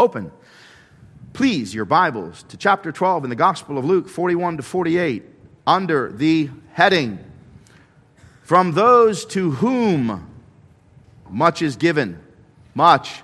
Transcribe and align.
Open, 0.00 0.32
please, 1.34 1.74
your 1.74 1.84
Bibles 1.84 2.44
to 2.44 2.56
chapter 2.56 2.90
12 2.90 3.24
in 3.24 3.28
the 3.28 3.36
Gospel 3.36 3.76
of 3.76 3.84
Luke, 3.84 4.08
41 4.08 4.56
to 4.56 4.62
48, 4.62 5.22
under 5.66 6.10
the 6.10 6.48
heading 6.72 7.18
From 8.42 8.72
those 8.72 9.26
to 9.26 9.50
whom 9.50 10.26
much 11.28 11.60
is 11.60 11.76
given, 11.76 12.18
much 12.74 13.22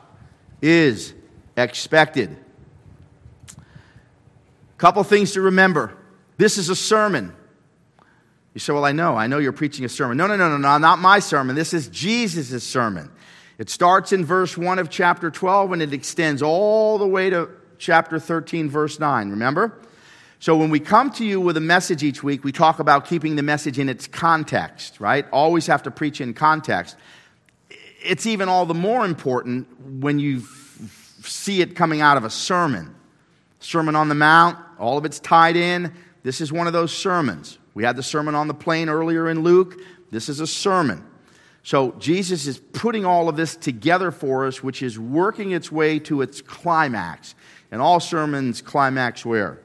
is 0.60 1.14
expected. 1.56 2.36
Couple 4.76 5.02
things 5.02 5.32
to 5.32 5.40
remember. 5.40 5.96
This 6.36 6.58
is 6.58 6.68
a 6.68 6.76
sermon. 6.76 7.34
You 8.52 8.60
say, 8.60 8.74
Well, 8.74 8.84
I 8.84 8.92
know. 8.92 9.16
I 9.16 9.28
know 9.28 9.38
you're 9.38 9.52
preaching 9.52 9.86
a 9.86 9.88
sermon. 9.88 10.18
No, 10.18 10.26
no, 10.26 10.36
no, 10.36 10.50
no, 10.50 10.58
no, 10.58 10.76
not 10.76 10.98
my 10.98 11.20
sermon. 11.20 11.56
This 11.56 11.72
is 11.72 11.88
Jesus' 11.88 12.62
sermon. 12.62 13.10
It 13.58 13.70
starts 13.70 14.12
in 14.12 14.24
verse 14.24 14.56
1 14.56 14.78
of 14.78 14.90
chapter 14.90 15.30
12 15.30 15.72
and 15.72 15.82
it 15.82 15.92
extends 15.92 16.42
all 16.42 16.98
the 16.98 17.06
way 17.06 17.30
to 17.30 17.48
chapter 17.78 18.18
13, 18.18 18.68
verse 18.68 19.00
9. 19.00 19.30
Remember? 19.30 19.78
So 20.38 20.56
when 20.56 20.70
we 20.70 20.80
come 20.80 21.10
to 21.12 21.24
you 21.24 21.40
with 21.40 21.56
a 21.56 21.60
message 21.62 22.02
each 22.02 22.22
week, 22.22 22.44
we 22.44 22.52
talk 22.52 22.78
about 22.78 23.06
keeping 23.06 23.36
the 23.36 23.42
message 23.42 23.78
in 23.78 23.88
its 23.88 24.06
context, 24.06 25.00
right? 25.00 25.26
Always 25.32 25.66
have 25.66 25.82
to 25.84 25.90
preach 25.90 26.20
in 26.20 26.34
context. 26.34 26.96
It's 28.02 28.26
even 28.26 28.48
all 28.48 28.66
the 28.66 28.74
more 28.74 29.04
important 29.04 29.66
when 29.80 30.18
you 30.18 30.42
see 31.22 31.62
it 31.62 31.74
coming 31.74 32.02
out 32.02 32.16
of 32.18 32.24
a 32.24 32.30
sermon. 32.30 32.94
Sermon 33.60 33.96
on 33.96 34.08
the 34.10 34.14
Mount, 34.14 34.58
all 34.78 34.98
of 34.98 35.04
it's 35.06 35.18
tied 35.18 35.56
in. 35.56 35.92
This 36.22 36.40
is 36.40 36.52
one 36.52 36.66
of 36.66 36.72
those 36.74 36.92
sermons. 36.92 37.58
We 37.72 37.84
had 37.84 37.96
the 37.96 38.02
sermon 38.02 38.34
on 38.34 38.48
the 38.48 38.54
plain 38.54 38.88
earlier 38.88 39.30
in 39.30 39.42
Luke. 39.42 39.80
This 40.10 40.28
is 40.28 40.40
a 40.40 40.46
sermon. 40.46 41.05
So 41.66 41.96
Jesus 41.98 42.46
is 42.46 42.58
putting 42.58 43.04
all 43.04 43.28
of 43.28 43.34
this 43.34 43.56
together 43.56 44.12
for 44.12 44.46
us, 44.46 44.62
which 44.62 44.84
is 44.84 45.00
working 45.00 45.50
its 45.50 45.72
way 45.72 45.98
to 45.98 46.22
its 46.22 46.40
climax. 46.40 47.34
And 47.72 47.82
all 47.82 47.98
sermons 47.98 48.62
climax 48.62 49.26
where? 49.26 49.58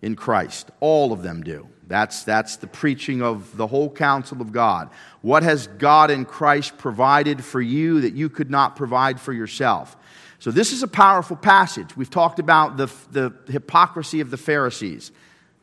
In 0.00 0.14
Christ. 0.14 0.70
All 0.78 1.12
of 1.12 1.24
them 1.24 1.42
do. 1.42 1.66
That's, 1.88 2.22
that's 2.22 2.54
the 2.58 2.68
preaching 2.68 3.20
of 3.20 3.56
the 3.56 3.66
whole 3.66 3.90
counsel 3.90 4.40
of 4.40 4.52
God. 4.52 4.90
What 5.20 5.42
has 5.42 5.66
God 5.66 6.12
in 6.12 6.24
Christ 6.24 6.78
provided 6.78 7.44
for 7.44 7.60
you 7.60 8.02
that 8.02 8.14
you 8.14 8.28
could 8.28 8.48
not 8.48 8.76
provide 8.76 9.20
for 9.20 9.32
yourself? 9.32 9.96
So, 10.38 10.52
this 10.52 10.72
is 10.72 10.84
a 10.84 10.88
powerful 10.88 11.34
passage. 11.34 11.96
We've 11.96 12.08
talked 12.08 12.38
about 12.38 12.76
the, 12.76 12.88
the 13.10 13.34
hypocrisy 13.50 14.20
of 14.20 14.30
the 14.30 14.36
Pharisees, 14.36 15.10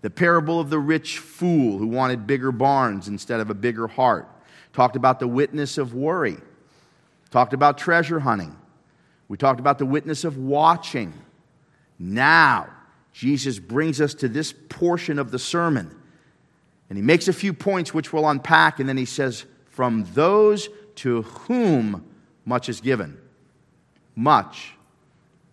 the 0.02 0.10
parable 0.10 0.60
of 0.60 0.70
the 0.70 0.80
rich 0.80 1.20
fool 1.20 1.78
who 1.78 1.88
wanted 1.88 2.28
bigger 2.28 2.52
barns 2.52 3.08
instead 3.08 3.40
of 3.40 3.50
a 3.50 3.54
bigger 3.54 3.88
heart. 3.88 4.28
Talked 4.76 4.98
about 4.98 5.22
the 5.22 5.28
witness 5.28 5.78
of 5.78 5.94
worry. 5.94 6.36
Talked 7.32 7.54
about 7.54 7.78
treasure 7.78 8.20
hunting. 8.20 8.54
We 9.30 9.38
talked 9.38 9.62
about 9.62 9.80
the 9.80 9.86
witness 9.86 10.26
of 10.26 10.38
watching. 10.38 11.14
Now, 11.98 12.68
Jesus 13.14 13.58
brings 13.58 14.02
us 14.02 14.14
to 14.16 14.28
this 14.28 14.54
portion 14.68 15.18
of 15.18 15.32
the 15.32 15.40
sermon. 15.40 15.96
And 16.90 16.98
he 16.98 17.02
makes 17.02 17.30
a 17.30 17.34
few 17.34 17.54
points 17.54 17.94
which 17.94 18.12
we'll 18.12 18.28
unpack, 18.28 18.82
and 18.82 18.90
then 18.90 18.98
he 18.98 19.06
says, 19.06 19.46
From 19.70 20.06
those 20.14 20.68
to 20.96 21.22
whom 21.22 22.06
much 22.44 22.68
is 22.68 22.82
given 22.82 23.18
much 24.14 24.74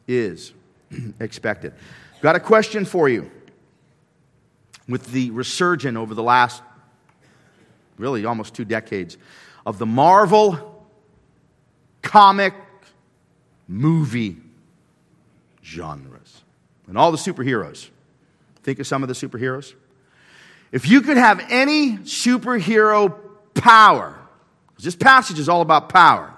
is 0.09 0.53
expected. 1.21 1.75
Got 2.21 2.35
a 2.35 2.41
question 2.41 2.85
for 2.85 3.09
you. 3.09 3.31
With 4.89 5.13
the 5.13 5.31
resurgence 5.31 5.97
over 5.97 6.13
the 6.13 6.25
last, 6.25 6.61
really 7.99 8.25
almost 8.25 8.55
two 8.55 8.65
decades, 8.65 9.17
of 9.65 9.79
the 9.79 9.87
Marvel 9.87 10.87
comic 12.03 12.55
movie 13.69 14.37
genres 15.65 16.43
and 16.89 16.99
all 16.99 17.13
the 17.13 17.19
superheroes. 17.19 17.89
Think 18.63 18.79
of 18.79 18.87
some 18.87 19.03
of 19.03 19.09
the 19.09 19.15
superheroes. 19.15 19.75
If 20.73 20.89
you 20.89 21.01
could 21.03 21.17
have 21.17 21.45
any 21.51 21.99
superhero 21.99 23.19
power, 23.55 24.19
this 24.79 24.97
passage 24.97 25.39
is 25.39 25.49
all 25.49 25.61
about 25.61 25.89
power. 25.89 26.35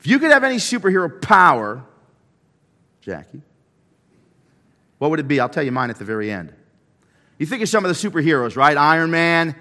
If 0.00 0.06
you 0.06 0.18
could 0.18 0.30
have 0.30 0.44
any 0.44 0.56
superhero 0.56 1.20
power, 1.20 1.84
Jackie, 3.00 3.42
what 4.98 5.10
would 5.10 5.20
it 5.20 5.28
be? 5.28 5.40
I'll 5.40 5.48
tell 5.48 5.62
you 5.62 5.72
mine 5.72 5.90
at 5.90 5.96
the 5.96 6.04
very 6.04 6.30
end. 6.30 6.52
You 7.38 7.46
think 7.46 7.62
of 7.62 7.68
some 7.68 7.84
of 7.84 7.88
the 7.88 8.08
superheroes, 8.08 8.56
right? 8.56 8.76
Iron 8.76 9.10
Man, 9.10 9.54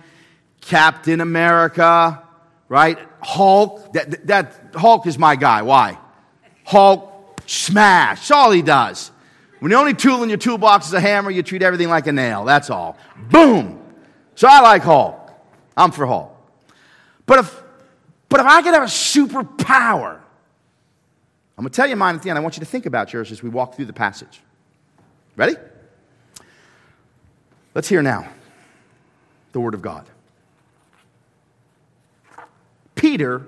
Captain 0.61 1.21
America, 1.21 2.23
right? 2.67 2.99
Hulk. 3.21 3.93
That, 3.93 4.27
that 4.27 4.71
Hulk 4.73 5.07
is 5.07 5.17
my 5.17 5.35
guy. 5.35 5.61
Why? 5.61 5.97
Hulk 6.65 7.41
smash. 7.45 8.19
That's 8.19 8.31
all 8.31 8.51
he 8.51 8.61
does. 8.61 9.11
When 9.59 9.71
the 9.71 9.77
only 9.77 9.93
tool 9.93 10.23
in 10.23 10.29
your 10.29 10.37
toolbox 10.37 10.87
is 10.87 10.93
a 10.93 11.01
hammer, 11.01 11.31
you 11.31 11.43
treat 11.43 11.61
everything 11.61 11.89
like 11.89 12.07
a 12.07 12.11
nail. 12.11 12.45
That's 12.45 12.69
all. 12.69 12.97
Boom. 13.29 13.81
So 14.35 14.47
I 14.47 14.61
like 14.61 14.83
Hulk. 14.83 15.31
I'm 15.75 15.91
for 15.91 16.05
Hulk. 16.05 16.35
But 17.25 17.39
if, 17.39 17.63
but 18.29 18.39
if 18.39 18.45
I 18.45 18.61
could 18.61 18.73
have 18.73 18.83
a 18.83 18.85
superpower, 18.85 20.19
I'm 21.57 21.63
going 21.63 21.71
to 21.71 21.75
tell 21.75 21.87
you 21.87 21.97
mine 21.97 22.15
at 22.15 22.23
the 22.23 22.29
end. 22.29 22.39
I 22.39 22.41
want 22.41 22.55
you 22.55 22.61
to 22.61 22.65
think 22.65 22.85
about 22.85 23.11
yours 23.11 23.31
as 23.31 23.43
we 23.43 23.49
walk 23.49 23.75
through 23.75 23.85
the 23.85 23.93
passage. 23.93 24.39
Ready? 25.35 25.55
Let's 27.75 27.89
hear 27.89 28.01
now 28.01 28.29
the 29.51 29.59
Word 29.59 29.73
of 29.73 29.81
God. 29.81 30.05
Peter 32.99 33.47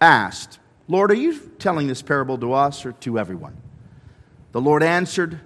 asked, 0.00 0.60
Lord, 0.86 1.10
are 1.10 1.14
you 1.14 1.36
telling 1.58 1.88
this 1.88 2.02
parable 2.02 2.38
to 2.38 2.52
us 2.52 2.86
or 2.86 2.92
to 2.92 3.18
everyone? 3.18 3.56
The 4.52 4.60
Lord 4.60 4.84
answered, 4.84 5.40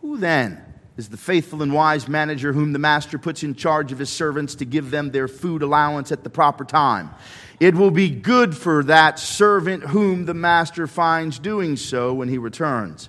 Who 0.00 0.18
then 0.18 0.62
is 0.96 1.08
the 1.08 1.16
faithful 1.16 1.62
and 1.62 1.74
wise 1.74 2.06
manager 2.06 2.52
whom 2.52 2.72
the 2.72 2.78
master 2.78 3.18
puts 3.18 3.42
in 3.42 3.56
charge 3.56 3.90
of 3.90 3.98
his 3.98 4.08
servants 4.08 4.54
to 4.54 4.64
give 4.64 4.92
them 4.92 5.10
their 5.10 5.26
food 5.26 5.62
allowance 5.62 6.12
at 6.12 6.22
the 6.22 6.30
proper 6.30 6.64
time? 6.64 7.10
It 7.58 7.74
will 7.74 7.90
be 7.90 8.08
good 8.08 8.56
for 8.56 8.84
that 8.84 9.18
servant 9.18 9.88
whom 9.88 10.26
the 10.26 10.32
master 10.32 10.86
finds 10.86 11.40
doing 11.40 11.76
so 11.76 12.14
when 12.14 12.28
he 12.28 12.38
returns. 12.38 13.08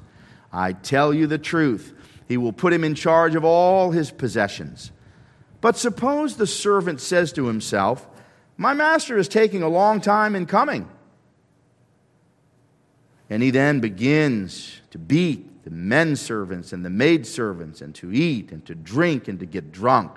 I 0.51 0.73
tell 0.73 1.13
you 1.13 1.27
the 1.27 1.37
truth, 1.37 1.93
he 2.27 2.37
will 2.37 2.51
put 2.51 2.73
him 2.73 2.83
in 2.83 2.95
charge 2.95 3.35
of 3.35 3.45
all 3.45 3.91
his 3.91 4.09
possessions. 4.09 4.91
But 5.61 5.77
suppose 5.77 6.37
the 6.37 6.47
servant 6.47 6.99
says 6.99 7.31
to 7.33 7.45
himself, 7.45 8.07
My 8.57 8.73
master 8.73 9.17
is 9.17 9.27
taking 9.27 9.63
a 9.63 9.69
long 9.69 10.01
time 10.01 10.35
in 10.35 10.45
coming. 10.45 10.89
And 13.29 13.41
he 13.41 13.51
then 13.51 13.79
begins 13.79 14.81
to 14.91 14.97
beat 14.97 15.63
the 15.63 15.71
men 15.71 16.15
servants 16.15 16.73
and 16.73 16.85
the 16.85 16.91
maid 16.91 17.25
servants, 17.25 17.81
and 17.81 17.93
to 17.95 18.13
eat 18.13 18.51
and 18.51 18.63
to 18.67 18.75
drink 18.75 19.27
and 19.27 19.39
to 19.39 19.47
get 19.47 19.71
drunk. 19.71 20.11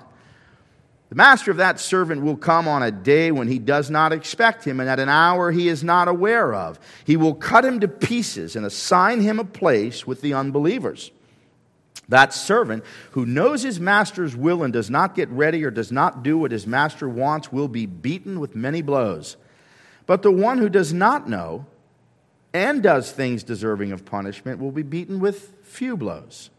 The 1.09 1.15
master 1.15 1.49
of 1.49 1.57
that 1.57 1.79
servant 1.79 2.21
will 2.21 2.37
come 2.37 2.67
on 2.67 2.83
a 2.83 2.91
day 2.91 3.31
when 3.31 3.47
he 3.47 3.57
does 3.57 3.89
not 3.89 4.13
expect 4.13 4.63
him 4.63 4.79
and 4.79 4.87
at 4.87 4.99
an 4.99 5.09
hour 5.09 5.51
he 5.51 5.67
is 5.67 5.83
not 5.83 6.07
aware 6.07 6.53
of. 6.53 6.79
He 7.03 7.17
will 7.17 7.33
cut 7.33 7.65
him 7.65 7.79
to 7.79 7.87
pieces 7.87 8.55
and 8.55 8.63
assign 8.63 9.21
him 9.21 9.39
a 9.39 9.43
place 9.43 10.05
with 10.05 10.21
the 10.21 10.35
unbelievers. 10.35 11.09
That 12.09 12.33
servant 12.33 12.83
who 13.11 13.25
knows 13.25 13.61
his 13.61 13.79
master's 13.79 14.35
will 14.35 14.63
and 14.63 14.73
does 14.73 14.89
not 14.89 15.15
get 15.15 15.29
ready 15.29 15.63
or 15.63 15.71
does 15.71 15.91
not 15.91 16.23
do 16.23 16.37
what 16.37 16.51
his 16.51 16.67
master 16.67 17.07
wants 17.07 17.51
will 17.51 17.67
be 17.67 17.85
beaten 17.85 18.39
with 18.39 18.55
many 18.55 18.81
blows. 18.81 19.37
But 20.07 20.23
the 20.23 20.31
one 20.31 20.57
who 20.57 20.69
does 20.69 20.91
not 20.91 21.29
know 21.29 21.67
and 22.51 22.81
does 22.81 23.11
things 23.11 23.43
deserving 23.43 23.91
of 23.91 24.05
punishment 24.05 24.59
will 24.59 24.71
be 24.71 24.81
beaten 24.81 25.19
with 25.19 25.53
few 25.61 25.95
blows. 25.95 26.49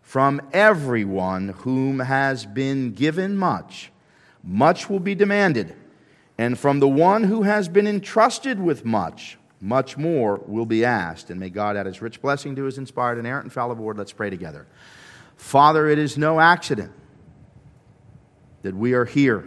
From 0.00 0.40
everyone 0.52 1.50
whom 1.50 2.00
has 2.00 2.46
been 2.46 2.92
given 2.92 3.36
much, 3.36 3.92
much 4.42 4.88
will 4.88 4.98
be 4.98 5.14
demanded. 5.14 5.76
And 6.38 6.58
from 6.58 6.80
the 6.80 6.88
one 6.88 7.24
who 7.24 7.42
has 7.42 7.68
been 7.68 7.86
entrusted 7.86 8.58
with 8.58 8.84
much, 8.84 9.36
much 9.60 9.96
more 9.96 10.40
will 10.46 10.66
be 10.66 10.84
asked. 10.84 11.30
And 11.30 11.38
may 11.38 11.50
God 11.50 11.76
add 11.76 11.86
his 11.86 12.00
rich 12.00 12.22
blessing 12.22 12.56
to 12.56 12.64
his 12.64 12.78
inspired 12.78 13.18
and 13.18 13.26
errant 13.26 13.44
and 13.44 13.52
fallible 13.52 13.84
word. 13.84 13.98
Let's 13.98 14.12
pray 14.12 14.30
together. 14.30 14.66
Father, 15.36 15.88
it 15.88 15.98
is 15.98 16.16
no 16.18 16.40
accident 16.40 16.92
that 18.62 18.74
we 18.74 18.92
are 18.94 19.04
here. 19.04 19.44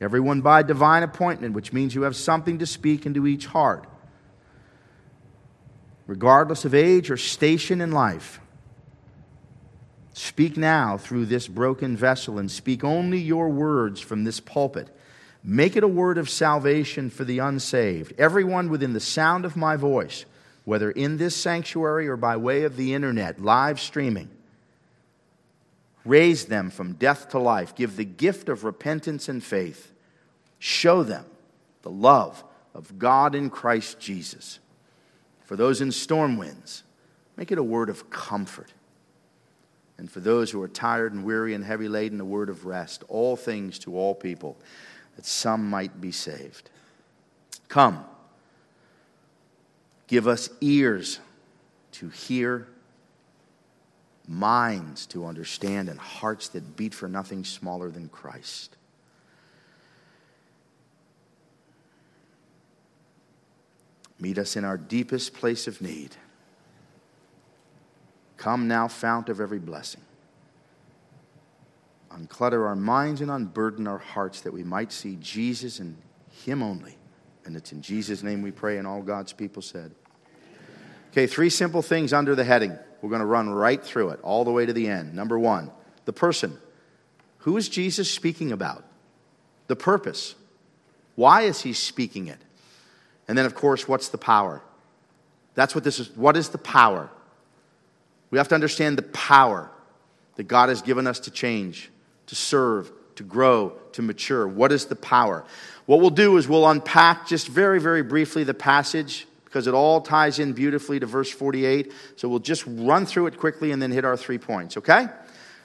Everyone 0.00 0.40
by 0.40 0.62
divine 0.62 1.02
appointment, 1.02 1.54
which 1.54 1.72
means 1.72 1.94
you 1.94 2.02
have 2.02 2.16
something 2.16 2.58
to 2.58 2.66
speak 2.66 3.06
into 3.06 3.26
each 3.26 3.46
heart, 3.46 3.86
regardless 6.06 6.64
of 6.64 6.74
age 6.74 7.10
or 7.10 7.16
station 7.16 7.80
in 7.80 7.92
life. 7.92 8.40
Speak 10.12 10.56
now 10.56 10.96
through 10.96 11.26
this 11.26 11.48
broken 11.48 11.96
vessel 11.96 12.38
and 12.38 12.50
speak 12.50 12.84
only 12.84 13.18
your 13.18 13.48
words 13.48 14.00
from 14.00 14.24
this 14.24 14.38
pulpit. 14.38 14.94
Make 15.46 15.76
it 15.76 15.84
a 15.84 15.88
word 15.88 16.16
of 16.16 16.30
salvation 16.30 17.10
for 17.10 17.24
the 17.24 17.38
unsaved. 17.38 18.14
Everyone 18.16 18.70
within 18.70 18.94
the 18.94 19.00
sound 19.00 19.44
of 19.44 19.56
my 19.56 19.76
voice, 19.76 20.24
whether 20.64 20.90
in 20.90 21.18
this 21.18 21.36
sanctuary 21.36 22.08
or 22.08 22.16
by 22.16 22.38
way 22.38 22.64
of 22.64 22.76
the 22.76 22.94
internet, 22.94 23.42
live 23.42 23.78
streaming, 23.78 24.30
raise 26.02 26.46
them 26.46 26.70
from 26.70 26.94
death 26.94 27.28
to 27.30 27.38
life. 27.38 27.74
Give 27.74 27.94
the 27.94 28.06
gift 28.06 28.48
of 28.48 28.64
repentance 28.64 29.28
and 29.28 29.44
faith. 29.44 29.92
Show 30.58 31.02
them 31.02 31.26
the 31.82 31.90
love 31.90 32.42
of 32.74 32.98
God 32.98 33.34
in 33.34 33.50
Christ 33.50 34.00
Jesus. 34.00 34.60
For 35.44 35.56
those 35.56 35.82
in 35.82 35.92
storm 35.92 36.38
winds, 36.38 36.84
make 37.36 37.52
it 37.52 37.58
a 37.58 37.62
word 37.62 37.90
of 37.90 38.08
comfort. 38.08 38.72
And 39.98 40.10
for 40.10 40.20
those 40.20 40.50
who 40.50 40.62
are 40.62 40.68
tired 40.68 41.12
and 41.12 41.22
weary 41.22 41.52
and 41.52 41.62
heavy 41.62 41.88
laden, 41.88 42.20
a 42.20 42.24
word 42.24 42.48
of 42.48 42.64
rest. 42.64 43.04
All 43.08 43.36
things 43.36 43.78
to 43.80 43.96
all 43.96 44.14
people, 44.14 44.56
that 45.16 45.26
some 45.26 45.68
might 45.68 46.00
be 46.00 46.10
saved. 46.10 46.70
Come, 47.68 48.04
give 50.06 50.28
us 50.28 50.50
ears 50.60 51.20
to 51.92 52.08
hear, 52.08 52.68
minds 54.26 55.06
to 55.06 55.26
understand, 55.26 55.88
and 55.88 55.98
hearts 55.98 56.48
that 56.48 56.76
beat 56.76 56.94
for 56.94 57.08
nothing 57.08 57.44
smaller 57.44 57.90
than 57.90 58.08
Christ. 58.08 58.76
Meet 64.18 64.38
us 64.38 64.56
in 64.56 64.64
our 64.64 64.76
deepest 64.78 65.34
place 65.34 65.66
of 65.66 65.82
need. 65.82 66.16
Come 68.36 68.68
now, 68.68 68.88
fount 68.88 69.28
of 69.28 69.40
every 69.40 69.58
blessing. 69.58 70.00
Unclutter 72.14 72.66
our 72.66 72.76
minds 72.76 73.20
and 73.20 73.30
unburden 73.30 73.86
our 73.86 73.98
hearts 73.98 74.42
that 74.42 74.52
we 74.52 74.62
might 74.62 74.92
see 74.92 75.16
Jesus 75.20 75.80
and 75.80 75.96
Him 76.44 76.62
only. 76.62 76.96
And 77.44 77.56
it's 77.56 77.72
in 77.72 77.82
Jesus' 77.82 78.22
name 78.22 78.40
we 78.40 78.50
pray, 78.50 78.78
and 78.78 78.86
all 78.86 79.02
God's 79.02 79.32
people 79.32 79.62
said. 79.62 79.92
Okay, 81.10 81.26
three 81.26 81.50
simple 81.50 81.82
things 81.82 82.12
under 82.12 82.34
the 82.34 82.44
heading. 82.44 82.76
We're 83.02 83.10
going 83.10 83.20
to 83.20 83.26
run 83.26 83.50
right 83.50 83.82
through 83.82 84.10
it, 84.10 84.20
all 84.22 84.44
the 84.44 84.50
way 84.50 84.64
to 84.64 84.72
the 84.72 84.88
end. 84.88 85.14
Number 85.14 85.38
one, 85.38 85.70
the 86.04 86.12
person. 86.12 86.58
Who 87.38 87.56
is 87.56 87.68
Jesus 87.68 88.10
speaking 88.10 88.52
about? 88.52 88.84
The 89.66 89.76
purpose. 89.76 90.34
Why 91.14 91.42
is 91.42 91.60
he 91.60 91.72
speaking 91.72 92.28
it? 92.28 92.38
And 93.28 93.36
then, 93.36 93.46
of 93.46 93.54
course, 93.54 93.86
what's 93.86 94.08
the 94.08 94.18
power? 94.18 94.62
That's 95.54 95.74
what 95.74 95.84
this 95.84 95.98
is. 96.00 96.10
What 96.16 96.36
is 96.36 96.48
the 96.48 96.58
power? 96.58 97.10
We 98.30 98.38
have 98.38 98.48
to 98.48 98.54
understand 98.54 98.98
the 98.98 99.02
power 99.02 99.70
that 100.36 100.44
God 100.44 100.68
has 100.68 100.82
given 100.82 101.06
us 101.06 101.20
to 101.20 101.30
change, 101.30 101.90
to 102.26 102.34
serve, 102.34 102.90
to 103.16 103.22
grow, 103.22 103.72
to 103.92 104.02
mature. 104.02 104.46
What 104.46 104.72
is 104.72 104.86
the 104.86 104.96
power? 104.96 105.44
What 105.86 106.00
we'll 106.00 106.10
do 106.10 106.36
is 106.36 106.48
we'll 106.48 106.68
unpack 106.68 107.26
just 107.26 107.48
very, 107.48 107.80
very 107.80 108.02
briefly 108.02 108.44
the 108.44 108.54
passage 108.54 109.26
because 109.44 109.66
it 109.66 109.74
all 109.74 110.00
ties 110.00 110.38
in 110.38 110.52
beautifully 110.52 110.98
to 110.98 111.06
verse 111.06 111.30
48. 111.30 111.92
So 112.16 112.28
we'll 112.28 112.40
just 112.40 112.64
run 112.66 113.06
through 113.06 113.26
it 113.28 113.38
quickly 113.38 113.70
and 113.70 113.80
then 113.80 113.92
hit 113.92 114.04
our 114.04 114.16
three 114.16 114.38
points, 114.38 114.76
okay? 114.78 115.08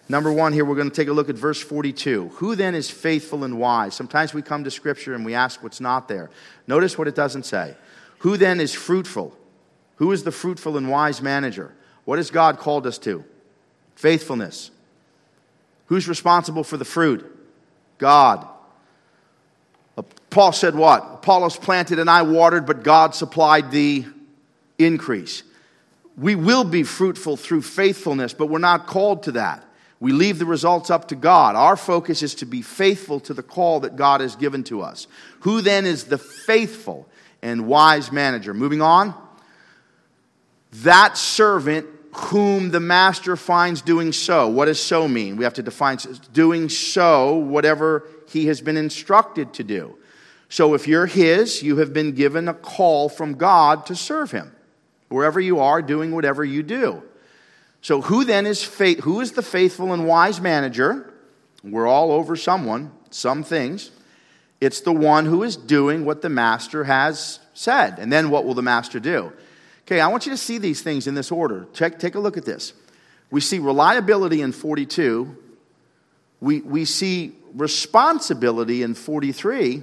Number 0.08 0.32
one, 0.32 0.54
here 0.54 0.66
we're 0.66 0.76
going 0.76 0.90
to 0.90 0.96
take 0.96 1.08
a 1.08 1.14
look 1.14 1.30
at 1.30 1.36
verse 1.36 1.62
42. 1.62 2.30
Who 2.36 2.56
then 2.56 2.76
is 2.76 2.90
faithful 2.90 3.44
and 3.44 3.60
wise? 3.60 3.94
Sometimes 3.94 4.34
we 4.34 4.42
come 4.42 4.64
to 4.64 4.72
Scripture 4.72 5.14
and 5.14 5.24
we 5.24 5.36
ask 5.36 5.64
what's 5.64 5.80
not 5.80 6.08
there. 6.08 6.30
Notice 6.68 6.98
what 6.98 7.08
it 7.08 7.16
doesn't 7.16 7.46
say. 7.46 7.76
Who 8.20 8.36
then 8.36 8.60
is 8.60 8.74
fruitful? 8.74 9.38
Who 9.98 10.12
is 10.12 10.24
the 10.24 10.32
fruitful 10.32 10.78
and 10.78 10.90
wise 10.90 11.22
manager? 11.22 11.74
What 12.06 12.18
has 12.18 12.32
God 12.32 12.58
called 12.58 12.88
us 12.88 12.98
to? 13.00 13.24
Faithfulness. 13.96 14.72
Who's 15.90 16.08
responsible 16.08 16.64
for 16.64 16.78
the 16.78 16.86
fruit? 16.86 17.26
God. 17.98 18.48
Uh, 19.98 20.04
Paul 20.30 20.52
said 20.52 20.76
what? 20.76 21.04
Apollos 21.16 21.58
planted 21.58 21.98
and 21.98 22.08
I 22.08 22.22
watered, 22.22 22.68
but 22.68 22.84
God 22.84 23.16
supplied 23.16 23.72
the 23.72 24.06
increase. 24.78 25.42
We 26.16 26.36
will 26.36 26.64
be 26.64 26.84
fruitful 26.84 27.38
through 27.38 27.64
faithfulness, 27.64 28.34
but 28.34 28.48
we're 28.48 28.60
not 28.60 28.86
called 28.86 29.24
to 29.24 29.32
that. 29.34 29.66
We 30.00 30.12
leave 30.12 30.38
the 30.38 30.46
results 30.46 30.92
up 30.92 31.08
to 31.08 31.16
God. 31.16 31.56
Our 31.56 31.76
focus 31.76 32.22
is 32.22 32.36
to 32.36 32.46
be 32.46 32.62
faithful 32.62 33.20
to 33.22 33.34
the 33.34 33.44
call 33.44 33.80
that 33.80 33.96
God 33.96 34.22
has 34.22 34.36
given 34.36 34.64
to 34.66 34.82
us. 34.82 35.08
Who 35.40 35.62
then 35.62 35.88
is 35.88 36.04
the 36.04 36.20
faithful 36.20 37.10
and 37.42 37.66
wise 37.66 38.12
manager? 38.12 38.54
Moving 38.54 38.84
on. 38.84 39.16
That 40.72 41.18
servant 41.18 41.88
whom 42.12 42.72
the 42.72 42.80
master 42.80 43.36
finds 43.36 43.82
doing 43.82 44.12
so. 44.12 44.48
What 44.48 44.66
does 44.66 44.82
so 44.82 45.08
mean? 45.08 45.38
We 45.38 45.44
have 45.44 45.54
to 45.56 45.64
define 45.64 45.98
doing 46.34 46.70
so, 46.70 47.36
whatever 47.36 48.08
he 48.30 48.48
has 48.48 48.62
been 48.62 48.78
instructed 48.78 49.54
to 49.54 49.64
do. 49.64 49.96
So 50.50 50.74
if 50.74 50.88
you're 50.88 51.06
his, 51.06 51.62
you 51.62 51.78
have 51.78 51.94
been 51.94 52.14
given 52.14 52.48
a 52.48 52.54
call 52.54 53.10
from 53.10 53.36
God 53.36 53.86
to 53.88 53.96
serve 53.96 54.32
him. 54.32 54.56
Wherever 55.10 55.40
you 55.40 55.60
are, 55.60 55.82
doing 55.82 56.12
whatever 56.12 56.44
you 56.44 56.64
do. 56.64 57.04
So, 57.82 58.02
who 58.02 58.26
then 58.26 58.46
is 58.46 58.64
faith? 58.64 59.00
Who 59.00 59.22
is 59.22 59.32
the 59.32 59.42
faithful 59.42 59.94
and 59.94 60.06
wise 60.06 60.42
manager? 60.42 61.14
We're 61.64 61.88
all 61.88 62.12
over 62.12 62.36
someone, 62.36 62.92
some 63.10 63.44
things. 63.44 63.92
It's 64.62 64.82
the 64.82 64.92
one 64.92 65.26
who 65.26 65.44
is 65.44 65.56
doing 65.56 66.04
what 66.04 66.22
the 66.22 66.30
master 66.30 66.84
has 66.84 67.40
said. 67.54 67.98
And 67.98 68.12
then 68.12 68.30
what 68.30 68.46
will 68.46 68.54
the 68.54 68.62
master 68.62 69.00
do? 69.00 69.32
Okay, 69.90 70.02
I 70.02 70.08
want 70.08 70.28
you 70.28 70.32
to 70.32 70.38
see 70.38 70.60
these 70.60 70.84
things 70.84 71.08
in 71.08 71.16
this 71.16 71.32
order. 71.32 71.66
Check, 71.74 71.98
take 71.98 72.14
a 72.14 72.20
look 72.20 72.38
at 72.38 72.46
this. 72.46 72.74
We 73.32 73.42
see 73.42 73.58
reliability 73.58 74.40
in 74.44 74.52
42, 74.52 75.36
we, 76.40 76.62
we 76.62 76.86
see 76.86 77.36
responsibility 77.56 78.84
in 78.84 78.94
43, 78.94 79.82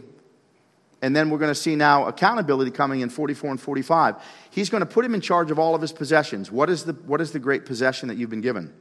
and 1.02 1.16
then 1.16 1.28
we're 1.28 1.38
going 1.38 1.50
to 1.50 1.56
see 1.56 1.74
now 1.74 2.06
accountability 2.06 2.70
coming 2.70 3.00
in 3.00 3.08
44 3.08 3.50
and 3.50 3.60
45. 3.60 4.14
He's 4.50 4.70
going 4.70 4.80
to 4.82 4.86
put 4.86 5.04
him 5.04 5.12
in 5.12 5.20
charge 5.20 5.50
of 5.50 5.58
all 5.58 5.74
of 5.74 5.82
his 5.82 5.90
possessions. 5.90 6.52
What 6.52 6.70
is 6.70 6.84
the, 6.84 6.92
what 6.92 7.20
is 7.20 7.32
the 7.32 7.40
great 7.40 7.66
possession 7.66 8.06
that 8.06 8.16
you've 8.16 8.30
been 8.30 8.40
given? 8.40 8.72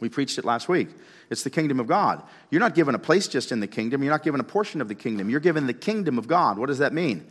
We 0.00 0.08
preached 0.08 0.38
it 0.38 0.46
last 0.46 0.70
week. 0.70 0.88
It's 1.28 1.42
the 1.42 1.50
kingdom 1.50 1.80
of 1.80 1.86
God. 1.86 2.22
You're 2.50 2.60
not 2.60 2.74
given 2.74 2.94
a 2.94 2.98
place 2.98 3.28
just 3.28 3.52
in 3.52 3.60
the 3.60 3.66
kingdom, 3.66 4.02
you're 4.02 4.12
not 4.12 4.22
given 4.22 4.40
a 4.40 4.44
portion 4.44 4.80
of 4.80 4.88
the 4.88 4.94
kingdom. 4.94 5.28
You're 5.28 5.40
given 5.40 5.66
the 5.66 5.74
kingdom 5.74 6.16
of 6.16 6.26
God. 6.26 6.56
What 6.56 6.68
does 6.68 6.78
that 6.78 6.94
mean? 6.94 7.30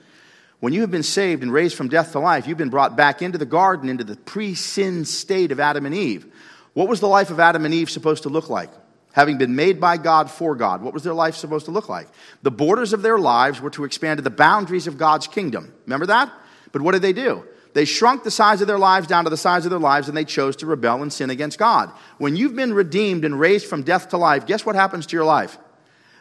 When 0.62 0.72
you 0.72 0.82
have 0.82 0.92
been 0.92 1.04
saved 1.04 1.44
and 1.44 1.52
raised 1.52 1.76
from 1.76 1.90
death 1.90 2.14
to 2.14 2.20
life, 2.20 2.48
you've 2.48 2.58
been 2.58 2.70
brought 2.70 2.96
back 2.96 3.22
into 3.22 3.38
the 3.38 3.46
garden, 3.46 3.90
into 3.90 4.06
the 4.06 4.16
pre 4.16 4.56
sin 4.56 5.04
state 5.04 5.52
of 5.52 5.60
Adam 5.60 5.86
and 5.86 5.94
Eve. 5.94 6.28
What 6.74 6.88
was 6.88 7.02
the 7.02 7.08
life 7.08 7.30
of 7.30 7.40
Adam 7.40 7.66
and 7.66 7.74
Eve 7.74 7.90
supposed 7.90 8.24
to 8.24 8.30
look 8.30 8.50
like? 8.50 8.70
having 9.14 9.38
been 9.38 9.56
made 9.56 9.80
by 9.80 9.98
God 9.98 10.30
for 10.32 10.56
God. 10.56 10.82
What 10.82 10.94
was 10.94 11.04
their 11.04 11.14
life 11.14 11.36
supposed 11.36 11.66
to 11.66 11.72
look 11.72 11.90
like? 11.90 12.08
The 12.44 12.52
borders 12.52 12.94
of 12.94 13.02
their 13.02 13.20
lives 13.20 13.62
were 13.62 13.70
to 13.72 13.84
expand 13.84 14.18
to 14.18 14.22
the 14.22 14.30
boundaries 14.30 14.88
of 14.88 14.98
God's 14.98 15.28
kingdom. 15.28 15.74
Remember 15.86 16.06
that? 16.08 16.32
But 16.72 16.82
what 16.82 16.94
did 16.94 17.02
they 17.02 17.14
do? 17.14 17.46
They 17.74 17.86
shrunk 17.86 18.24
the 18.24 18.32
size 18.32 18.62
of 18.62 18.68
their 18.68 18.80
lives 18.80 19.08
down 19.08 19.24
to 19.24 19.30
the 19.30 19.38
size 19.38 19.66
of 19.66 19.72
their 19.72 19.80
lives 19.80 20.08
and 20.08 20.16
they 20.16 20.26
chose 20.26 20.58
to 20.58 20.66
rebel 20.66 21.02
and 21.02 21.12
sin 21.12 21.30
against 21.30 21.58
God. 21.58 21.92
When 22.18 22.36
you've 22.36 22.56
been 22.56 22.74
redeemed 22.74 23.24
and 23.24 23.40
raised 23.40 23.66
from 23.66 23.84
death 23.84 24.10
to 24.10 24.18
life, 24.18 24.46
guess 24.46 24.66
what 24.66 24.76
happens 24.76 25.06
to 25.08 25.16
your 25.16 25.26
life? 25.26 25.58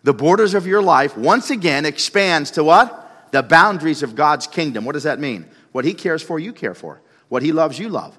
The 0.03 0.15
borders 0.15 0.55
of 0.55 0.67
your 0.67 0.83
life 0.83 1.17
once 1.17 1.51
again 1.51 1.87
expands 1.87 2.53
to 2.53 2.65
what? 2.65 3.10
The 3.31 3.43
boundaries 3.43 4.03
of 4.03 4.15
God's 4.15 4.47
kingdom. 4.47 4.85
What 4.85 4.93
does 4.93 5.05
that 5.05 5.21
mean? 5.21 5.47
What 5.73 5.85
he 5.85 5.95
cares 5.95 6.23
for, 6.23 6.39
you 6.39 6.53
care 6.53 6.75
for. 6.75 7.01
What 7.29 7.43
he 7.43 7.53
loves, 7.53 7.79
you 7.79 7.89
love. 7.89 8.19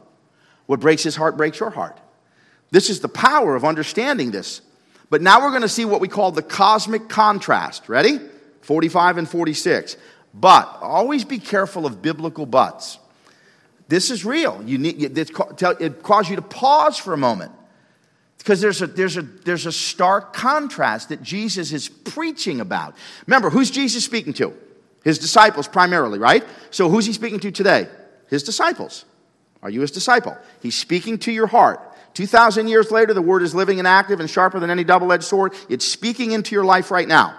What 0.66 0.80
breaks 0.80 1.04
his 1.04 1.16
heart 1.16 1.38
breaks 1.38 1.60
your 1.60 1.70
heart. 1.70 2.00
This 2.72 2.90
is 2.90 3.02
the 3.02 3.10
power 3.10 3.56
of 3.56 3.66
understanding 3.66 4.32
this. 4.32 4.62
But 5.10 5.22
now 5.22 5.42
we're 5.42 5.50
going 5.50 5.62
to 5.64 5.70
see 5.70 5.84
what 5.84 6.00
we 6.00 6.08
call 6.08 6.32
the 6.32 6.42
cosmic 6.42 7.10
contrast. 7.10 7.90
Ready? 7.90 8.20
45 8.62 9.18
and 9.18 9.30
46. 9.30 9.98
But 10.34 10.78
always 10.82 11.26
be 11.26 11.40
careful 11.40 11.86
of 11.86 12.02
biblical 12.02 12.46
buts. 12.46 12.98
This 13.90 14.10
is 14.10 14.24
real. 14.24 14.64
You 14.66 14.78
need, 14.78 15.18
it 15.18 16.04
causes 16.04 16.30
you 16.30 16.38
to 16.38 16.42
pause 16.42 16.98
for 16.98 17.14
a 17.14 17.18
moment 17.18 17.52
because 18.38 18.62
there's 18.62 18.82
a, 18.82 18.88
there's, 18.88 19.18
a, 19.18 19.22
there's 19.22 19.66
a 19.66 19.72
stark 19.72 20.32
contrast 20.32 21.10
that 21.10 21.22
Jesus 21.22 21.74
is 21.74 21.90
preaching 21.90 22.62
about. 22.62 22.96
Remember, 23.28 23.50
who's 23.50 23.70
Jesus 23.70 24.06
speaking 24.06 24.32
to? 24.34 24.56
His 25.04 25.20
disciples 25.20 25.68
primarily, 25.68 26.20
right? 26.20 26.44
So 26.70 26.90
who's 26.90 27.06
he 27.06 27.14
speaking 27.14 27.40
to 27.42 27.52
today? 27.52 27.88
His 28.30 28.44
disciples. 28.44 29.06
Are 29.62 29.70
you 29.70 29.82
his 29.82 29.92
disciple? 29.92 30.38
He's 30.62 30.76
speaking 30.76 31.18
to 31.20 31.32
your 31.32 31.48
heart. 31.48 31.80
2,000 32.14 32.68
years 32.68 32.92
later, 32.92 33.14
the 33.14 33.22
word 33.22 33.42
is 33.42 33.56
living 33.56 33.80
and 33.80 33.88
active 33.88 34.20
and 34.20 34.30
sharper 34.30 34.60
than 34.60 34.70
any 34.70 34.84
double 34.84 35.12
edged 35.12 35.24
sword. 35.24 35.54
It's 35.70 35.86
speaking 35.86 36.32
into 36.32 36.56
your 36.56 36.66
life 36.66 36.92
right 36.92 37.08
now. 37.08 37.38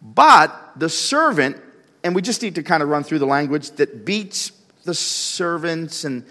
But 0.00 0.72
the 0.76 0.88
servant, 0.88 1.60
and 2.02 2.14
we 2.14 2.22
just 2.22 2.42
need 2.42 2.56
to 2.56 2.62
kind 2.62 2.82
of 2.82 2.88
run 2.88 3.04
through 3.04 3.18
the 3.18 3.26
language 3.26 3.70
that 3.72 4.04
beats 4.04 4.52
the 4.84 4.94
servants 4.94 6.04
and, 6.04 6.24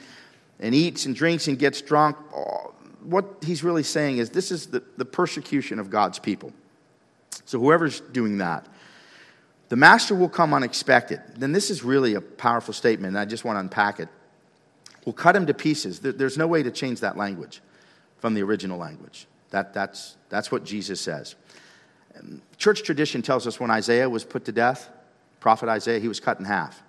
and 0.60 0.74
eats 0.74 1.05
and 1.05 1.15
drinks 1.15 1.48
and 1.48 1.57
gets 1.57 1.81
drunk. 1.81 2.17
Uh, 2.36 2.69
what 3.03 3.25
he's 3.41 3.63
really 3.63 3.83
saying 3.83 4.17
is 4.17 4.29
this 4.29 4.51
is 4.51 4.67
the, 4.67 4.83
the 4.98 5.05
persecution 5.05 5.79
of 5.79 5.89
God's 5.89 6.19
people. 6.19 6.53
So 7.45 7.60
whoever's 7.60 8.00
doing 8.00 8.38
that, 8.38 8.65
the 9.73 9.77
master 9.77 10.13
will 10.13 10.29
come 10.29 10.53
unexpected. 10.53 11.19
Then 11.35 11.51
this 11.51 11.71
is 11.71 11.83
really 11.83 12.13
a 12.13 12.21
powerful 12.21 12.75
statement, 12.75 13.09
and 13.09 13.17
I 13.17 13.25
just 13.25 13.43
want 13.43 13.55
to 13.55 13.61
unpack 13.61 13.99
it 13.99 14.07
We'll 15.05 15.13
cut 15.13 15.35
him 15.35 15.45
to 15.47 15.53
pieces. 15.53 15.99
There's 15.99 16.37
no 16.37 16.47
way 16.47 16.63
to 16.63 16.71
change 16.71 17.01
that 17.01 17.17
language 17.17 17.61
from 18.19 18.33
the 18.33 18.43
original 18.43 18.77
language. 18.77 19.27
That, 19.49 19.73
that's, 19.73 20.15
that's 20.29 20.51
what 20.51 20.63
Jesus 20.63 21.01
says. 21.01 21.35
Church 22.57 22.83
tradition 22.83 23.21
tells 23.21 23.47
us 23.47 23.59
when 23.59 23.71
Isaiah 23.71 24.09
was 24.09 24.23
put 24.23 24.45
to 24.45 24.51
death, 24.51 24.89
prophet 25.39 25.67
Isaiah, 25.67 25.99
he 25.99 26.07
was 26.07 26.19
cut 26.19 26.39
in 26.39 26.45
half. 26.45 26.81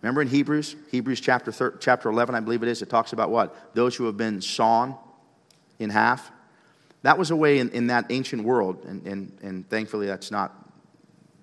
Remember 0.00 0.22
in 0.22 0.28
Hebrews, 0.28 0.76
Hebrews 0.90 1.20
chapter, 1.20 1.52
thir- 1.52 1.76
chapter 1.80 2.08
11, 2.08 2.34
I 2.34 2.40
believe 2.40 2.62
it 2.62 2.68
is, 2.68 2.80
it 2.80 2.88
talks 2.88 3.12
about 3.12 3.30
what? 3.30 3.74
Those 3.74 3.94
who 3.94 4.06
have 4.06 4.16
been 4.16 4.40
sawn 4.40 4.96
in 5.78 5.90
half. 5.90 6.30
That 7.02 7.18
was 7.18 7.30
a 7.30 7.36
way 7.36 7.58
in, 7.58 7.68
in 7.70 7.88
that 7.88 8.06
ancient 8.08 8.44
world, 8.44 8.84
and, 8.86 9.06
and, 9.06 9.38
and 9.42 9.68
thankfully 9.68 10.06
that's 10.06 10.30
not 10.30 10.59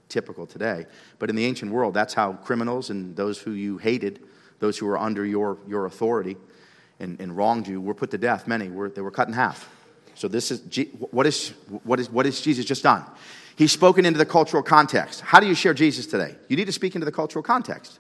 typical 0.10 0.46
today, 0.46 0.86
but 1.20 1.30
in 1.30 1.36
the 1.36 1.46
ancient 1.46 1.72
world, 1.72 1.94
that's 1.94 2.14
how 2.14 2.34
criminals 2.34 2.90
and 2.90 3.16
those 3.16 3.40
who 3.40 3.52
you 3.52 3.78
hated 3.78 4.20
those 4.60 4.78
who 4.78 4.86
were 4.86 4.98
under 4.98 5.26
your, 5.26 5.58
your 5.68 5.86
authority 5.86 6.38
and, 7.00 7.20
and 7.20 7.36
wronged 7.36 7.68
you 7.68 7.80
were 7.80 7.94
put 7.94 8.12
to 8.12 8.18
death. 8.18 8.48
Many 8.48 8.70
were, 8.70 8.90
they 8.90 9.02
were 9.02 9.12
cut 9.12 9.28
in 9.28 9.34
half. 9.34 9.70
So 10.16 10.28
this 10.28 10.50
is 10.50 10.62
what 11.12 11.28
is 11.28 11.50
what 11.84 12.00
is 12.00 12.10
what 12.10 12.26
is 12.26 12.42
Jesus 12.42 12.66
just 12.66 12.82
done? 12.82 13.06
He's 13.56 13.72
spoken 13.72 14.04
into 14.04 14.18
the 14.18 14.26
cultural 14.26 14.64
context. 14.64 15.22
How 15.22 15.40
do 15.40 15.46
you 15.46 15.54
share 15.54 15.76
Jesus 15.76 16.08
today? 16.08 16.36
You 16.48 16.58
need 16.58 16.66
to 16.66 16.72
speak 16.72 16.96
into 16.96 17.06
the 17.06 17.12
cultural 17.12 17.44
context. 17.44 18.00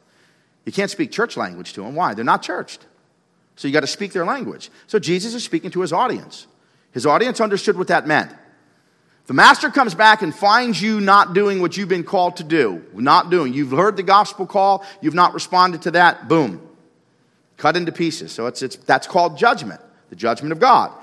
You 0.65 0.71
can't 0.71 0.89
speak 0.89 1.11
church 1.11 1.37
language 1.37 1.73
to 1.73 1.81
them. 1.81 1.93
Why? 1.93 2.15
They're 2.15 2.25
not 2.25 2.41
churched. 2.41 2.87
So 3.55 3.67
you 3.67 3.73
got 3.73 3.81
to 3.81 3.87
speak 3.87 4.13
their 4.13 4.25
language. 4.25 4.71
So 4.87 4.97
Jesus 4.97 5.35
is 5.35 5.43
speaking 5.43 5.69
to 5.71 5.81
his 5.81 5.93
audience. 5.93 6.47
His 6.91 7.05
audience 7.05 7.39
understood 7.39 7.77
what 7.77 7.87
that 7.87 8.07
meant. 8.07 8.31
The 9.27 9.33
master 9.33 9.69
comes 9.69 9.93
back 9.93 10.21
and 10.21 10.33
finds 10.33 10.81
you 10.81 11.01
not 11.01 11.33
doing 11.33 11.61
what 11.61 11.75
you've 11.75 11.89
been 11.89 12.05
called 12.05 12.37
to 12.37 12.45
do, 12.45 12.83
not 12.93 13.29
doing. 13.29 13.53
You've 13.53 13.71
heard 13.71 13.97
the 13.97 14.03
gospel 14.03 14.45
call, 14.45 14.85
you've 15.01 15.13
not 15.13 15.33
responded 15.33 15.81
to 15.83 15.91
that, 15.91 16.29
boom. 16.29 16.61
Cut 17.57 17.75
into 17.75 17.91
pieces. 17.91 18.31
So 18.31 18.47
it's, 18.47 18.61
it's, 18.61 18.77
that's 18.77 19.05
called 19.05 19.37
judgment, 19.37 19.81
the 20.09 20.15
judgment 20.15 20.53
of 20.53 20.59
God. 20.59 20.93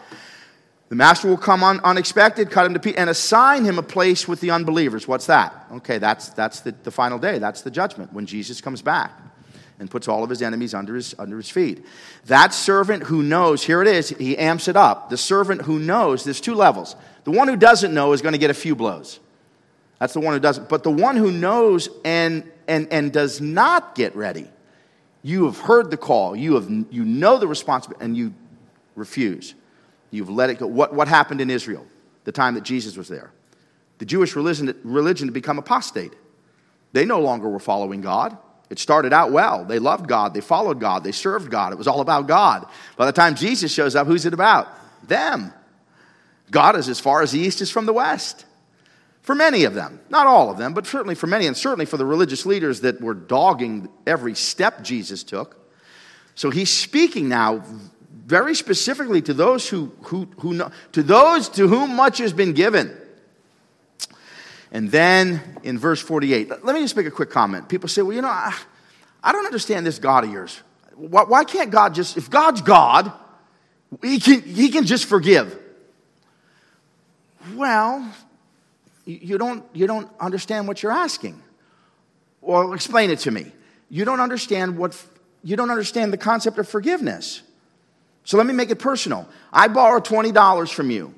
The 0.88 0.94
master 0.94 1.28
will 1.28 1.36
come 1.36 1.62
on 1.62 1.80
unexpected, 1.80 2.50
cut 2.50 2.64
him 2.64 2.72
to 2.74 2.80
pieces, 2.80 2.98
and 2.98 3.10
assign 3.10 3.64
him 3.64 3.78
a 3.78 3.82
place 3.82 4.26
with 4.26 4.40
the 4.40 4.52
unbelievers. 4.52 5.06
What's 5.06 5.26
that? 5.26 5.66
Okay, 5.72 5.98
that's, 5.98 6.30
that's 6.30 6.60
the, 6.60 6.72
the 6.82 6.90
final 6.90 7.18
day. 7.18 7.38
That's 7.38 7.60
the 7.60 7.70
judgment 7.70 8.12
when 8.12 8.24
Jesus 8.24 8.60
comes 8.62 8.80
back 8.80 9.12
and 9.78 9.90
puts 9.90 10.08
all 10.08 10.22
of 10.22 10.30
his 10.30 10.40
enemies 10.40 10.72
under 10.72 10.94
his, 10.94 11.14
under 11.18 11.36
his 11.36 11.50
feet. 11.50 11.84
That 12.26 12.54
servant 12.54 13.02
who 13.02 13.22
knows, 13.22 13.62
here 13.62 13.82
it 13.82 13.88
is, 13.88 14.10
he 14.10 14.38
amps 14.38 14.68
it 14.68 14.76
up. 14.76 15.10
The 15.10 15.16
servant 15.18 15.62
who 15.62 15.78
knows, 15.78 16.24
there's 16.24 16.40
two 16.40 16.54
levels. 16.54 16.96
The 17.24 17.30
one 17.30 17.48
who 17.48 17.56
doesn't 17.56 17.92
know 17.92 18.12
is 18.12 18.22
going 18.22 18.32
to 18.32 18.38
get 18.38 18.50
a 18.50 18.54
few 18.54 18.74
blows. 18.74 19.18
That's 19.98 20.12
the 20.12 20.20
one 20.20 20.34
who 20.34 20.40
doesn't. 20.40 20.68
But 20.68 20.82
the 20.82 20.90
one 20.90 21.16
who 21.16 21.30
knows 21.30 21.88
and, 22.04 22.50
and, 22.68 22.92
and 22.92 23.12
does 23.12 23.40
not 23.40 23.94
get 23.94 24.14
ready, 24.14 24.48
you 25.22 25.46
have 25.46 25.58
heard 25.58 25.90
the 25.90 25.96
call, 25.96 26.36
you, 26.36 26.54
have, 26.54 26.68
you 26.90 27.04
know 27.04 27.38
the 27.38 27.48
responsibility, 27.48 28.04
and 28.04 28.16
you 28.16 28.34
refuse. 28.94 29.54
You've 30.10 30.30
let 30.30 30.50
it 30.50 30.58
go. 30.58 30.66
What, 30.66 30.94
what 30.94 31.08
happened 31.08 31.40
in 31.40 31.50
Israel 31.50 31.86
the 32.24 32.32
time 32.32 32.54
that 32.54 32.62
Jesus 32.62 32.96
was 32.96 33.08
there? 33.08 33.32
The 33.98 34.04
Jewish 34.04 34.36
religion, 34.36 34.74
religion 34.84 35.28
had 35.28 35.34
become 35.34 35.58
apostate. 35.58 36.12
They 36.92 37.04
no 37.04 37.20
longer 37.20 37.48
were 37.48 37.58
following 37.58 38.00
God. 38.00 38.36
It 38.70 38.78
started 38.78 39.12
out 39.12 39.32
well. 39.32 39.64
They 39.64 39.78
loved 39.78 40.08
God. 40.08 40.34
They 40.34 40.40
followed 40.40 40.80
God. 40.80 41.04
They 41.04 41.12
served 41.12 41.50
God. 41.50 41.72
It 41.72 41.78
was 41.78 41.86
all 41.86 42.00
about 42.00 42.26
God. 42.26 42.66
By 42.96 43.06
the 43.06 43.12
time 43.12 43.34
Jesus 43.34 43.72
shows 43.72 43.94
up, 43.94 44.06
who's 44.06 44.26
it 44.26 44.34
about? 44.34 44.68
Them. 45.06 45.52
God 46.50 46.76
is 46.76 46.88
as 46.88 47.00
far 47.00 47.22
as 47.22 47.32
the 47.32 47.40
east 47.40 47.60
is 47.60 47.70
from 47.70 47.86
the 47.86 47.92
west. 47.92 48.44
For 49.22 49.34
many 49.34 49.64
of 49.64 49.72
them, 49.72 50.00
not 50.10 50.26
all 50.26 50.50
of 50.50 50.58
them, 50.58 50.74
but 50.74 50.86
certainly 50.86 51.14
for 51.14 51.26
many, 51.26 51.46
and 51.46 51.56
certainly 51.56 51.86
for 51.86 51.96
the 51.96 52.04
religious 52.04 52.44
leaders 52.44 52.82
that 52.82 53.00
were 53.00 53.14
dogging 53.14 53.88
every 54.06 54.34
step 54.34 54.82
Jesus 54.82 55.22
took. 55.22 55.56
So 56.34 56.50
he's 56.50 56.70
speaking 56.70 57.28
now 57.28 57.64
very 58.26 58.54
specifically 58.54 59.22
to 59.22 59.32
those 59.32 59.68
who, 59.68 59.92
who, 60.02 60.28
who 60.40 60.54
know, 60.54 60.70
to 60.92 61.02
those 61.02 61.48
to 61.50 61.68
whom 61.68 61.96
much 61.96 62.18
has 62.18 62.34
been 62.34 62.52
given. 62.52 62.94
And 64.70 64.90
then 64.90 65.40
in 65.62 65.78
verse 65.78 66.02
48, 66.02 66.64
let 66.64 66.74
me 66.74 66.82
just 66.82 66.96
make 66.96 67.06
a 67.06 67.10
quick 67.10 67.30
comment. 67.30 67.68
People 67.68 67.88
say, 67.88 68.02
well, 68.02 68.14
you 68.14 68.22
know, 68.22 68.28
I, 68.28 68.54
I 69.22 69.32
don't 69.32 69.46
understand 69.46 69.86
this 69.86 69.98
God 69.98 70.24
of 70.24 70.30
yours. 70.30 70.60
Why, 70.96 71.22
why 71.22 71.44
can't 71.44 71.70
God 71.70 71.94
just, 71.94 72.16
if 72.16 72.28
God's 72.28 72.60
God, 72.60 73.10
he 74.02 74.18
can, 74.18 74.42
he 74.42 74.68
can 74.68 74.84
just 74.84 75.06
forgive. 75.06 75.58
Well, 77.54 78.12
you 79.04 79.38
don't, 79.38 79.64
you 79.72 79.86
don't 79.86 80.08
understand 80.18 80.66
what 80.66 80.82
you're 80.82 80.92
asking. 80.92 81.42
Well, 82.40 82.72
explain 82.72 83.10
it 83.10 83.20
to 83.20 83.30
me. 83.30 83.52
You 83.90 84.04
don't 84.04 84.20
understand 84.20 84.78
what, 84.78 85.00
you 85.42 85.56
don't 85.56 85.70
understand 85.70 86.12
the 86.12 86.18
concept 86.18 86.58
of 86.58 86.68
forgiveness. 86.68 87.42
So 88.24 88.38
let 88.38 88.46
me 88.46 88.54
make 88.54 88.70
it 88.70 88.78
personal. 88.78 89.28
I 89.52 89.68
borrow 89.68 90.00
$20 90.00 90.72
from 90.72 90.90
you. 90.90 91.14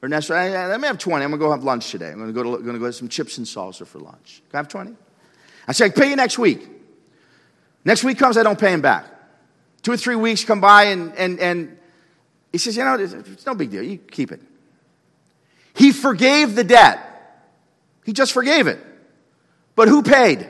Or 0.00 0.08
next, 0.08 0.30
let 0.30 0.80
me 0.80 0.86
have 0.86 0.98
20. 0.98 1.24
I'm 1.24 1.30
to 1.32 1.38
go 1.38 1.50
have 1.50 1.64
lunch 1.64 1.90
today. 1.90 2.10
I'm 2.10 2.26
to 2.26 2.32
go 2.32 2.42
to, 2.42 2.62
to 2.62 2.78
go 2.78 2.84
have 2.84 2.94
some 2.94 3.08
chips 3.08 3.38
and 3.38 3.46
salsa 3.46 3.86
for 3.86 3.98
lunch. 3.98 4.42
Can 4.50 4.56
I 4.56 4.58
have 4.58 4.68
20? 4.68 4.94
I 5.66 5.72
say, 5.72 5.86
I 5.86 5.88
pay 5.88 6.10
you 6.10 6.16
next 6.16 6.38
week. 6.38 6.68
Next 7.84 8.04
week 8.04 8.18
comes, 8.18 8.36
I 8.36 8.42
don't 8.42 8.58
pay 8.58 8.72
him 8.72 8.80
back. 8.80 9.06
Two 9.82 9.92
or 9.92 9.96
three 9.96 10.14
weeks 10.14 10.44
come 10.44 10.60
by, 10.60 10.84
and, 10.84 11.14
and, 11.16 11.40
and 11.40 11.78
he 12.52 12.58
says, 12.58 12.76
You 12.76 12.84
know, 12.84 12.94
it's 12.94 13.46
no 13.46 13.54
big 13.54 13.70
deal. 13.70 13.82
You 13.82 13.98
keep 13.98 14.32
it. 14.32 14.40
He 15.74 15.92
forgave 15.92 16.54
the 16.54 16.64
debt. 16.64 17.00
He 18.04 18.12
just 18.12 18.32
forgave 18.32 18.66
it. 18.66 18.78
But 19.74 19.88
who 19.88 20.02
paid? 20.02 20.48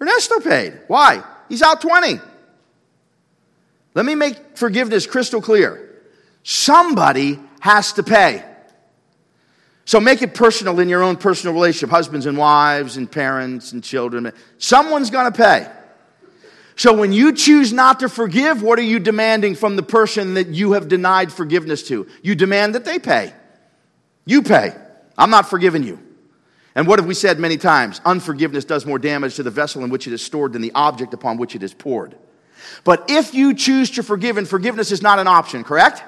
Ernesto 0.00 0.40
paid. 0.40 0.80
Why? 0.86 1.22
He's 1.48 1.62
out 1.62 1.80
20. 1.80 2.18
Let 3.94 4.06
me 4.06 4.14
make 4.14 4.56
forgiveness 4.56 5.06
crystal 5.06 5.42
clear. 5.42 6.02
Somebody 6.42 7.38
has 7.60 7.92
to 7.94 8.02
pay. 8.02 8.44
So 9.84 10.00
make 10.00 10.22
it 10.22 10.34
personal 10.34 10.78
in 10.80 10.88
your 10.88 11.02
own 11.02 11.16
personal 11.16 11.52
relationship, 11.52 11.90
husbands 11.90 12.26
and 12.26 12.38
wives 12.38 12.96
and 12.96 13.10
parents 13.10 13.72
and 13.72 13.82
children. 13.82 14.32
Someone's 14.56 15.10
going 15.10 15.30
to 15.30 15.36
pay. 15.36 15.66
So 16.80 16.94
when 16.94 17.12
you 17.12 17.34
choose 17.34 17.74
not 17.74 18.00
to 18.00 18.08
forgive, 18.08 18.62
what 18.62 18.78
are 18.78 18.82
you 18.82 18.98
demanding 18.98 19.54
from 19.54 19.76
the 19.76 19.82
person 19.82 20.32
that 20.32 20.46
you 20.46 20.72
have 20.72 20.88
denied 20.88 21.30
forgiveness 21.30 21.82
to? 21.88 22.06
You 22.22 22.34
demand 22.34 22.74
that 22.74 22.86
they 22.86 22.98
pay. 22.98 23.34
You 24.24 24.40
pay. 24.40 24.74
I'm 25.18 25.28
not 25.28 25.50
forgiving 25.50 25.82
you. 25.82 26.00
And 26.74 26.86
what 26.86 26.98
have 26.98 27.06
we 27.06 27.12
said 27.12 27.38
many 27.38 27.58
times? 27.58 28.00
Unforgiveness 28.06 28.64
does 28.64 28.86
more 28.86 28.98
damage 28.98 29.34
to 29.34 29.42
the 29.42 29.50
vessel 29.50 29.84
in 29.84 29.90
which 29.90 30.06
it 30.06 30.14
is 30.14 30.22
stored 30.22 30.54
than 30.54 30.62
the 30.62 30.72
object 30.74 31.12
upon 31.12 31.36
which 31.36 31.54
it 31.54 31.62
is 31.62 31.74
poured. 31.74 32.16
But 32.82 33.10
if 33.10 33.34
you 33.34 33.52
choose 33.52 33.90
to 33.90 34.02
forgive, 34.02 34.38
and 34.38 34.48
forgiveness 34.48 34.90
is 34.90 35.02
not 35.02 35.18
an 35.18 35.28
option, 35.28 35.64
correct? 35.64 36.02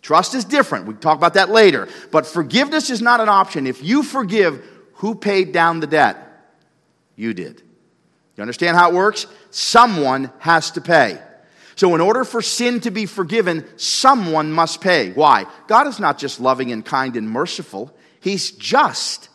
Trust 0.00 0.34
is 0.34 0.44
different. 0.44 0.86
We 0.86 0.94
talk 0.94 1.16
about 1.16 1.34
that 1.34 1.50
later. 1.50 1.86
But 2.10 2.26
forgiveness 2.26 2.90
is 2.90 3.00
not 3.00 3.20
an 3.20 3.28
option. 3.28 3.68
If 3.68 3.80
you 3.80 4.02
forgive, 4.02 4.68
who 4.94 5.14
paid 5.14 5.52
down 5.52 5.78
the 5.78 5.86
debt? 5.86 6.16
You 7.14 7.32
did. 7.32 7.62
You 8.42 8.46
understand 8.46 8.76
how 8.76 8.90
it 8.90 8.94
works? 8.94 9.28
Someone 9.52 10.32
has 10.40 10.72
to 10.72 10.80
pay. 10.80 11.22
So, 11.76 11.94
in 11.94 12.00
order 12.00 12.24
for 12.24 12.42
sin 12.42 12.80
to 12.80 12.90
be 12.90 13.06
forgiven, 13.06 13.64
someone 13.76 14.50
must 14.50 14.80
pay. 14.80 15.12
Why? 15.12 15.46
God 15.68 15.86
is 15.86 16.00
not 16.00 16.18
just 16.18 16.40
loving 16.40 16.72
and 16.72 16.84
kind 16.84 17.14
and 17.14 17.30
merciful, 17.30 17.94
He's 18.18 18.50
just. 18.50 19.28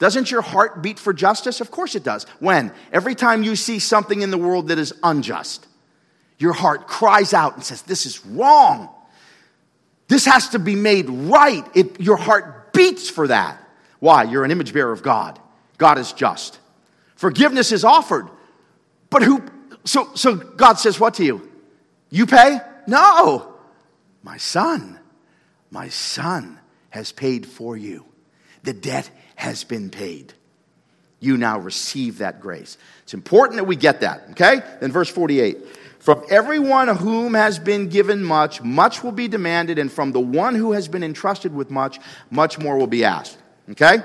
Doesn't 0.00 0.32
your 0.32 0.42
heart 0.42 0.82
beat 0.82 0.98
for 0.98 1.12
justice? 1.12 1.60
Of 1.60 1.70
course 1.70 1.94
it 1.94 2.02
does. 2.02 2.24
When? 2.40 2.72
Every 2.92 3.14
time 3.14 3.44
you 3.44 3.54
see 3.54 3.78
something 3.78 4.22
in 4.22 4.32
the 4.32 4.38
world 4.38 4.68
that 4.68 4.78
is 4.78 4.92
unjust, 5.04 5.64
your 6.38 6.52
heart 6.52 6.88
cries 6.88 7.32
out 7.32 7.54
and 7.54 7.62
says, 7.62 7.82
This 7.82 8.06
is 8.06 8.26
wrong. 8.26 8.88
This 10.08 10.24
has 10.24 10.48
to 10.48 10.58
be 10.58 10.74
made 10.74 11.08
right. 11.08 11.64
It, 11.76 12.00
your 12.00 12.16
heart 12.16 12.72
beats 12.72 13.08
for 13.08 13.28
that. 13.28 13.62
Why? 14.00 14.24
You're 14.24 14.44
an 14.44 14.50
image 14.50 14.72
bearer 14.72 14.90
of 14.90 15.04
God. 15.04 15.38
God 15.76 15.98
is 15.98 16.12
just. 16.12 16.58
Forgiveness 17.14 17.70
is 17.70 17.84
offered. 17.84 18.28
But 19.10 19.22
who, 19.22 19.42
so, 19.84 20.10
so 20.14 20.34
God 20.34 20.74
says 20.74 21.00
what 21.00 21.14
to 21.14 21.24
you? 21.24 21.50
You 22.10 22.26
pay? 22.26 22.60
No. 22.86 23.54
My 24.22 24.36
son, 24.36 24.98
my 25.70 25.88
son 25.88 26.58
has 26.90 27.12
paid 27.12 27.46
for 27.46 27.76
you. 27.76 28.04
The 28.62 28.72
debt 28.72 29.10
has 29.36 29.64
been 29.64 29.90
paid. 29.90 30.34
You 31.20 31.36
now 31.36 31.58
receive 31.58 32.18
that 32.18 32.40
grace. 32.40 32.78
It's 33.02 33.14
important 33.14 33.56
that 33.56 33.64
we 33.64 33.76
get 33.76 34.00
that, 34.00 34.28
okay? 34.30 34.60
Then 34.80 34.92
verse 34.92 35.08
48. 35.08 35.58
From 35.98 36.22
everyone 36.30 36.88
whom 36.88 37.34
has 37.34 37.58
been 37.58 37.88
given 37.88 38.22
much, 38.22 38.62
much 38.62 39.02
will 39.02 39.12
be 39.12 39.26
demanded, 39.28 39.78
and 39.78 39.90
from 39.90 40.12
the 40.12 40.20
one 40.20 40.54
who 40.54 40.72
has 40.72 40.86
been 40.86 41.02
entrusted 41.02 41.54
with 41.54 41.70
much, 41.70 41.98
much 42.30 42.58
more 42.58 42.78
will 42.78 42.86
be 42.86 43.04
asked. 43.04 43.36
Okay? 43.70 43.98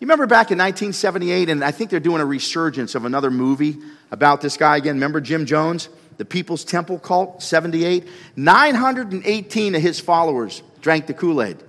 You 0.00 0.06
remember 0.06 0.26
back 0.26 0.50
in 0.50 0.58
1978, 0.58 1.50
and 1.50 1.62
I 1.62 1.70
think 1.70 1.90
they're 1.90 2.00
doing 2.00 2.22
a 2.22 2.26
resurgence 2.26 2.94
of 2.94 3.04
another 3.04 3.30
movie 3.30 3.76
about 4.10 4.40
this 4.40 4.56
guy 4.56 4.78
again. 4.78 4.96
Remember 4.96 5.20
Jim 5.20 5.44
Jones? 5.44 5.90
The 6.16 6.24
People's 6.24 6.64
Temple 6.64 6.98
cult, 6.98 7.42
78? 7.42 8.08
918 8.34 9.74
of 9.74 9.82
his 9.82 10.00
followers 10.00 10.62
drank 10.80 11.06
the 11.06 11.14
Kool 11.14 11.42
Aid 11.42 11.62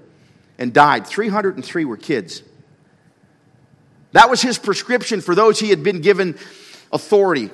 and 0.57 0.73
died. 0.73 1.05
303 1.05 1.85
were 1.85 1.97
kids. 1.97 2.41
That 4.13 4.29
was 4.29 4.41
his 4.41 4.57
prescription 4.57 5.19
for 5.21 5.35
those 5.35 5.59
he 5.59 5.69
had 5.69 5.83
been 5.83 6.01
given 6.01 6.37
authority 6.91 7.51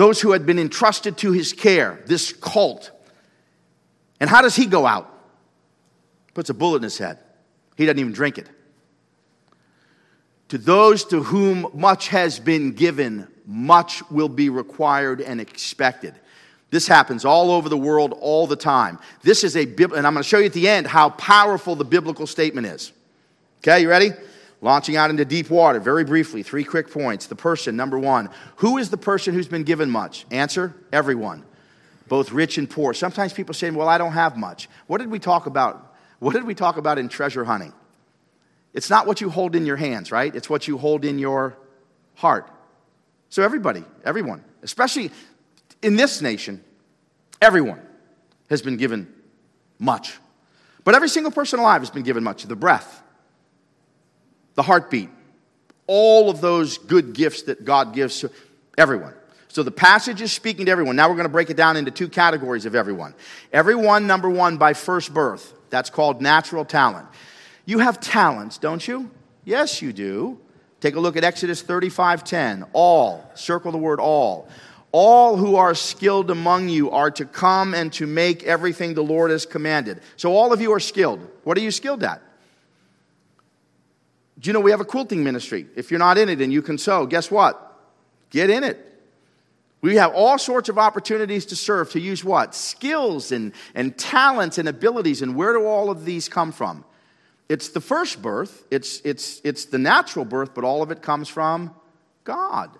those 0.00 0.18
who 0.18 0.32
had 0.32 0.46
been 0.46 0.58
entrusted 0.58 1.18
to 1.18 1.30
his 1.32 1.52
care, 1.52 2.00
this 2.06 2.32
cult. 2.32 2.90
And 4.18 4.30
how 4.30 4.40
does 4.40 4.56
he 4.56 4.64
go 4.64 4.86
out? 4.86 5.12
Puts 6.32 6.48
a 6.48 6.54
bullet 6.54 6.76
in 6.76 6.84
his 6.84 6.96
head. 6.96 7.18
He 7.76 7.84
doesn't 7.84 7.98
even 7.98 8.14
drink 8.14 8.38
it. 8.38 8.48
To 10.50 10.58
those 10.58 11.04
to 11.06 11.22
whom 11.22 11.66
much 11.74 12.08
has 12.08 12.40
been 12.40 12.72
given, 12.72 13.28
much 13.46 14.02
will 14.10 14.28
be 14.28 14.50
required 14.50 15.20
and 15.20 15.40
expected. 15.40 16.14
This 16.70 16.88
happens 16.88 17.24
all 17.24 17.52
over 17.52 17.68
the 17.68 17.76
world 17.76 18.16
all 18.20 18.48
the 18.48 18.56
time. 18.56 18.98
This 19.22 19.44
is 19.44 19.56
a, 19.56 19.62
and 19.62 20.06
I'm 20.06 20.12
going 20.12 20.16
to 20.16 20.22
show 20.24 20.38
you 20.38 20.46
at 20.46 20.52
the 20.52 20.68
end 20.68 20.88
how 20.88 21.10
powerful 21.10 21.76
the 21.76 21.84
biblical 21.84 22.26
statement 22.26 22.66
is. 22.66 22.92
Okay, 23.58 23.82
you 23.82 23.88
ready? 23.88 24.10
Launching 24.60 24.96
out 24.96 25.08
into 25.10 25.24
deep 25.24 25.50
water, 25.50 25.78
very 25.78 26.04
briefly, 26.04 26.42
three 26.42 26.64
quick 26.64 26.90
points. 26.90 27.26
The 27.26 27.36
person, 27.36 27.76
number 27.76 27.98
one. 27.98 28.28
Who 28.56 28.78
is 28.78 28.90
the 28.90 28.96
person 28.96 29.34
who's 29.34 29.48
been 29.48 29.64
given 29.64 29.88
much? 29.88 30.26
Answer 30.32 30.74
everyone, 30.92 31.44
both 32.08 32.32
rich 32.32 32.58
and 32.58 32.68
poor. 32.68 32.92
Sometimes 32.92 33.32
people 33.32 33.54
say, 33.54 33.70
Well, 33.70 33.88
I 33.88 33.98
don't 33.98 34.12
have 34.12 34.36
much. 34.36 34.68
What 34.88 34.98
did 34.98 35.12
we 35.12 35.20
talk 35.20 35.46
about? 35.46 35.94
What 36.18 36.34
did 36.34 36.42
we 36.42 36.56
talk 36.56 36.76
about 36.76 36.98
in 36.98 37.08
treasure 37.08 37.44
hunting? 37.44 37.72
It's 38.72 38.90
not 38.90 39.06
what 39.06 39.20
you 39.20 39.30
hold 39.30 39.56
in 39.56 39.66
your 39.66 39.76
hands, 39.76 40.12
right? 40.12 40.34
It's 40.34 40.48
what 40.48 40.68
you 40.68 40.78
hold 40.78 41.04
in 41.04 41.18
your 41.18 41.56
heart. 42.14 42.50
So, 43.28 43.42
everybody, 43.42 43.84
everyone, 44.04 44.44
especially 44.62 45.10
in 45.82 45.96
this 45.96 46.20
nation, 46.20 46.62
everyone 47.40 47.80
has 48.48 48.62
been 48.62 48.76
given 48.76 49.12
much. 49.78 50.18
But 50.84 50.94
every 50.94 51.08
single 51.08 51.32
person 51.32 51.58
alive 51.58 51.82
has 51.82 51.90
been 51.90 52.02
given 52.02 52.24
much 52.24 52.44
the 52.44 52.56
breath, 52.56 53.02
the 54.54 54.62
heartbeat, 54.62 55.10
all 55.86 56.30
of 56.30 56.40
those 56.40 56.78
good 56.78 57.12
gifts 57.12 57.42
that 57.42 57.64
God 57.64 57.94
gives 57.94 58.20
to 58.20 58.30
everyone. 58.78 59.14
So 59.48 59.64
the 59.64 59.72
passage 59.72 60.20
is 60.20 60.30
speaking 60.30 60.66
to 60.66 60.72
everyone. 60.72 60.94
Now 60.94 61.08
we're 61.08 61.16
going 61.16 61.24
to 61.24 61.32
break 61.32 61.50
it 61.50 61.56
down 61.56 61.76
into 61.76 61.90
two 61.90 62.08
categories 62.08 62.66
of 62.66 62.76
everyone. 62.76 63.14
Everyone, 63.52 64.06
number 64.06 64.30
one, 64.30 64.56
by 64.58 64.74
first 64.74 65.12
birth. 65.12 65.52
That's 65.70 65.90
called 65.90 66.22
natural 66.22 66.64
talent. 66.64 67.08
You 67.64 67.78
have 67.78 68.00
talents, 68.00 68.58
don't 68.58 68.86
you? 68.86 69.10
Yes, 69.44 69.82
you 69.82 69.92
do. 69.92 70.38
Take 70.80 70.96
a 70.96 71.00
look 71.00 71.16
at 71.16 71.24
Exodus 71.24 71.62
35:10. 71.62 72.66
All, 72.72 73.30
circle 73.34 73.72
the 73.72 73.78
word 73.78 74.00
all. 74.00 74.48
All 74.92 75.36
who 75.36 75.56
are 75.56 75.74
skilled 75.74 76.30
among 76.30 76.68
you 76.68 76.90
are 76.90 77.10
to 77.12 77.24
come 77.24 77.74
and 77.74 77.92
to 77.92 78.06
make 78.06 78.42
everything 78.42 78.94
the 78.94 79.04
Lord 79.04 79.30
has 79.30 79.46
commanded. 79.46 80.00
So 80.16 80.34
all 80.34 80.52
of 80.52 80.60
you 80.60 80.72
are 80.72 80.80
skilled. 80.80 81.20
What 81.44 81.56
are 81.56 81.60
you 81.60 81.70
skilled 81.70 82.02
at? 82.02 82.20
Do 84.40 84.48
you 84.48 84.54
know 84.54 84.60
we 84.60 84.72
have 84.72 84.80
a 84.80 84.86
quilting 84.86 85.22
ministry? 85.22 85.66
If 85.76 85.90
you're 85.90 86.00
not 86.00 86.18
in 86.18 86.28
it 86.28 86.40
and 86.40 86.52
you 86.52 86.62
can 86.62 86.78
sew, 86.78 87.06
guess 87.06 87.30
what? 87.30 87.78
Get 88.30 88.50
in 88.50 88.64
it. 88.64 88.86
We 89.82 89.96
have 89.96 90.12
all 90.12 90.38
sorts 90.38 90.68
of 90.68 90.78
opportunities 90.78 91.46
to 91.46 91.56
serve, 91.56 91.90
to 91.92 92.00
use 92.00 92.24
what? 92.24 92.54
Skills 92.54 93.32
and, 93.32 93.52
and 93.74 93.96
talents 93.96 94.58
and 94.58 94.68
abilities. 94.68 95.22
And 95.22 95.36
where 95.36 95.52
do 95.52 95.66
all 95.66 95.90
of 95.90 96.04
these 96.04 96.28
come 96.28 96.52
from? 96.52 96.84
It's 97.50 97.70
the 97.70 97.80
first 97.80 98.22
birth, 98.22 98.64
it's, 98.70 99.00
it's, 99.04 99.40
it's 99.42 99.64
the 99.64 99.78
natural 99.78 100.24
birth, 100.24 100.54
but 100.54 100.62
all 100.62 100.82
of 100.82 100.92
it 100.92 101.02
comes 101.02 101.28
from 101.28 101.74
God. 102.22 102.70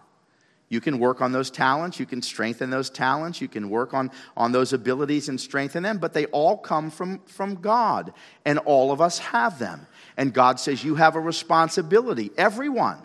You 0.69 0.81
can 0.81 1.01
work 1.01 1.21
on 1.21 1.33
those 1.33 1.51
talents, 1.51 1.99
you 1.99 2.07
can 2.07 2.23
strengthen 2.23 2.71
those 2.71 2.89
talents, 2.89 3.41
you 3.41 3.49
can 3.49 3.69
work 3.69 3.95
on, 3.95 4.13
on 4.37 4.53
those 4.53 4.73
abilities 4.73 5.29
and 5.29 5.41
strengthen 5.41 5.83
them, 5.83 5.99
but 5.99 6.13
they 6.13 6.27
all 6.27 6.57
come 6.57 6.93
from, 6.93 7.19
from 7.27 7.57
God. 7.57 8.13
And 8.45 8.61
all 8.61 8.93
of 8.93 9.01
us 9.01 9.19
have 9.19 9.59
them. 9.59 9.89
And 10.17 10.33
God 10.33 10.61
says 10.61 10.85
you 10.85 10.95
have 10.95 11.17
a 11.17 11.21
responsibility, 11.21 12.31
everyone. 12.39 12.99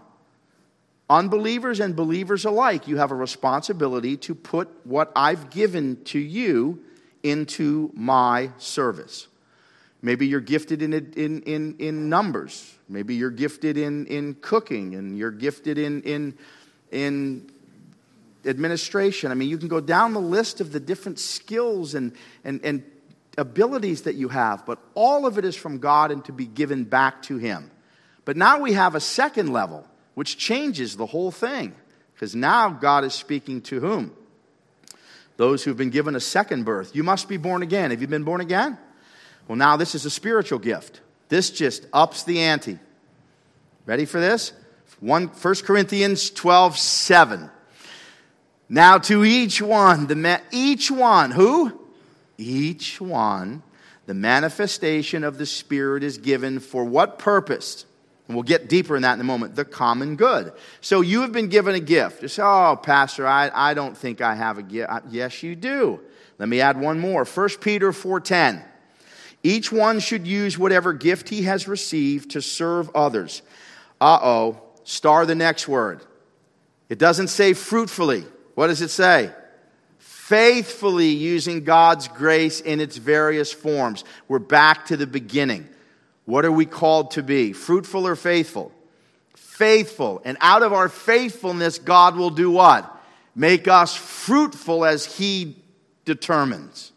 Unbelievers 1.09 1.79
and 1.79 1.95
believers 1.95 2.45
alike, 2.45 2.87
you 2.87 2.97
have 2.97 3.09
a 3.09 3.15
responsibility 3.15 4.17
to 4.17 4.35
put 4.35 4.69
what 4.83 5.11
I've 5.15 5.49
given 5.49 6.03
to 6.05 6.19
you 6.19 6.83
into 7.23 7.89
my 7.95 8.51
service. 8.59 9.29
Maybe 10.05 10.27
you're 10.27 10.39
gifted 10.39 10.83
in, 10.83 10.93
in, 10.93 11.41
in, 11.41 11.77
in 11.79 12.09
numbers. 12.09 12.75
Maybe 12.87 13.15
you're 13.15 13.31
gifted 13.31 13.75
in, 13.75 14.05
in 14.05 14.35
cooking 14.35 14.93
and 14.93 15.17
you're 15.17 15.31
gifted 15.31 15.79
in, 15.79 16.03
in, 16.03 16.37
in 16.91 17.49
administration. 18.45 19.31
I 19.31 19.33
mean, 19.33 19.49
you 19.49 19.57
can 19.57 19.67
go 19.67 19.79
down 19.79 20.13
the 20.13 20.21
list 20.21 20.61
of 20.61 20.71
the 20.71 20.79
different 20.79 21.17
skills 21.17 21.95
and, 21.95 22.13
and, 22.43 22.63
and 22.63 22.83
abilities 23.35 24.03
that 24.03 24.13
you 24.13 24.29
have, 24.29 24.63
but 24.63 24.77
all 24.93 25.25
of 25.25 25.39
it 25.39 25.43
is 25.43 25.55
from 25.55 25.79
God 25.79 26.11
and 26.11 26.23
to 26.25 26.31
be 26.31 26.45
given 26.45 26.83
back 26.83 27.23
to 27.23 27.37
Him. 27.37 27.71
But 28.25 28.37
now 28.37 28.59
we 28.59 28.73
have 28.73 28.93
a 28.93 28.99
second 28.99 29.51
level, 29.51 29.87
which 30.13 30.37
changes 30.37 30.97
the 30.97 31.07
whole 31.07 31.31
thing, 31.31 31.73
because 32.13 32.35
now 32.35 32.69
God 32.69 33.05
is 33.05 33.15
speaking 33.15 33.59
to 33.63 33.79
whom? 33.79 34.15
Those 35.37 35.63
who've 35.63 35.75
been 35.75 35.89
given 35.89 36.15
a 36.15 36.19
second 36.19 36.63
birth. 36.63 36.95
You 36.95 37.01
must 37.01 37.27
be 37.27 37.37
born 37.37 37.63
again. 37.63 37.89
Have 37.89 38.01
you 38.01 38.07
been 38.07 38.23
born 38.23 38.39
again? 38.39 38.77
Well, 39.47 39.55
now 39.55 39.77
this 39.77 39.95
is 39.95 40.05
a 40.05 40.09
spiritual 40.09 40.59
gift. 40.59 41.01
This 41.29 41.49
just 41.49 41.85
ups 41.93 42.23
the 42.23 42.39
ante. 42.39 42.79
Ready 43.85 44.05
for 44.05 44.19
this? 44.19 44.53
1 44.99 45.29
Corinthians 45.29 46.29
12 46.31 46.77
7. 46.77 47.49
Now 48.67 48.97
to 48.97 49.23
each 49.23 49.61
one, 49.61 50.07
the 50.07 50.15
ma- 50.15 50.39
each 50.51 50.89
one, 50.89 51.31
who? 51.31 51.79
Each 52.37 52.99
one, 52.99 53.61
the 54.07 54.13
manifestation 54.13 55.23
of 55.23 55.37
the 55.37 55.45
Spirit 55.45 56.03
is 56.03 56.17
given 56.17 56.59
for 56.59 56.83
what 56.83 57.19
purpose? 57.19 57.85
And 58.27 58.35
we'll 58.35 58.43
get 58.43 58.67
deeper 58.67 58.95
in 58.95 59.03
that 59.03 59.13
in 59.13 59.21
a 59.21 59.25
moment. 59.25 59.55
The 59.55 59.65
common 59.65 60.15
good. 60.15 60.51
So 60.81 61.01
you 61.01 61.21
have 61.21 61.31
been 61.31 61.47
given 61.47 61.75
a 61.75 61.79
gift. 61.79 62.23
You 62.23 62.27
say, 62.27 62.41
oh, 62.43 62.75
Pastor, 62.81 63.27
I, 63.27 63.51
I 63.53 63.75
don't 63.75 63.95
think 63.95 64.19
I 64.19 64.33
have 64.33 64.57
a 64.57 64.63
gift. 64.63 64.91
Yes, 65.11 65.43
you 65.43 65.55
do. 65.55 65.99
Let 66.39 66.49
me 66.49 66.59
add 66.59 66.79
one 66.79 66.99
more. 66.99 67.23
1 67.23 67.49
Peter 67.61 67.91
4.10. 67.91 68.63
Each 69.45 69.71
one 69.71 69.99
should 69.99 70.25
use 70.25 70.57
whatever 70.57 70.91
gift 70.91 71.29
he 71.29 71.43
has 71.43 71.67
received 71.67 72.31
to 72.31 72.41
serve 72.41 72.89
others. 72.95 73.43
Uh-oh. 74.01 74.59
Star 74.85 75.27
the 75.27 75.35
next 75.35 75.67
word. 75.67 76.03
It 76.89 76.97
doesn't 76.97 77.27
say 77.27 77.53
fruitfully. 77.53 78.25
What 78.55 78.67
does 78.67 78.81
it 78.81 78.89
say? 78.89 79.31
Faithfully 79.99 81.09
using 81.09 81.63
God's 81.63 82.07
grace 82.07 82.59
in 82.59 82.79
its 82.79 82.97
various 82.97 83.53
forms. 83.53 84.03
We're 84.27 84.39
back 84.39 84.87
to 84.87 84.97
the 84.97 85.05
beginning. 85.05 85.69
What 86.25 86.43
are 86.43 86.51
we 86.51 86.65
called 86.65 87.11
to 87.11 87.21
be? 87.21 87.53
Fruitful 87.53 88.07
or 88.07 88.15
faithful? 88.15 88.71
Faithful. 89.35 90.23
And 90.25 90.39
out 90.41 90.63
of 90.63 90.73
our 90.73 90.89
faithfulness, 90.89 91.77
God 91.77 92.15
will 92.15 92.31
do 92.31 92.49
what? 92.49 92.91
Make 93.35 93.67
us 93.67 93.95
fruitful 93.95 94.85
as 94.85 95.05
He 95.05 95.55
determines. 96.03 96.91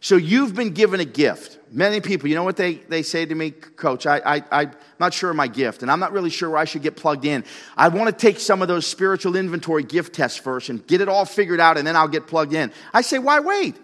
So 0.00 0.16
you've 0.16 0.56
been 0.56 0.70
given 0.70 0.98
a 0.98 1.04
gift. 1.04 1.57
Many 1.70 2.00
people, 2.00 2.28
you 2.28 2.34
know 2.34 2.44
what 2.44 2.56
they, 2.56 2.74
they 2.74 3.02
say 3.02 3.26
to 3.26 3.34
me, 3.34 3.50
Coach, 3.50 4.06
I, 4.06 4.20
I, 4.24 4.42
I'm 4.50 4.72
not 4.98 5.12
sure 5.12 5.30
of 5.30 5.36
my 5.36 5.48
gift, 5.48 5.82
and 5.82 5.90
I'm 5.90 6.00
not 6.00 6.12
really 6.12 6.30
sure 6.30 6.50
where 6.50 6.58
I 6.58 6.64
should 6.64 6.82
get 6.82 6.96
plugged 6.96 7.24
in. 7.24 7.44
I 7.76 7.88
want 7.88 8.08
to 8.08 8.16
take 8.16 8.40
some 8.40 8.62
of 8.62 8.68
those 8.68 8.86
spiritual 8.86 9.36
inventory 9.36 9.82
gift 9.82 10.14
tests 10.14 10.38
first 10.38 10.70
and 10.70 10.86
get 10.86 11.00
it 11.00 11.08
all 11.08 11.24
figured 11.24 11.60
out, 11.60 11.76
and 11.76 11.86
then 11.86 11.96
I'll 11.96 12.08
get 12.08 12.26
plugged 12.26 12.54
in. 12.54 12.72
I 12.94 13.02
say, 13.02 13.18
why 13.18 13.40
wait? 13.40 13.76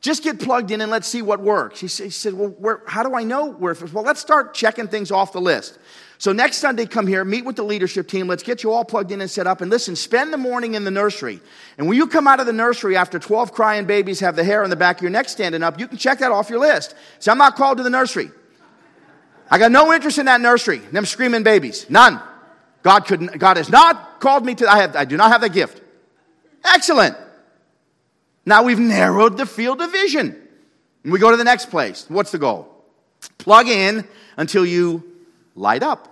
Just 0.00 0.22
get 0.22 0.40
plugged 0.40 0.70
in 0.70 0.80
and 0.80 0.90
let's 0.90 1.06
see 1.06 1.20
what 1.20 1.40
works. 1.40 1.80
He 1.80 1.88
said, 1.88 2.32
Well, 2.32 2.48
where, 2.48 2.82
how 2.86 3.02
do 3.02 3.14
I 3.14 3.22
know 3.22 3.50
where? 3.50 3.76
Well, 3.92 4.04
let's 4.04 4.20
start 4.20 4.54
checking 4.54 4.88
things 4.88 5.10
off 5.10 5.32
the 5.32 5.40
list. 5.40 5.78
So 6.20 6.32
next 6.32 6.58
Sunday, 6.58 6.84
come 6.84 7.06
here, 7.06 7.24
meet 7.24 7.46
with 7.46 7.56
the 7.56 7.62
leadership 7.62 8.06
team. 8.06 8.28
Let's 8.28 8.42
get 8.42 8.62
you 8.62 8.72
all 8.72 8.84
plugged 8.84 9.10
in 9.10 9.22
and 9.22 9.30
set 9.30 9.46
up. 9.46 9.62
And 9.62 9.70
listen, 9.70 9.96
spend 9.96 10.34
the 10.34 10.36
morning 10.36 10.74
in 10.74 10.84
the 10.84 10.90
nursery. 10.90 11.40
And 11.78 11.88
when 11.88 11.96
you 11.96 12.06
come 12.06 12.28
out 12.28 12.40
of 12.40 12.46
the 12.46 12.52
nursery 12.52 12.94
after 12.94 13.18
12 13.18 13.52
crying 13.52 13.86
babies 13.86 14.20
have 14.20 14.36
the 14.36 14.44
hair 14.44 14.62
on 14.62 14.68
the 14.68 14.76
back 14.76 14.98
of 14.98 15.02
your 15.02 15.10
neck 15.10 15.30
standing 15.30 15.62
up, 15.62 15.80
you 15.80 15.88
can 15.88 15.96
check 15.96 16.18
that 16.18 16.30
off 16.30 16.50
your 16.50 16.58
list. 16.58 16.94
So 17.20 17.32
I'm 17.32 17.38
not 17.38 17.56
called 17.56 17.78
to 17.78 17.82
the 17.82 17.88
nursery. 17.88 18.30
I 19.50 19.56
got 19.58 19.72
no 19.72 19.94
interest 19.94 20.18
in 20.18 20.26
that 20.26 20.42
nursery, 20.42 20.80
them 20.80 21.06
screaming 21.06 21.42
babies. 21.42 21.86
None. 21.88 22.20
God 22.82 23.06
couldn't, 23.06 23.38
God 23.38 23.56
has 23.56 23.70
not 23.70 24.20
called 24.20 24.44
me 24.44 24.54
to, 24.56 24.70
I 24.70 24.76
have, 24.76 24.94
I 24.96 25.06
do 25.06 25.16
not 25.16 25.32
have 25.32 25.40
that 25.40 25.54
gift. 25.54 25.80
Excellent. 26.62 27.16
Now 28.44 28.62
we've 28.62 28.78
narrowed 28.78 29.38
the 29.38 29.46
field 29.46 29.80
of 29.80 29.90
vision. 29.90 30.36
We 31.02 31.18
go 31.18 31.30
to 31.30 31.38
the 31.38 31.44
next 31.44 31.70
place. 31.70 32.04
What's 32.10 32.30
the 32.30 32.38
goal? 32.38 32.68
Plug 33.38 33.68
in 33.68 34.06
until 34.36 34.66
you 34.66 35.09
light 35.60 35.82
up. 35.82 36.08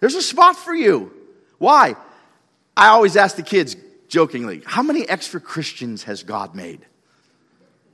There's 0.00 0.14
a 0.14 0.22
spot 0.22 0.56
for 0.56 0.74
you. 0.74 1.12
Why? 1.58 1.96
I 2.76 2.88
always 2.88 3.16
ask 3.16 3.36
the 3.36 3.42
kids 3.42 3.76
jokingly, 4.08 4.62
how 4.64 4.82
many 4.82 5.08
extra 5.08 5.40
Christians 5.40 6.04
has 6.04 6.22
God 6.22 6.54
made? 6.54 6.86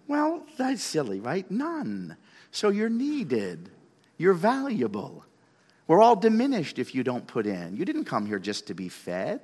Well, 0.07 0.45
that's 0.57 0.83
silly, 0.83 1.21
right? 1.21 1.49
None. 1.51 2.17
So 2.51 2.71
you're 2.71 2.89
needed. 2.89 3.71
You're 4.17 4.35
valuable. 4.35 5.25
We're 5.87 6.03
all 6.03 6.17
diminished 6.17 6.79
if 6.79 6.95
you 6.95 7.03
don't 7.03 7.27
put 7.27 7.47
in. 7.47 7.77
You 7.77 7.85
didn't 7.85 8.05
come 8.05 8.27
here 8.27 8.39
just 8.39 8.69
to 8.69 8.75
be 8.75 8.89
fed. 8.89 9.41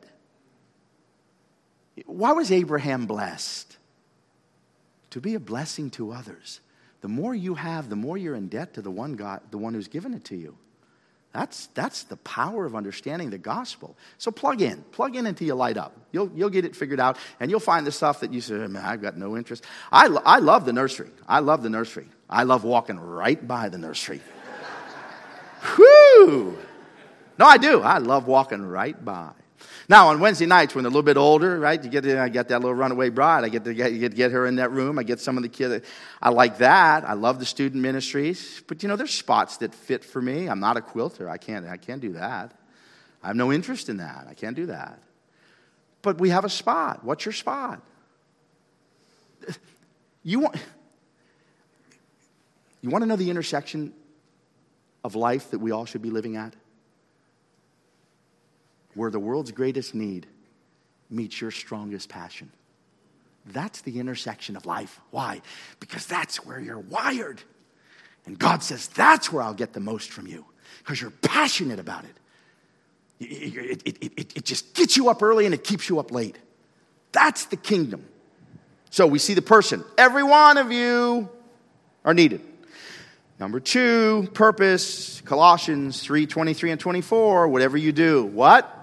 Why 2.07 2.33
was 2.33 2.51
Abraham 2.51 3.07
blessed? 3.07 3.77
To 5.11 5.21
be 5.21 5.35
a 5.35 5.41
blessing 5.41 5.91
to 5.91 6.13
others. 6.13 6.61
The 7.03 7.09
more 7.09 7.35
you 7.35 7.55
have, 7.55 7.89
the 7.89 7.97
more 7.97 8.17
you're 8.17 8.35
in 8.35 8.49
debt 8.49 8.75
to 8.75 8.83
the 8.83 8.91
one 8.91 9.15
God, 9.15 9.43
the 9.51 9.59
one 9.59 9.75
who's 9.75 9.89
given 9.89 10.15
it 10.15 10.25
to 10.25 10.37
you. 10.37 10.57
That's, 11.35 11.67
that's 11.75 12.05
the 12.05 12.17
power 12.19 12.65
of 12.65 12.77
understanding 12.77 13.31
the 13.31 13.39
gospel. 13.39 13.97
So 14.19 14.31
plug 14.31 14.63
in. 14.63 14.83
Plug 14.93 15.17
in 15.17 15.27
until 15.27 15.49
you 15.49 15.55
light 15.55 15.77
up. 15.77 15.93
You'll, 16.13 16.31
you'll 16.33 16.49
get 16.49 16.65
it 16.65 16.77
figured 16.77 17.01
out, 17.01 17.19
and 17.41 17.51
you'll 17.51 17.59
find 17.59 17.85
the 17.85 17.91
stuff 17.91 18.21
that 18.21 18.33
you 18.33 18.41
say, 18.41 18.55
man, 18.55 18.77
I've 18.77 19.03
got 19.03 19.17
no 19.17 19.37
interest. 19.37 19.65
I, 19.91 20.07
lo- 20.07 20.23
I 20.25 20.39
love 20.39 20.65
the 20.65 20.73
nursery. 20.73 21.11
I 21.27 21.41
love 21.41 21.65
the 21.65 21.71
nursery. 21.71 22.07
I 22.31 22.45
love 22.45 22.63
walking 22.63 23.01
right 23.01 23.47
by 23.47 23.69
the 23.69 23.79
nursery. 23.79 24.21
Whew! 25.75 26.57
No, 27.37 27.47
I 27.47 27.59
do. 27.59 27.81
I 27.83 27.99
love 27.99 28.29
walking 28.29 28.65
right 28.65 29.05
by. 29.05 29.33
Now, 29.89 30.09
on 30.09 30.19
Wednesday 30.19 30.47
nights, 30.47 30.75
when 30.75 30.85
they're 30.85 30.89
a 30.89 30.93
little 30.93 31.03
bit 31.03 31.19
older, 31.19 31.59
right, 31.59 31.83
you 31.83 31.91
get, 31.91 32.07
I 32.07 32.29
get 32.29 32.49
that 32.49 32.61
little 32.61 32.75
runaway 32.75 33.11
bride. 33.11 33.45
I 33.45 33.51
get 33.51 33.65
to 33.65 33.75
get, 33.75 33.91
get, 33.91 34.15
get 34.15 34.33
her 34.33 34.47
in 34.47 34.57
that 34.57 34.71
room. 34.71 34.99
I 34.99 35.03
get 35.03 35.21
some 35.21 35.37
of 35.37 35.43
the 35.43 35.49
kids. 35.49 35.87
I 36.23 36.31
like 36.31 36.59
that. 36.59 37.05
I 37.05 37.13
love 37.13 37.39
the 37.39 37.45
student 37.45 37.83
ministries. 37.83 38.63
But, 38.67 38.83
you 38.83 38.89
know, 38.89 38.97
there's 38.97 39.13
spots 39.13 39.59
that 39.59 39.75
fit 39.75 40.05
for 40.05 40.23
me. 40.23 40.49
I'm 40.49 40.61
not 40.61 40.79
a 40.79 40.81
quilter. 40.81 41.29
I 41.29 41.37
can't, 41.37 41.67
I 41.67 41.77
can't 41.77 42.01
do 42.01 42.15
that. 42.15 42.53
I 43.23 43.27
have 43.27 43.37
no 43.37 43.53
interest 43.53 43.89
in 43.89 43.99
that. 43.99 44.27
I 44.29 44.35
can't 44.35 44.57
do 44.57 44.67
that. 44.67 45.01
But 46.01 46.19
we 46.19 46.31
have 46.31 46.45
a 46.45 46.51
spot. 46.51 47.05
What's 47.05 47.25
your 47.25 47.33
spot? 47.33 47.81
You 50.27 50.41
want, 50.41 50.57
you 52.81 52.89
want 52.89 53.03
to 53.03 53.07
know 53.07 53.17
the 53.17 53.29
intersection 53.29 53.93
of 55.05 55.15
life 55.15 55.51
that 55.51 55.59
we 55.59 55.71
all 55.71 55.85
should 55.85 56.01
be 56.01 56.09
living 56.09 56.37
at? 56.37 56.55
Where 58.95 59.11
the 59.11 59.19
world's 59.19 59.53
greatest 59.53 59.95
need 59.95 60.27
meets 61.11 61.41
your 61.41 61.51
strongest 61.51 62.09
passion. 62.09 62.51
That's 63.47 63.83
the 63.83 64.01
intersection 64.01 64.57
of 64.57 64.65
life. 64.67 65.01
Why? 65.11 65.43
Because 65.81 66.07
that's 66.07 66.45
where 66.47 66.59
you're 66.59 66.79
wired. 66.79 67.43
And 68.27 68.39
God 68.39 68.63
says, 68.63 68.89
that's 68.89 69.31
where 69.31 69.43
I'll 69.43 69.55
get 69.55 69.73
the 69.75 69.81
most 69.81 70.11
from 70.11 70.27
you 70.27 70.45
because 70.79 71.01
you're 71.01 71.11
passionate 71.11 71.79
about 71.79 72.05
it. 72.05 72.17
It, 73.21 73.83
it, 73.85 73.99
it. 74.01 74.37
it, 74.37 74.45
just 74.45 74.75
gets 74.75 74.97
you 74.97 75.09
up 75.09 75.23
early 75.23 75.45
and 75.45 75.55
it 75.55 75.63
keeps 75.63 75.89
you 75.89 75.99
up 75.99 76.11
late. 76.11 76.37
That's 77.13 77.47
the 77.47 77.57
kingdom. 77.57 78.05
So 78.91 79.07
we 79.07 79.19
see 79.19 79.35
the 79.35 79.43
person. 79.43 79.85
Every 79.97 80.23
one 80.23 80.57
of 80.57 80.73
you 80.73 81.29
are 82.05 82.15
needed. 82.15 82.41
Number 83.39 83.61
two, 83.61 84.29
purpose. 84.35 85.21
Colossians 85.23 86.03
3 86.03 86.27
23 86.27 86.73
and 86.73 86.81
24. 86.81 87.49
Whatever 87.49 87.77
you 87.77 87.93
do, 87.93 88.25
what? 88.25 88.74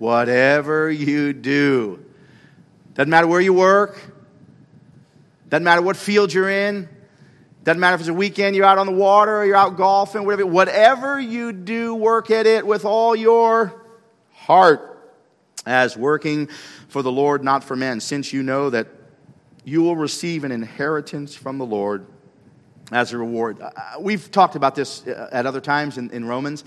Whatever 0.00 0.90
you 0.90 1.34
do. 1.34 2.02
Doesn't 2.94 3.10
matter 3.10 3.26
where 3.26 3.40
you 3.40 3.52
work, 3.52 4.02
doesn't 5.50 5.62
matter 5.62 5.82
what 5.82 5.94
field 5.96 6.32
you're 6.32 6.48
in, 6.48 6.88
doesn't 7.64 7.78
matter 7.78 7.96
if 7.96 8.00
it's 8.00 8.08
a 8.08 8.14
weekend, 8.14 8.56
you're 8.56 8.64
out 8.64 8.78
on 8.78 8.86
the 8.86 8.92
water 8.92 9.36
or 9.36 9.44
you're 9.44 9.56
out 9.56 9.76
golfing, 9.76 10.24
whatever. 10.24 10.46
Whatever 10.46 11.20
you 11.20 11.52
do, 11.52 11.94
work 11.94 12.30
at 12.30 12.46
it 12.46 12.66
with 12.66 12.86
all 12.86 13.14
your 13.14 13.84
heart 14.32 15.12
as 15.66 15.98
working 15.98 16.48
for 16.88 17.02
the 17.02 17.12
Lord, 17.12 17.44
not 17.44 17.62
for 17.62 17.76
men, 17.76 18.00
since 18.00 18.32
you 18.32 18.42
know 18.42 18.70
that 18.70 18.88
you 19.64 19.82
will 19.82 19.96
receive 19.96 20.44
an 20.44 20.50
inheritance 20.50 21.34
from 21.34 21.58
the 21.58 21.66
Lord 21.66 22.06
as 22.90 23.12
a 23.12 23.18
reward. 23.18 23.60
Uh, 23.60 23.70
we've 24.00 24.30
talked 24.30 24.56
about 24.56 24.74
this 24.74 25.06
uh, 25.06 25.28
at 25.32 25.46
other 25.46 25.60
times 25.60 25.98
in, 25.98 26.10
in 26.10 26.24
Romans. 26.24 26.64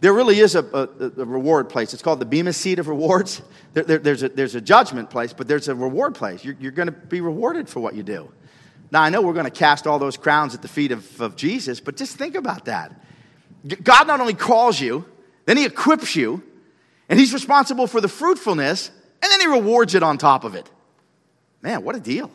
There 0.00 0.12
really 0.12 0.38
is 0.40 0.54
a, 0.54 0.60
a, 0.60 1.22
a, 1.22 1.24
reward 1.24 1.68
place. 1.68 1.94
It's 1.94 2.02
called 2.02 2.20
the 2.20 2.26
Bema 2.26 2.52
Seat 2.52 2.78
of 2.78 2.88
Rewards. 2.88 3.42
There, 3.74 3.82
there, 3.82 3.98
there's, 3.98 4.22
a, 4.22 4.28
there's 4.28 4.54
a 4.54 4.60
judgment 4.60 5.10
place, 5.10 5.32
but 5.32 5.48
there's 5.48 5.66
a 5.66 5.74
reward 5.74 6.14
place. 6.14 6.44
You're, 6.44 6.54
you're 6.60 6.70
going 6.70 6.86
to 6.86 6.92
be 6.92 7.20
rewarded 7.20 7.68
for 7.68 7.80
what 7.80 7.96
you 7.96 8.04
do. 8.04 8.30
Now, 8.92 9.02
I 9.02 9.10
know 9.10 9.20
we're 9.20 9.32
going 9.32 9.46
to 9.46 9.50
cast 9.50 9.88
all 9.88 9.98
those 9.98 10.16
crowns 10.16 10.54
at 10.54 10.62
the 10.62 10.68
feet 10.68 10.92
of, 10.92 11.20
of 11.20 11.34
Jesus, 11.34 11.80
but 11.80 11.96
just 11.96 12.16
think 12.16 12.36
about 12.36 12.66
that. 12.66 12.92
God 13.82 14.06
not 14.06 14.20
only 14.20 14.34
calls 14.34 14.80
you, 14.80 15.06
then 15.46 15.56
He 15.56 15.64
equips 15.64 16.14
you, 16.14 16.40
and 17.08 17.18
He's 17.18 17.34
responsible 17.34 17.88
for 17.88 18.00
the 18.00 18.06
fruitfulness, 18.06 18.92
and 19.20 19.32
then 19.32 19.40
He 19.40 19.48
rewards 19.48 19.96
it 19.96 20.04
on 20.04 20.18
top 20.18 20.44
of 20.44 20.54
it. 20.54 20.70
Man, 21.60 21.82
what 21.82 21.96
a 21.96 22.00
deal. 22.00 22.30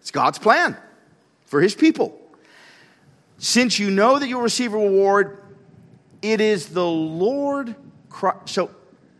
It's 0.00 0.10
God's 0.10 0.40
plan 0.40 0.76
for 1.44 1.60
His 1.60 1.76
people. 1.76 2.20
Since 3.42 3.80
you 3.80 3.90
know 3.90 4.20
that 4.20 4.28
you'll 4.28 4.40
receive 4.40 4.72
a 4.72 4.78
reward, 4.78 5.42
it 6.22 6.40
is 6.40 6.68
the 6.68 6.86
Lord 6.86 7.74
Christ. 8.08 8.50
So, 8.50 8.70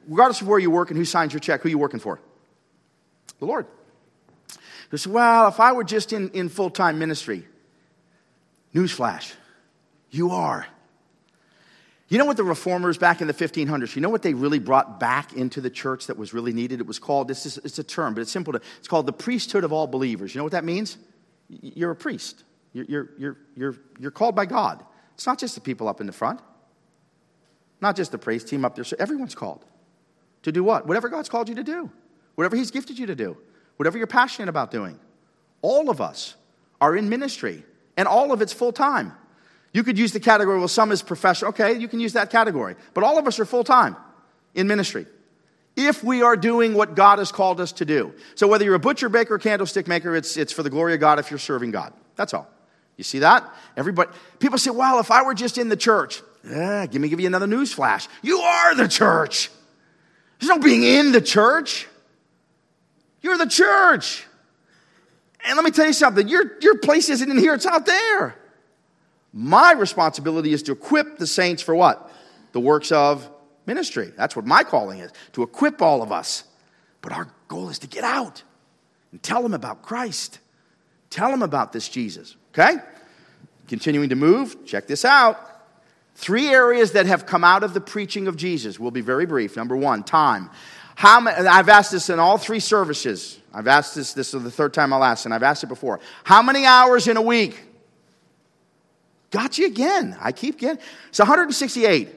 regardless 0.06 0.40
of 0.40 0.46
where 0.46 0.60
you 0.60 0.70
work 0.70 0.90
and 0.90 0.96
who 0.96 1.04
signs 1.04 1.32
your 1.32 1.40
check, 1.40 1.60
who 1.60 1.68
you 1.68 1.76
working 1.76 1.98
for? 1.98 2.20
The 3.40 3.46
Lord. 3.46 3.66
They 4.92 4.96
say, 4.96 5.10
well, 5.10 5.48
if 5.48 5.58
I 5.58 5.72
were 5.72 5.82
just 5.82 6.12
in, 6.12 6.30
in 6.30 6.48
full 6.50 6.70
time 6.70 7.00
ministry, 7.00 7.48
newsflash, 8.72 9.34
you 10.12 10.30
are. 10.30 10.68
You 12.06 12.16
know 12.18 12.24
what 12.24 12.36
the 12.36 12.44
reformers 12.44 12.98
back 12.98 13.22
in 13.22 13.26
the 13.26 13.34
1500s, 13.34 13.96
you 13.96 14.02
know 14.02 14.08
what 14.08 14.22
they 14.22 14.34
really 14.34 14.60
brought 14.60 15.00
back 15.00 15.32
into 15.32 15.60
the 15.60 15.70
church 15.70 16.06
that 16.06 16.16
was 16.16 16.32
really 16.32 16.52
needed? 16.52 16.78
It 16.78 16.86
was 16.86 17.00
called, 17.00 17.26
this 17.26 17.44
is, 17.44 17.58
it's 17.58 17.80
a 17.80 17.84
term, 17.84 18.14
but 18.14 18.20
it's 18.20 18.30
simple 18.30 18.52
to, 18.52 18.60
it's 18.78 18.86
called 18.86 19.06
the 19.06 19.12
priesthood 19.12 19.64
of 19.64 19.72
all 19.72 19.88
believers. 19.88 20.32
You 20.32 20.38
know 20.38 20.44
what 20.44 20.52
that 20.52 20.62
means? 20.62 20.96
You're 21.48 21.90
a 21.90 21.96
priest. 21.96 22.44
You're, 22.72 23.08
you're, 23.18 23.36
you're, 23.56 23.76
you're, 23.98 24.10
called 24.10 24.34
by 24.34 24.46
God. 24.46 24.82
It's 25.14 25.26
not 25.26 25.38
just 25.38 25.54
the 25.54 25.60
people 25.60 25.88
up 25.88 26.00
in 26.00 26.06
the 26.06 26.12
front. 26.12 26.40
Not 27.80 27.96
just 27.96 28.12
the 28.12 28.18
praise 28.18 28.44
team 28.44 28.64
up 28.64 28.74
there. 28.74 28.84
So 28.84 28.96
everyone's 28.98 29.34
called 29.34 29.64
to 30.42 30.52
do 30.52 30.64
what? 30.64 30.86
Whatever 30.86 31.08
God's 31.08 31.28
called 31.28 31.48
you 31.48 31.54
to 31.56 31.64
do, 31.64 31.90
whatever 32.34 32.56
He's 32.56 32.70
gifted 32.70 32.98
you 32.98 33.06
to 33.06 33.14
do, 33.14 33.36
whatever 33.76 33.98
you're 33.98 34.06
passionate 34.06 34.48
about 34.48 34.70
doing. 34.70 34.98
All 35.60 35.90
of 35.90 36.00
us 36.00 36.34
are 36.80 36.96
in 36.96 37.08
ministry, 37.08 37.64
and 37.96 38.08
all 38.08 38.32
of 38.32 38.40
it's 38.40 38.52
full 38.52 38.72
time. 38.72 39.12
You 39.72 39.82
could 39.82 39.98
use 39.98 40.12
the 40.12 40.20
category, 40.20 40.58
well, 40.58 40.68
some 40.68 40.92
is 40.92 41.02
professional. 41.02 41.50
Okay, 41.50 41.78
you 41.78 41.88
can 41.88 42.00
use 42.00 42.14
that 42.14 42.30
category. 42.30 42.76
But 42.94 43.04
all 43.04 43.18
of 43.18 43.26
us 43.26 43.38
are 43.38 43.44
full 43.44 43.64
time 43.64 43.96
in 44.54 44.66
ministry 44.66 45.06
if 45.76 46.04
we 46.04 46.22
are 46.22 46.36
doing 46.36 46.74
what 46.74 46.94
God 46.94 47.18
has 47.18 47.32
called 47.32 47.60
us 47.60 47.72
to 47.72 47.84
do. 47.84 48.12
So 48.34 48.46
whether 48.46 48.64
you're 48.64 48.74
a 48.74 48.80
butcher, 48.80 49.08
baker, 49.08 49.38
candlestick 49.38 49.88
maker, 49.88 50.14
it's, 50.14 50.36
it's 50.36 50.52
for 50.52 50.62
the 50.62 50.70
glory 50.70 50.94
of 50.94 51.00
God 51.00 51.18
if 51.18 51.30
you're 51.30 51.38
serving 51.38 51.70
God. 51.70 51.92
That's 52.16 52.34
all. 52.34 52.48
You 52.96 53.04
see 53.04 53.20
that? 53.20 53.48
Everybody, 53.76 54.10
people 54.38 54.58
say, 54.58 54.70
well, 54.70 54.98
if 55.00 55.10
I 55.10 55.22
were 55.22 55.34
just 55.34 55.58
in 55.58 55.68
the 55.68 55.76
church, 55.76 56.22
yeah, 56.44 56.86
give 56.86 57.00
me 57.00 57.08
give 57.08 57.20
you 57.20 57.26
another 57.26 57.46
news 57.46 57.72
flash. 57.72 58.08
You 58.22 58.38
are 58.38 58.74
the 58.74 58.88
church. 58.88 59.50
There's 60.38 60.48
no 60.48 60.58
being 60.58 60.82
in 60.82 61.12
the 61.12 61.20
church. 61.20 61.86
You're 63.20 63.38
the 63.38 63.46
church. 63.46 64.26
And 65.44 65.56
let 65.56 65.64
me 65.64 65.70
tell 65.70 65.86
you 65.86 65.92
something, 65.92 66.28
your, 66.28 66.58
your 66.60 66.78
place 66.78 67.08
isn't 67.08 67.30
in 67.30 67.38
here, 67.38 67.54
it's 67.54 67.66
out 67.66 67.86
there. 67.86 68.36
My 69.32 69.72
responsibility 69.72 70.52
is 70.52 70.62
to 70.64 70.72
equip 70.72 71.18
the 71.18 71.26
saints 71.26 71.62
for 71.62 71.74
what? 71.74 72.10
The 72.52 72.60
works 72.60 72.92
of 72.92 73.28
ministry. 73.66 74.12
That's 74.16 74.36
what 74.36 74.44
my 74.44 74.62
calling 74.62 74.98
is, 74.98 75.10
to 75.32 75.42
equip 75.42 75.80
all 75.80 76.02
of 76.02 76.12
us. 76.12 76.44
But 77.00 77.12
our 77.12 77.28
goal 77.48 77.68
is 77.70 77.78
to 77.80 77.86
get 77.86 78.04
out 78.04 78.42
and 79.10 79.22
tell 79.22 79.42
them 79.42 79.54
about 79.54 79.82
Christ. 79.82 80.38
Tell 81.12 81.30
them 81.30 81.42
about 81.42 81.74
this 81.74 81.90
Jesus, 81.90 82.36
okay? 82.54 82.78
Continuing 83.68 84.08
to 84.08 84.16
move, 84.16 84.64
check 84.64 84.86
this 84.86 85.04
out. 85.04 85.38
Three 86.14 86.48
areas 86.48 86.92
that 86.92 87.04
have 87.04 87.26
come 87.26 87.44
out 87.44 87.62
of 87.62 87.74
the 87.74 87.82
preaching 87.82 88.28
of 88.28 88.36
Jesus. 88.36 88.80
We'll 88.80 88.90
be 88.90 89.02
very 89.02 89.26
brief. 89.26 89.54
Number 89.54 89.76
one, 89.76 90.04
time. 90.04 90.48
How 90.94 91.20
many, 91.20 91.46
I've 91.46 91.68
asked 91.68 91.92
this 91.92 92.08
in 92.08 92.18
all 92.18 92.38
three 92.38 92.60
services. 92.60 93.38
I've 93.52 93.66
asked 93.66 93.94
this, 93.94 94.14
this 94.14 94.32
is 94.32 94.42
the 94.42 94.50
third 94.50 94.72
time 94.72 94.90
I'll 94.90 95.04
ask, 95.04 95.26
and 95.26 95.34
I've 95.34 95.42
asked 95.42 95.62
it 95.62 95.66
before. 95.66 96.00
How 96.24 96.42
many 96.42 96.64
hours 96.64 97.06
in 97.06 97.18
a 97.18 97.22
week? 97.22 97.62
Got 99.30 99.58
you 99.58 99.66
again. 99.66 100.16
I 100.18 100.32
keep 100.32 100.58
getting. 100.58 100.82
It's 101.10 101.18
168. 101.18 102.08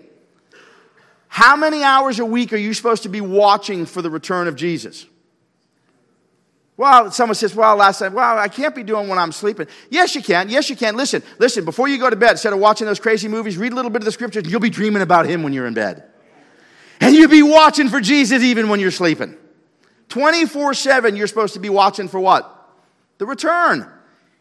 How 1.28 1.58
many 1.58 1.84
hours 1.84 2.20
a 2.20 2.26
week 2.26 2.54
are 2.54 2.58
you 2.58 2.74
supposed 2.74 3.04
to 3.04 3.10
be 3.10 3.20
watching 3.20 3.86
for 3.86 4.02
the 4.02 4.10
return 4.10 4.48
of 4.48 4.56
Jesus? 4.56 5.06
Well, 6.78 7.10
someone 7.12 7.36
says, 7.36 7.56
well, 7.56 7.78
last 7.78 8.02
night, 8.02 8.12
well, 8.12 8.38
I 8.38 8.50
can't 8.50 8.76
be 8.76 8.84
doing 8.84 9.08
when 9.08 9.18
I'm 9.18 9.32
sleeping. 9.32 9.68
Yes, 9.90 10.14
you 10.14 10.22
can. 10.22 10.50
Yes, 10.50 10.70
you 10.70 10.76
can. 10.76 10.98
Listen, 10.98 11.24
listen, 11.40 11.64
before 11.64 11.88
you 11.88 11.98
go 11.98 12.10
to 12.10 12.18
bed, 12.18 12.32
instead 12.32 12.52
of 12.52 12.60
watching 12.60 12.86
those 12.86 13.00
crazy 13.00 13.30
movies, 13.30 13.58
read 13.58 13.72
a 13.72 13.76
little 13.76 13.92
bit 13.92 14.02
of 14.02 14.06
the 14.06 14.12
scriptures, 14.12 14.44
and 14.44 14.52
you'll 14.52 14.60
be 14.60 14.70
dreaming 14.70 15.02
about 15.02 15.26
him 15.26 15.42
when 15.42 15.54
you're 15.54 15.68
in 15.68 15.74
bed. 15.74 16.04
And 17.00 17.16
you'll 17.16 17.30
be 17.30 17.44
watching 17.44 17.88
for 17.88 18.02
Jesus 18.02 18.44
even 18.44 18.68
when 18.68 18.80
you're 18.80 18.92
sleeping. 18.92 19.38
24 20.10 20.74
7, 20.74 21.16
you're 21.16 21.28
supposed 21.28 21.54
to 21.54 21.60
be 21.60 21.70
watching 21.70 22.08
for 22.10 22.20
what? 22.20 22.52
The 23.20 23.26
return. 23.26 23.90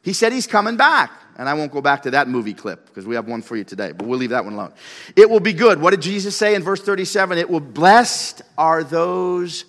He 0.02 0.12
said 0.12 0.32
he's 0.32 0.46
coming 0.46 0.76
back. 0.76 1.12
And 1.36 1.48
I 1.48 1.54
won't 1.54 1.72
go 1.72 1.80
back 1.80 2.02
to 2.02 2.12
that 2.12 2.28
movie 2.28 2.54
clip 2.54 2.86
because 2.86 3.06
we 3.06 3.16
have 3.16 3.26
one 3.26 3.42
for 3.42 3.56
you 3.56 3.64
today, 3.64 3.90
but 3.90 4.06
we'll 4.06 4.18
leave 4.18 4.30
that 4.30 4.44
one 4.44 4.54
alone. 4.54 4.72
It 5.16 5.28
will 5.28 5.40
be 5.40 5.52
good. 5.52 5.80
What 5.80 5.90
did 5.90 6.02
Jesus 6.02 6.36
say 6.36 6.54
in 6.54 6.62
verse 6.62 6.80
37? 6.80 7.38
It 7.38 7.50
will, 7.50 7.58
blessed 7.58 8.42
are 8.56 8.84
those 8.84 9.64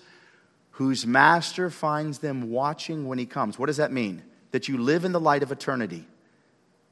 whose 0.76 1.06
master 1.06 1.70
finds 1.70 2.18
them 2.18 2.50
watching 2.50 3.08
when 3.08 3.16
he 3.16 3.24
comes. 3.24 3.58
What 3.58 3.66
does 3.66 3.78
that 3.78 3.92
mean? 3.92 4.22
That 4.50 4.68
you 4.68 4.76
live 4.76 5.06
in 5.06 5.12
the 5.12 5.20
light 5.20 5.42
of 5.42 5.50
eternity. 5.50 6.06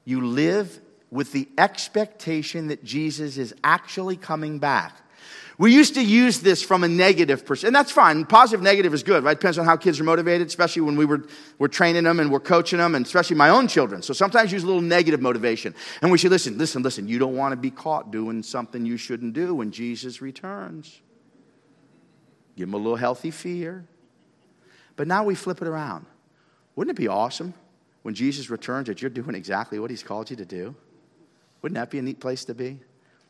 You 0.07 0.27
live 0.27 0.81
with 1.11 1.33
the 1.33 1.47
expectation 1.59 2.69
that 2.69 2.83
Jesus 2.83 3.37
is 3.37 3.55
actually 3.63 4.17
coming 4.17 4.59
back. 4.59 4.97
We 5.59 5.75
used 5.75 5.95
to 5.95 6.03
use 6.03 6.41
this 6.41 6.63
from 6.63 6.83
a 6.83 6.89
negative 6.89 7.45
perspective, 7.45 7.69
and 7.69 7.77
that's 7.77 7.93
fine. 7.93 8.25
Positive, 8.25 8.63
negative 8.63 8.95
is 8.95 9.03
good, 9.03 9.23
right? 9.23 9.39
Depends 9.39 9.59
on 9.59 9.67
how 9.67 9.77
kids 9.77 10.01
are 10.01 10.05
motivated, 10.05 10.47
especially 10.47 10.83
when 10.83 10.97
we 10.97 11.05
were, 11.05 11.23
were 11.59 11.69
training 11.69 12.05
them 12.05 12.21
and 12.21 12.33
we're 12.33 12.41
coaching 12.41 12.79
them, 12.79 12.95
and 12.95 13.05
especially 13.05 13.37
my 13.37 13.51
own 13.51 13.69
children. 13.69 14.01
So 14.01 14.15
sometimes 14.15 14.51
use 14.51 14.63
a 14.63 14.67
little 14.67 14.81
negative 14.81 15.21
motivation. 15.21 15.75
And 16.01 16.11
we 16.11 16.17
should 16.17 16.31
listen, 16.31 16.57
listen, 16.57 16.83
listen. 16.83 17.07
You 17.07 17.19
don't 17.19 17.37
want 17.37 17.53
to 17.53 17.57
be 17.57 17.71
caught 17.71 18.11
doing 18.11 18.43
something 18.43 18.87
you 18.87 18.97
shouldn't 18.97 19.35
do 19.35 19.55
when 19.55 19.71
Jesus 19.73 20.23
returns. 20.23 21.01
Give 22.57 22.69
them 22.69 22.75
a 22.75 22.79
little 22.79 22.97
healthy 22.97 23.31
fear. 23.31 23.85
But 24.97 25.09
now 25.09 25.25
we 25.25 25.35
flip 25.35 25.61
it 25.61 25.69
around. 25.69 26.07
Wouldn't 26.77 26.97
it 26.97 27.01
be 27.01 27.09
awesome 27.09 27.55
when 28.03 28.15
Jesus 28.15 28.51
returns 28.51 28.87
that 28.89 29.03
you're 29.03 29.11
doing 29.11 29.35
exactly 29.35 29.79
what 29.79 29.91
he's 29.91 30.03
called 30.03 30.31
you 30.31 30.37
to 30.37 30.45
do? 30.45 30.75
Wouldn't 31.63 31.77
that 31.77 31.91
be 31.91 31.99
a 31.99 32.03
neat 32.03 32.21
place 32.21 32.45
to 32.47 32.55
be? 32.55 32.79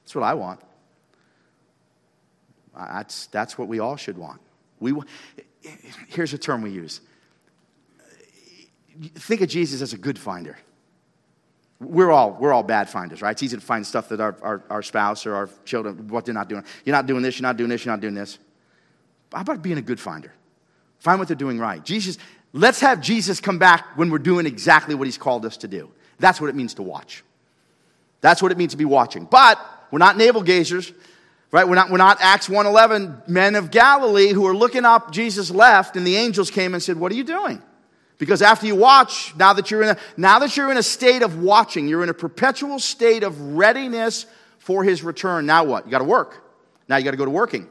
That's 0.02 0.14
what 0.14 0.24
I 0.24 0.34
want. 0.34 0.60
That's, 2.76 3.26
that's 3.26 3.56
what 3.56 3.68
we 3.68 3.78
all 3.78 3.96
should 3.96 4.18
want. 4.18 4.40
We, 4.80 4.94
here's 6.08 6.34
a 6.34 6.38
term 6.38 6.62
we 6.62 6.70
use 6.70 7.00
think 9.00 9.40
of 9.40 9.48
Jesus 9.48 9.82
as 9.82 9.92
a 9.92 9.98
good 9.98 10.18
finder. 10.18 10.56
We're 11.80 12.10
all, 12.10 12.32
we're 12.32 12.52
all 12.52 12.62
bad 12.62 12.88
finders, 12.88 13.20
right? 13.20 13.32
It's 13.32 13.42
easy 13.42 13.56
to 13.56 13.62
find 13.62 13.86
stuff 13.86 14.08
that 14.10 14.20
our, 14.20 14.36
our, 14.42 14.62
our 14.70 14.82
spouse 14.82 15.26
or 15.26 15.34
our 15.34 15.48
children, 15.64 16.08
what 16.08 16.24
they're 16.24 16.34
not 16.34 16.48
doing. 16.48 16.64
You're 16.84 16.94
not 16.94 17.06
doing 17.06 17.22
this, 17.22 17.38
you're 17.38 17.48
not 17.48 17.56
doing 17.56 17.68
this, 17.68 17.84
you're 17.84 17.92
not 17.92 18.00
doing 18.00 18.14
this. 18.14 18.38
How 19.34 19.40
about 19.42 19.62
being 19.62 19.78
a 19.78 19.82
good 19.82 20.00
finder? 20.00 20.32
Find 20.98 21.18
what 21.18 21.28
they're 21.28 21.36
doing 21.36 21.58
right. 21.58 21.84
Jesus, 21.84 22.18
let's 22.52 22.80
have 22.80 23.00
Jesus 23.00 23.40
come 23.40 23.58
back 23.58 23.96
when 23.96 24.10
we're 24.10 24.18
doing 24.18 24.46
exactly 24.46 24.94
what 24.94 25.06
he's 25.06 25.18
called 25.18 25.44
us 25.44 25.58
to 25.58 25.68
do. 25.68 25.90
That's 26.18 26.40
what 26.40 26.48
it 26.48 26.54
means 26.54 26.74
to 26.74 26.82
watch. 26.82 27.22
That's 28.20 28.42
what 28.42 28.52
it 28.52 28.58
means 28.58 28.72
to 28.72 28.78
be 28.78 28.84
watching. 28.84 29.26
But 29.26 29.58
we're 29.90 29.98
not 29.98 30.16
navel 30.16 30.42
gazers, 30.42 30.92
right? 31.50 31.68
We're 31.68 31.74
not, 31.74 31.90
we're 31.90 31.98
not 31.98 32.18
Acts 32.20 32.48
1.11 32.48 33.28
men 33.28 33.54
of 33.54 33.70
Galilee 33.70 34.32
who 34.32 34.46
are 34.46 34.56
looking 34.56 34.84
up, 34.84 35.12
Jesus 35.12 35.50
left, 35.50 35.96
and 35.96 36.06
the 36.06 36.16
angels 36.16 36.50
came 36.50 36.72
and 36.72 36.82
said, 36.82 36.96
what 36.96 37.12
are 37.12 37.16
you 37.16 37.24
doing? 37.24 37.60
Because 38.16 38.40
after 38.40 38.66
you 38.66 38.76
watch, 38.76 39.34
now 39.36 39.52
that 39.52 39.70
you're 39.70 39.82
in 39.82 39.90
a, 39.90 39.96
now 40.16 40.38
that 40.38 40.56
you're 40.56 40.70
in 40.70 40.76
a 40.76 40.82
state 40.82 41.22
of 41.22 41.42
watching, 41.42 41.88
you're 41.88 42.02
in 42.02 42.08
a 42.08 42.14
perpetual 42.14 42.78
state 42.78 43.24
of 43.24 43.38
readiness 43.56 44.26
for 44.58 44.84
his 44.84 45.02
return. 45.02 45.44
Now 45.46 45.64
what? 45.64 45.84
You 45.84 45.90
got 45.90 45.98
to 45.98 46.04
work. 46.04 46.42
Now 46.88 46.96
you 46.96 47.04
got 47.04 47.10
to 47.10 47.16
go 47.16 47.24
to 47.24 47.30
working. 47.30 47.68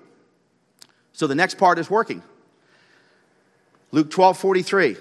So 1.14 1.28
the 1.28 1.36
next 1.36 1.58
part 1.58 1.80
is 1.80 1.90
working. 1.90 2.22
Luke 3.92 4.10
12, 4.10 4.38
43. 4.38 4.98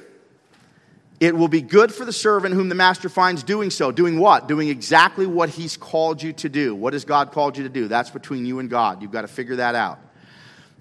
It 1.21 1.37
will 1.37 1.49
be 1.49 1.63
good 1.63 1.95
for 1.95 2.05
the 2.05 2.13
servant 2.13 2.55
whom 2.55 2.69
the 2.69 2.75
master 2.75 3.09
finds 3.09 3.43
doing 3.43 3.71
so. 3.71 3.93
Doing 3.93 4.19
what? 4.19 4.49
Doing 4.49 4.69
exactly 4.69 5.25
what 5.25 5.49
he's 5.49 5.77
called 5.77 6.23
you 6.23 6.33
to 6.35 6.49
do. 6.49 6.75
What 6.75 6.93
has 6.93 7.05
God 7.05 7.31
called 7.31 7.57
you 7.57 7.63
to 7.63 7.69
do? 7.69 7.89
That's 7.89 8.11
between 8.11 8.45
you 8.45 8.59
and 8.59 8.69
God. 8.69 9.01
You've 9.01 9.13
got 9.13 9.23
to 9.23 9.29
figure 9.29 9.57
that 9.57 9.75
out. 9.75 9.99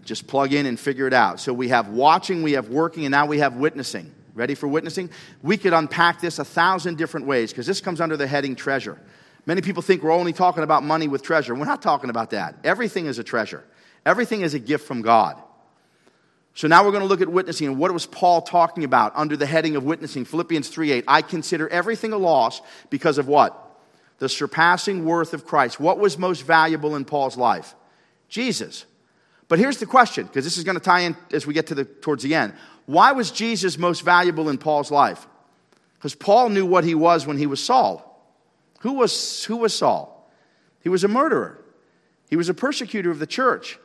Just 0.03 0.27
plug 0.27 0.51
in 0.51 0.65
and 0.65 0.79
figure 0.79 1.05
it 1.05 1.13
out. 1.13 1.39
So 1.39 1.53
we 1.53 1.67
have 1.69 1.89
watching, 1.89 2.41
we 2.41 2.53
have 2.53 2.69
working, 2.69 3.05
and 3.05 3.11
now 3.11 3.27
we 3.27 3.37
have 3.37 3.55
witnessing. 3.55 4.11
Ready 4.33 4.55
for 4.55 4.67
witnessing? 4.67 5.09
We 5.43 5.57
could 5.57 5.73
unpack 5.73 6.21
this 6.21 6.39
a 6.39 6.45
thousand 6.45 6.97
different 6.97 7.27
ways 7.27 7.51
because 7.51 7.67
this 7.67 7.79
comes 7.79 8.01
under 8.01 8.17
the 8.17 8.25
heading 8.25 8.55
treasure. 8.55 8.97
Many 9.45 9.61
people 9.61 9.81
think 9.81 10.03
we're 10.03 10.11
only 10.11 10.33
talking 10.33 10.63
about 10.63 10.83
money 10.83 11.07
with 11.07 11.21
treasure. 11.21 11.53
We're 11.53 11.65
not 11.65 11.81
talking 11.81 12.09
about 12.09 12.31
that. 12.31 12.55
Everything 12.63 13.05
is 13.07 13.19
a 13.19 13.23
treasure, 13.23 13.63
everything 14.05 14.41
is 14.41 14.53
a 14.53 14.59
gift 14.59 14.87
from 14.87 15.01
God. 15.01 15.41
So 16.53 16.67
now 16.67 16.83
we're 16.83 16.91
going 16.91 17.03
to 17.03 17.07
look 17.07 17.21
at 17.21 17.29
witnessing 17.29 17.67
and 17.67 17.77
what 17.77 17.93
was 17.93 18.05
Paul 18.05 18.41
talking 18.41 18.83
about 18.83 19.13
under 19.15 19.37
the 19.37 19.45
heading 19.45 19.75
of 19.75 19.83
witnessing? 19.83 20.25
Philippians 20.25 20.69
3:8. 20.69 21.03
I 21.07 21.21
consider 21.21 21.67
everything 21.69 22.11
a 22.11 22.17
loss 22.17 22.61
because 22.89 23.17
of 23.17 23.27
what? 23.27 23.57
The 24.19 24.27
surpassing 24.29 25.05
worth 25.05 25.33
of 25.33 25.45
Christ. 25.45 25.79
What 25.79 25.97
was 25.97 26.17
most 26.17 26.41
valuable 26.41 26.95
in 26.95 27.05
Paul's 27.05 27.37
life? 27.37 27.73
Jesus. 28.27 28.85
But 29.47 29.59
here's 29.59 29.77
the 29.79 29.85
question, 29.85 30.27
because 30.27 30.45
this 30.45 30.57
is 30.57 30.63
going 30.63 30.77
to 30.77 30.83
tie 30.83 31.01
in 31.01 31.17
as 31.33 31.45
we 31.45 31.53
get 31.53 31.67
to 31.67 31.75
the 31.75 31.85
towards 31.85 32.23
the 32.23 32.35
end. 32.35 32.53
Why 32.85 33.11
was 33.11 33.31
Jesus 33.31 33.77
most 33.77 34.01
valuable 34.01 34.49
in 34.49 34.57
Paul's 34.57 34.91
life? 34.91 35.27
Because 35.97 36.15
Paul 36.15 36.49
knew 36.49 36.65
what 36.65 36.83
he 36.83 36.95
was 36.95 37.27
when 37.27 37.37
he 37.37 37.45
was 37.45 37.63
Saul. 37.63 38.07
Who 38.79 38.93
was, 38.93 39.43
who 39.45 39.57
was 39.57 39.73
Saul? 39.73 40.31
He 40.81 40.89
was 40.89 41.03
a 41.03 41.07
murderer, 41.07 41.63
he 42.29 42.35
was 42.35 42.49
a 42.49 42.53
persecutor 42.53 43.11
of 43.11 43.19
the 43.19 43.27
church. 43.27 43.77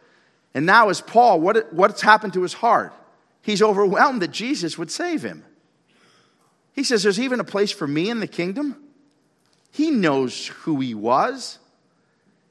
And 0.57 0.65
now, 0.65 0.89
as 0.89 1.03
Paul, 1.03 1.39
what, 1.43 1.71
what's 1.75 2.01
happened 2.01 2.33
to 2.33 2.41
his 2.41 2.55
heart? 2.55 2.95
He's 3.43 3.61
overwhelmed 3.61 4.23
that 4.23 4.31
Jesus 4.31 4.79
would 4.79 4.91
save 4.91 5.23
him. 5.23 5.45
He 6.73 6.83
says, 6.83 7.03
There's 7.03 7.21
even 7.21 7.41
a 7.41 7.45
place 7.45 7.71
for 7.71 7.87
me 7.87 8.09
in 8.09 8.21
the 8.21 8.27
kingdom. 8.27 8.75
He 9.71 9.91
knows 9.91 10.47
who 10.47 10.81
he 10.81 10.95
was, 10.95 11.59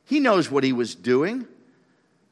he 0.04 0.20
knows 0.20 0.52
what 0.52 0.63
he 0.63 0.72
was 0.72 0.94
doing. 0.94 1.48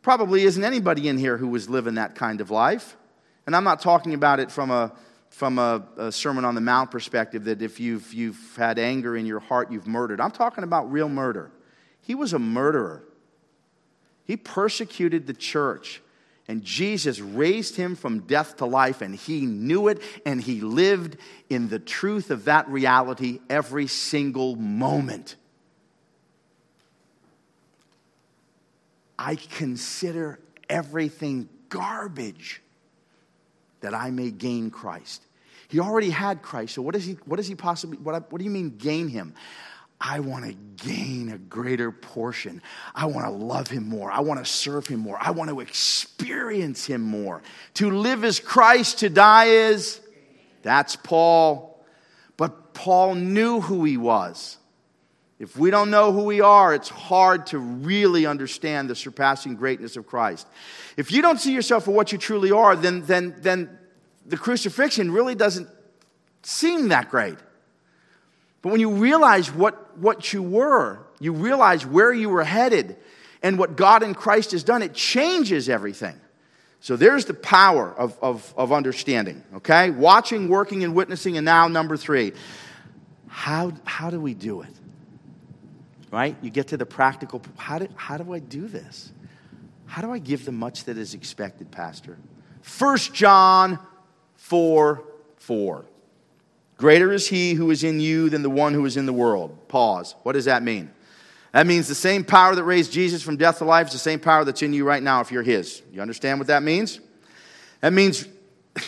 Probably 0.04 0.44
isn't 0.44 0.64
anybody 0.64 1.08
in 1.08 1.18
here 1.18 1.38
who 1.38 1.48
was 1.48 1.68
living 1.68 1.96
that 1.96 2.14
kind 2.14 2.40
of 2.40 2.52
life. 2.52 2.96
And 3.48 3.56
I'm 3.56 3.64
not 3.64 3.82
talking 3.82 4.14
about 4.14 4.40
it 4.40 4.52
from 4.52 4.70
a, 4.70 4.92
from 5.32 5.58
a, 5.58 5.82
a, 5.98 6.12
Sermon 6.12 6.46
on 6.46 6.54
the 6.54 6.62
Mount 6.62 6.92
perspective 6.92 7.46
that 7.46 7.64
if 7.64 7.80
you've, 7.80 8.14
you've 8.14 8.56
had 8.58 8.78
anger 8.78 9.18
in 9.18 9.26
your 9.26 9.40
heart, 9.40 9.72
you've 9.72 9.88
murdered. 9.88 10.22
I'm 10.22 10.32
talking 10.32 10.64
about 10.64 10.92
real 10.92 11.10
murder. 11.10 11.52
He 12.02 12.14
was 12.14 12.34
a 12.34 12.40
murderer, 12.40 13.04
he 14.26 14.38
persecuted 14.38 15.28
the 15.28 15.34
church. 15.34 16.02
And 16.48 16.62
Jesus 16.64 17.20
raised 17.20 17.78
him 17.78 17.96
from 17.96 18.22
death 18.22 18.58
to 18.58 18.66
life, 18.66 19.02
and 19.02 19.16
he 19.16 19.46
knew 19.46 19.88
it, 19.88 20.02
and 20.26 20.42
he 20.42 20.60
lived 20.60 21.18
in 21.50 21.70
the 21.70 21.80
truth 21.80 22.32
of 22.32 22.46
that 22.46 22.68
reality 22.68 23.40
every 23.50 23.88
single 23.88 24.58
moment. 24.58 25.38
I 29.18 29.36
consider 29.36 30.40
everything 30.70 31.48
garbage 31.70 32.62
that 33.80 33.94
I 33.94 34.12
may 34.12 34.30
gain 34.32 34.70
Christ. 34.70 35.24
He 35.70 35.80
already 35.80 36.10
had 36.10 36.42
Christ, 36.42 36.76
so 36.76 36.82
what 36.82 36.94
does 36.94 37.06
he, 37.06 37.14
what 37.26 37.38
does 37.38 37.48
he 37.48 37.56
possibly, 37.56 37.98
what, 37.98 38.30
what 38.32 38.40
do 38.40 38.44
you 38.44 38.52
mean 38.52 38.76
gain 38.78 39.08
him? 39.08 39.34
I 40.06 40.20
want 40.20 40.44
to 40.44 40.86
gain 40.86 41.32
a 41.32 41.38
greater 41.38 41.90
portion. 41.90 42.62
I 42.94 43.06
want 43.06 43.26
to 43.26 43.32
love 43.32 43.70
him 43.70 43.88
more. 43.88 44.12
I 44.12 44.20
want 44.20 44.44
to 44.44 44.52
serve 44.52 44.86
him 44.86 45.00
more. 45.00 45.18
I 45.20 45.32
want 45.32 45.50
to 45.50 45.62
experience 45.62 46.86
him 46.86 47.02
more. 47.02 47.42
To 47.76 47.90
live 47.90 48.26
as 48.26 48.42
Christ, 48.42 49.00
to 49.00 49.10
die 49.10 49.46
is, 49.46 50.02
that's 50.62 50.98
Paul. 50.98 51.82
But 52.36 52.74
Paul 52.74 53.16
knew 53.16 53.62
who 53.62 53.86
he 53.86 53.96
was. 53.96 54.58
If 55.40 55.58
we 55.58 55.72
don't 55.72 55.90
know 55.90 56.12
who 56.12 56.26
we 56.26 56.42
are, 56.42 56.74
it's 56.74 56.90
hard 56.90 57.48
to 57.48 57.60
really 57.60 58.26
understand 58.26 58.90
the 58.90 58.96
surpassing 58.96 59.56
greatness 59.56 59.96
of 59.96 60.06
Christ. 60.06 60.48
If 60.98 61.14
you 61.14 61.22
don't 61.22 61.40
see 61.40 61.54
yourself 61.54 61.86
for 61.86 61.92
what 61.92 62.12
you 62.12 62.18
truly 62.18 62.52
are, 62.52 62.76
then, 62.76 63.06
then, 63.06 63.36
then 63.40 63.80
the 64.26 64.38
crucifixion 64.38 65.12
really 65.12 65.36
doesn't 65.36 65.70
seem 66.42 66.90
that 66.90 67.10
great. 67.10 67.38
But 68.64 68.72
when 68.72 68.82
you 68.82 68.90
realize 68.90 69.52
what, 69.52 69.96
what 70.00 70.34
you 70.34 70.42
were, 70.42 71.06
you 71.20 71.34
realize 71.34 71.86
where 71.86 72.12
you 72.12 72.30
were 72.30 72.44
headed 72.44 72.98
and 73.44 73.60
what 73.60 73.76
God 73.76 74.02
in 74.02 74.16
Christ 74.16 74.54
has 74.54 74.64
done, 74.64 74.82
it 74.82 74.96
changes 74.96 75.70
everything. 75.70 76.20
So 76.80 76.96
there's 76.96 77.26
the 77.26 77.36
power 77.36 77.94
of, 77.96 78.18
of, 78.24 78.52
of 78.58 78.74
understanding, 78.74 79.44
okay? 79.58 79.92
Watching, 79.92 80.50
working, 80.50 80.84
and 80.84 80.96
witnessing. 80.96 81.38
And 81.38 81.46
now, 81.46 81.68
number 81.68 81.96
three, 81.96 82.34
how, 83.28 83.74
how 83.86 84.10
do 84.10 84.20
we 84.20 84.34
do 84.34 84.64
it? 84.64 84.74
right? 86.14 86.38
You 86.44 86.52
get 86.52 86.68
to 86.68 86.78
the 86.78 86.86
practical 86.86 87.42
how 87.58 87.80
do, 87.80 87.88
how 87.96 88.18
do 88.18 88.34
I 88.34 88.40
do 88.40 88.68
this? 88.68 89.12
How 89.88 90.04
do 90.04 90.12
I 90.12 90.20
give 90.20 90.46
the 90.46 90.52
much 90.52 90.84
that 90.86 90.98
is 90.98 91.16
expected, 91.16 91.72
Pastor? 91.72 92.18
1 92.78 92.98
John 93.14 93.80
4 94.36 95.04
4. 95.38 95.86
Greater 96.84 97.14
is 97.14 97.30
he 97.30 97.54
who 97.54 97.72
is 97.72 97.86
in 97.86 98.02
you 98.02 98.30
than 98.30 98.42
the 98.42 98.50
one 98.50 98.74
who 98.74 98.84
is 98.84 98.98
in 98.98 99.06
the 99.06 99.14
world. 99.14 99.70
Pause. 99.70 100.16
What 100.24 100.34
does 100.34 100.44
that 100.44 100.64
mean? 100.64 100.92
That 101.54 101.66
means 101.66 101.88
the 101.88 101.96
same 101.96 102.26
power 102.26 102.56
that 102.56 102.66
raised 102.66 102.92
Jesus 102.92 103.24
from 103.24 103.38
death 103.38 103.60
to 103.60 103.64
life 103.64 103.88
is 103.88 103.94
the 103.94 104.00
same 104.00 104.20
power 104.20 104.44
that's 104.44 104.62
in 104.62 104.74
you 104.74 104.84
right 104.84 105.02
now 105.02 105.22
if 105.22 105.32
you're 105.32 105.44
his. 105.44 105.82
You 105.94 106.02
understand 106.02 106.40
what 106.40 106.48
that 106.48 106.62
means? 106.62 107.00
That 107.80 107.94
means 107.94 108.28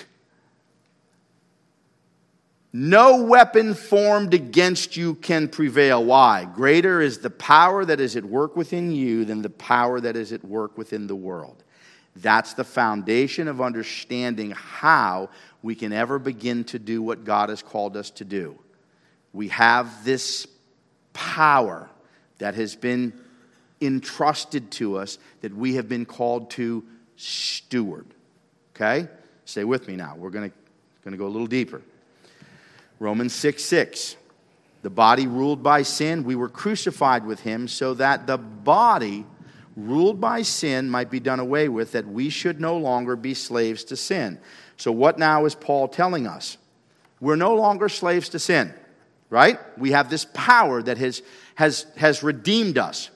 No 2.74 3.24
weapon 3.24 3.74
formed 3.74 4.34
against 4.34 4.98
you 4.98 5.16
can 5.16 5.48
prevail. 5.48 6.04
Why? 6.04 6.44
Greater 6.54 7.00
is 7.00 7.20
the 7.20 7.30
power 7.30 7.86
that 7.86 8.02
is 8.02 8.18
at 8.18 8.26
work 8.26 8.58
within 8.58 8.92
you 8.92 9.24
than 9.24 9.42
the 9.42 9.50
power 9.50 10.02
that 10.02 10.18
is 10.18 10.34
at 10.34 10.44
work 10.44 10.78
within 10.78 11.08
the 11.08 11.16
world. 11.16 11.64
That's 12.18 12.54
the 12.54 12.66
foundation 12.66 13.48
of 13.48 13.62
understanding 13.62 14.52
how 14.52 15.30
we 15.66 15.74
can 15.74 15.92
ever 15.92 16.20
begin 16.20 16.64
to 16.64 16.78
do 16.78 17.02
what 17.02 17.24
God 17.24 17.50
has 17.50 17.64
called 17.64 17.98
us 17.98 18.12
to 18.12 18.24
do. 18.24 18.56
We 19.34 19.48
have 19.48 20.06
this 20.06 20.46
power 21.12 21.90
that 22.38 22.54
has 22.54 22.76
been 22.76 23.14
entrusted 23.82 24.70
to 24.74 24.98
us 24.98 25.18
that 25.42 25.56
we 25.56 25.74
have 25.74 25.90
been 25.90 26.06
called 26.06 26.52
to 26.52 26.86
steward. 27.18 28.06
Okay? 28.76 29.08
Stay 29.46 29.64
with 29.64 29.88
me 29.88 29.96
now. 29.96 30.16
We're 30.16 30.30
going 30.30 30.52
to 30.52 31.18
go 31.18 31.26
a 31.26 31.34
little 31.34 31.48
deeper. 31.48 31.82
Romans 33.00 33.34
6 33.34 33.66
6. 33.66 34.18
The 34.84 34.92
body 34.92 35.26
ruled 35.26 35.64
by 35.64 35.82
sin, 35.82 36.26
we 36.26 36.36
were 36.36 36.48
crucified 36.48 37.26
with 37.26 37.40
him 37.40 37.68
so 37.68 37.96
that 37.96 38.28
the 38.28 38.38
body 38.38 39.26
ruled 39.76 40.22
by 40.22 40.44
sin 40.44 40.92
might 40.92 41.10
be 41.10 41.20
done 41.20 41.40
away 41.40 41.70
with, 41.70 41.94
that 41.94 42.08
we 42.08 42.30
should 42.30 42.62
no 42.62 42.78
longer 42.78 43.16
be 43.16 43.34
slaves 43.34 43.84
to 43.86 43.98
sin. 43.98 44.38
So, 44.78 44.92
what 44.92 45.18
now 45.18 45.46
is 45.46 45.56
Paul 45.56 45.88
telling 45.88 46.28
us? 46.28 46.58
We're 47.20 47.36
no 47.36 47.56
longer 47.56 47.90
slaves 47.90 48.30
to 48.30 48.40
sin, 48.40 48.74
right? 49.30 49.60
We 49.78 49.92
have 49.92 50.10
this 50.10 50.26
power 50.34 50.82
that 50.82 50.98
has, 50.98 51.22
has, 51.56 51.86
has 51.98 52.24
redeemed 52.24 52.78
us. 52.78 53.10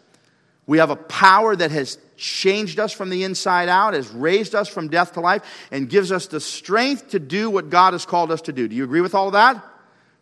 We 0.65 0.77
have 0.77 0.89
a 0.89 0.95
power 0.95 1.55
that 1.55 1.71
has 1.71 1.97
changed 2.15 2.79
us 2.79 2.93
from 2.93 3.09
the 3.09 3.23
inside 3.23 3.69
out, 3.69 3.93
has 3.93 4.09
raised 4.09 4.53
us 4.53 4.67
from 4.67 4.87
death 4.87 5.13
to 5.13 5.19
life, 5.19 5.41
and 5.71 5.89
gives 5.89 6.11
us 6.11 6.27
the 6.27 6.39
strength 6.39 7.09
to 7.09 7.19
do 7.19 7.49
what 7.49 7.69
God 7.69 7.93
has 7.93 8.05
called 8.05 8.31
us 8.31 8.41
to 8.43 8.53
do. 8.53 8.67
Do 8.67 8.75
you 8.75 8.83
agree 8.83 9.01
with 9.01 9.15
all 9.15 9.27
of 9.27 9.33
that? 9.33 9.63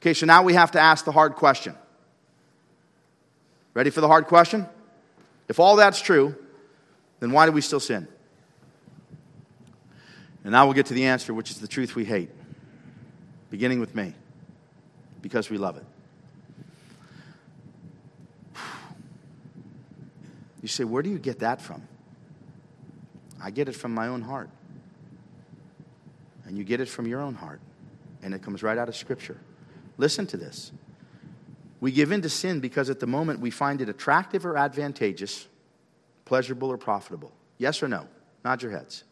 Okay, 0.02 0.14
so 0.14 0.26
now 0.26 0.44
we 0.44 0.54
have 0.54 0.72
to 0.72 0.80
ask 0.80 1.06
the 1.06 1.12
hard 1.12 1.36
question. 1.36 1.76
Ready 3.74 3.90
for 3.90 4.02
the 4.02 4.08
hard 4.08 4.26
question? 4.26 4.68
If 5.48 5.60
all 5.60 5.76
that's 5.76 6.02
true, 6.02 6.36
then 7.20 7.32
why 7.32 7.46
do 7.46 7.52
we 7.52 7.62
still 7.62 7.80
sin? 7.80 8.08
And 10.48 10.54
now 10.54 10.66
we'll 10.66 10.76
get 10.76 10.86
to 10.86 10.94
the 10.94 11.04
answer, 11.04 11.34
which 11.34 11.52
is 11.52 11.58
the 11.58 11.68
truth 11.68 11.94
we 11.94 12.06
hate, 12.06 12.30
beginning 13.50 13.82
with 13.82 13.94
me, 13.94 14.14
because 15.22 15.50
we 15.50 15.58
love 15.58 15.76
it. 15.76 15.84
You 20.62 20.70
say, 20.70 20.86
where 20.86 21.04
do 21.04 21.10
you 21.10 21.20
get 21.20 21.40
that 21.40 21.62
from? 21.62 21.86
I 23.44 23.52
get 23.52 23.68
it 23.68 23.74
from 23.74 23.94
my 23.94 24.08
own 24.08 24.22
heart. 24.22 24.50
And 26.46 26.58
you 26.58 26.64
get 26.64 26.80
it 26.80 26.88
from 26.88 27.08
your 27.08 27.20
own 27.20 27.36
heart. 27.36 27.60
And 28.24 28.34
it 28.34 28.42
comes 28.42 28.64
right 28.64 28.78
out 28.78 28.88
of 28.88 28.96
Scripture. 28.96 29.42
Listen 29.98 30.26
to 30.28 30.38
this. 30.38 30.72
We 31.82 31.92
give 31.92 32.14
in 32.14 32.22
to 32.22 32.30
sin 32.30 32.62
because 32.62 32.90
at 32.90 33.02
the 33.02 33.08
moment 33.08 33.42
we 33.42 33.52
find 33.52 33.82
it 33.82 33.90
attractive 33.90 34.46
or 34.46 34.56
advantageous, 34.56 35.46
pleasurable 36.24 36.70
or 36.70 36.78
profitable. 36.78 37.34
Yes 37.58 37.84
or 37.84 37.90
no? 37.90 38.08
Nod 38.46 38.62
your 38.62 38.72
heads. 38.72 39.04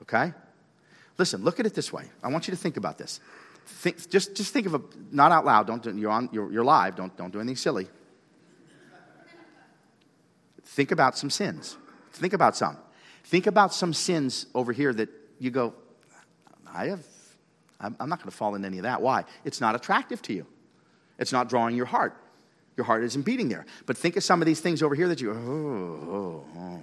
Okay? 0.00 0.32
Listen, 1.16 1.42
look 1.42 1.60
at 1.60 1.66
it 1.66 1.74
this 1.74 1.92
way. 1.92 2.04
I 2.22 2.28
want 2.28 2.48
you 2.48 2.52
to 2.52 2.56
think 2.56 2.76
about 2.76 2.98
this. 2.98 3.20
Think, 3.66 4.10
just, 4.10 4.34
just 4.34 4.52
think 4.52 4.66
of 4.66 4.74
a, 4.74 4.80
not 5.10 5.32
out 5.32 5.44
loud, 5.44 5.66
don't 5.66 5.82
do, 5.82 5.96
you're, 5.96 6.10
on, 6.10 6.28
you're, 6.32 6.52
you're 6.52 6.64
live, 6.64 6.96
don't, 6.96 7.16
don't 7.16 7.32
do 7.32 7.40
anything 7.40 7.56
silly. 7.56 7.88
Think 10.64 10.90
about 10.90 11.16
some 11.16 11.30
sins. 11.30 11.76
Think 12.12 12.32
about 12.32 12.56
some. 12.56 12.76
Think 13.24 13.46
about 13.46 13.72
some 13.72 13.94
sins 13.94 14.46
over 14.54 14.72
here 14.72 14.92
that 14.92 15.08
you 15.38 15.50
go, 15.50 15.74
I 16.66 16.86
have, 16.86 17.04
I'm 17.80 18.08
not 18.08 18.18
going 18.18 18.30
to 18.30 18.36
fall 18.36 18.54
into 18.54 18.66
any 18.66 18.78
of 18.78 18.82
that. 18.82 19.00
Why? 19.00 19.24
It's 19.44 19.60
not 19.60 19.74
attractive 19.74 20.20
to 20.22 20.34
you. 20.34 20.46
It's 21.18 21.32
not 21.32 21.48
drawing 21.48 21.76
your 21.76 21.86
heart. 21.86 22.16
Your 22.76 22.84
heart 22.84 23.04
isn't 23.04 23.22
beating 23.22 23.48
there. 23.48 23.66
But 23.86 23.96
think 23.96 24.16
of 24.16 24.24
some 24.24 24.42
of 24.42 24.46
these 24.46 24.60
things 24.60 24.82
over 24.82 24.94
here 24.94 25.08
that 25.08 25.20
you, 25.20 25.30
oh, 25.30 26.12
oh, 26.12 26.58
oh. 26.58 26.82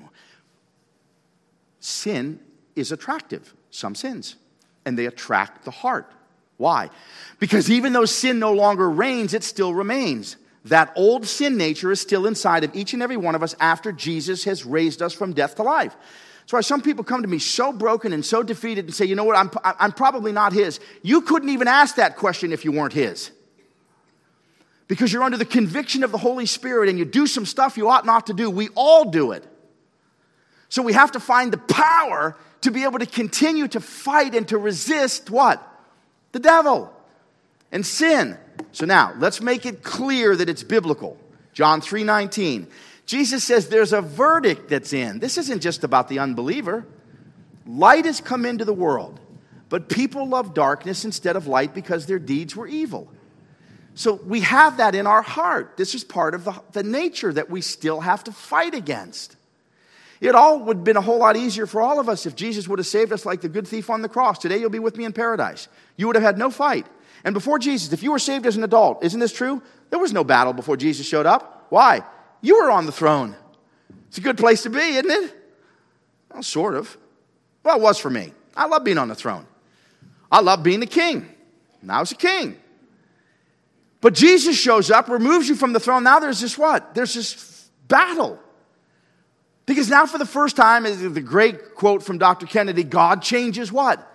Sin 1.79 2.39
is 2.75 2.91
attractive, 2.91 3.53
some 3.69 3.95
sins, 3.95 4.35
and 4.85 4.97
they 4.97 5.05
attract 5.05 5.65
the 5.65 5.71
heart. 5.71 6.11
Why? 6.57 6.89
Because 7.39 7.71
even 7.71 7.93
though 7.93 8.05
sin 8.05 8.39
no 8.39 8.53
longer 8.53 8.89
reigns, 8.89 9.33
it 9.33 9.43
still 9.43 9.73
remains. 9.73 10.37
That 10.65 10.93
old 10.95 11.25
sin 11.25 11.57
nature 11.57 11.91
is 11.91 11.99
still 11.99 12.27
inside 12.27 12.63
of 12.63 12.75
each 12.75 12.93
and 12.93 13.01
every 13.01 13.17
one 13.17 13.33
of 13.33 13.41
us 13.41 13.55
after 13.59 13.91
Jesus 13.91 14.43
has 14.43 14.63
raised 14.63 15.01
us 15.01 15.13
from 15.13 15.33
death 15.33 15.55
to 15.55 15.63
life. 15.63 15.95
That's 16.41 16.53
why 16.53 16.61
some 16.61 16.81
people 16.81 17.03
come 17.03 17.21
to 17.21 17.27
me 17.27 17.39
so 17.39 17.71
broken 17.71 18.13
and 18.13 18.25
so 18.25 18.43
defeated 18.43 18.85
and 18.85 18.93
say, 18.93 19.05
you 19.05 19.15
know 19.15 19.23
what, 19.23 19.37
I'm, 19.37 19.49
I'm 19.63 19.91
probably 19.91 20.31
not 20.31 20.53
his. 20.53 20.79
You 21.01 21.21
couldn't 21.21 21.49
even 21.49 21.67
ask 21.67 21.95
that 21.95 22.17
question 22.17 22.51
if 22.51 22.65
you 22.65 22.71
weren't 22.71 22.93
his. 22.93 23.31
Because 24.87 25.13
you're 25.13 25.23
under 25.23 25.37
the 25.37 25.45
conviction 25.45 26.03
of 26.03 26.11
the 26.11 26.17
Holy 26.17 26.45
Spirit 26.45 26.89
and 26.89 26.99
you 26.99 27.05
do 27.05 27.25
some 27.25 27.45
stuff 27.45 27.77
you 27.77 27.89
ought 27.89 28.05
not 28.05 28.27
to 28.27 28.33
do. 28.33 28.49
We 28.49 28.69
all 28.75 29.09
do 29.09 29.31
it. 29.31 29.47
So 30.69 30.81
we 30.81 30.93
have 30.93 31.13
to 31.13 31.19
find 31.19 31.51
the 31.51 31.57
power 31.57 32.35
to 32.61 32.71
be 32.71 32.83
able 32.83 32.99
to 32.99 33.05
continue 33.05 33.67
to 33.67 33.79
fight 33.79 34.35
and 34.35 34.47
to 34.47 34.57
resist 34.57 35.29
what? 35.29 35.61
The 36.31 36.39
devil 36.39 36.93
and 37.71 37.85
sin. 37.85 38.37
So 38.71 38.85
now, 38.85 39.13
let's 39.17 39.41
make 39.41 39.65
it 39.65 39.83
clear 39.83 40.35
that 40.35 40.49
it's 40.49 40.63
biblical. 40.63 41.17
John 41.53 41.81
3:19. 41.81 42.67
Jesus 43.05 43.43
says 43.43 43.67
there's 43.67 43.93
a 43.93 44.01
verdict 44.01 44.69
that's 44.69 44.93
in. 44.93 45.19
This 45.19 45.37
isn't 45.37 45.61
just 45.61 45.83
about 45.83 46.07
the 46.07 46.19
unbeliever. 46.19 46.85
Light 47.65 48.05
has 48.05 48.21
come 48.21 48.45
into 48.45 48.63
the 48.63 48.73
world, 48.73 49.19
but 49.69 49.89
people 49.89 50.27
love 50.27 50.53
darkness 50.53 51.03
instead 51.03 51.35
of 51.35 51.47
light 51.47 51.73
because 51.73 52.05
their 52.05 52.19
deeds 52.19 52.55
were 52.55 52.67
evil. 52.67 53.11
So 53.93 54.13
we 54.13 54.41
have 54.41 54.77
that 54.77 54.95
in 54.95 55.05
our 55.05 55.21
heart. 55.21 55.75
This 55.75 55.93
is 55.93 56.03
part 56.03 56.33
of 56.33 56.45
the, 56.45 56.61
the 56.71 56.83
nature 56.83 57.33
that 57.33 57.49
we 57.49 57.61
still 57.61 57.99
have 58.01 58.23
to 58.23 58.31
fight 58.31 58.73
against. 58.73 59.35
It 60.21 60.35
all 60.35 60.59
would 60.59 60.77
have 60.77 60.83
been 60.83 60.97
a 60.97 61.01
whole 61.01 61.17
lot 61.17 61.35
easier 61.35 61.65
for 61.65 61.81
all 61.81 61.99
of 61.99 62.07
us 62.07 62.27
if 62.27 62.35
Jesus 62.35 62.67
would 62.67 62.77
have 62.77 62.85
saved 62.85 63.11
us 63.11 63.25
like 63.25 63.41
the 63.41 63.49
good 63.49 63.67
thief 63.67 63.89
on 63.89 64.03
the 64.03 64.07
cross. 64.07 64.37
Today 64.37 64.59
you'll 64.59 64.69
be 64.69 64.79
with 64.79 64.95
me 64.95 65.03
in 65.03 65.13
paradise. 65.13 65.67
You 65.97 66.05
would 66.05 66.15
have 66.15 66.23
had 66.23 66.37
no 66.37 66.51
fight. 66.51 66.85
And 67.23 67.33
before 67.33 67.57
Jesus, 67.57 67.91
if 67.91 68.03
you 68.03 68.11
were 68.11 68.19
saved 68.19 68.45
as 68.45 68.55
an 68.55 68.63
adult, 68.63 69.03
isn't 69.03 69.19
this 69.19 69.33
true? 69.33 69.63
There 69.89 69.97
was 69.97 70.13
no 70.13 70.23
battle 70.23 70.53
before 70.53 70.77
Jesus 70.77 71.07
showed 71.07 71.25
up. 71.25 71.65
Why? 71.69 72.03
You 72.41 72.61
were 72.61 72.69
on 72.69 72.85
the 72.85 72.91
throne. 72.91 73.35
It's 74.07 74.19
a 74.19 74.21
good 74.21 74.37
place 74.37 74.61
to 74.63 74.69
be, 74.69 74.79
isn't 74.79 75.09
it? 75.09 75.35
Well, 76.31 76.43
sort 76.43 76.75
of. 76.75 76.95
Well, 77.63 77.77
it 77.77 77.81
was 77.81 77.97
for 77.97 78.09
me. 78.11 78.31
I 78.55 78.67
love 78.67 78.83
being 78.83 78.99
on 78.99 79.07
the 79.07 79.15
throne. 79.15 79.47
I 80.31 80.41
love 80.41 80.61
being 80.61 80.81
the 80.81 80.85
king. 80.85 81.27
And 81.81 81.91
I 81.91 81.99
was 81.99 82.11
a 82.11 82.15
king. 82.15 82.57
But 84.01 84.13
Jesus 84.13 84.55
shows 84.55 84.91
up, 84.91 85.09
removes 85.09 85.49
you 85.49 85.55
from 85.55 85.73
the 85.73 85.79
throne. 85.79 86.03
Now 86.03 86.19
there's 86.19 86.41
this 86.41 86.57
what? 86.57 86.93
There's 86.93 87.15
this 87.15 87.69
battle. 87.87 88.39
Because 89.65 89.89
now, 89.89 90.05
for 90.05 90.17
the 90.17 90.25
first 90.25 90.55
time, 90.55 90.85
is 90.85 91.01
the 91.01 91.21
great 91.21 91.75
quote 91.75 92.03
from 92.03 92.17
Dr. 92.17 92.45
Kennedy 92.45 92.83
God 92.83 93.21
changes 93.21 93.71
what? 93.71 94.05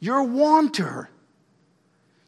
Your 0.00 0.22
wanter. 0.22 1.08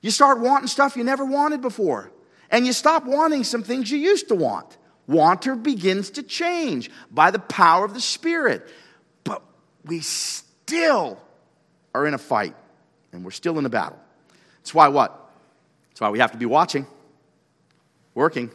You 0.00 0.10
start 0.10 0.40
wanting 0.40 0.68
stuff 0.68 0.96
you 0.96 1.04
never 1.04 1.24
wanted 1.24 1.60
before. 1.60 2.10
And 2.50 2.66
you 2.66 2.72
stop 2.72 3.04
wanting 3.04 3.44
some 3.44 3.62
things 3.62 3.90
you 3.90 3.98
used 3.98 4.28
to 4.28 4.34
want. 4.34 4.76
Wanter 5.06 5.56
begins 5.56 6.10
to 6.10 6.22
change 6.22 6.90
by 7.10 7.30
the 7.30 7.38
power 7.38 7.84
of 7.84 7.94
the 7.94 8.00
Spirit. 8.00 8.66
But 9.24 9.42
we 9.84 10.00
still 10.00 11.18
are 11.94 12.06
in 12.06 12.14
a 12.14 12.18
fight 12.18 12.54
and 13.12 13.24
we're 13.24 13.30
still 13.30 13.58
in 13.58 13.66
a 13.66 13.70
battle. 13.70 13.98
That's 14.58 14.74
why 14.74 14.88
what? 14.88 15.32
That's 15.90 16.00
why 16.00 16.10
we 16.10 16.18
have 16.18 16.32
to 16.32 16.38
be 16.38 16.46
watching, 16.46 16.86
working, 18.14 18.50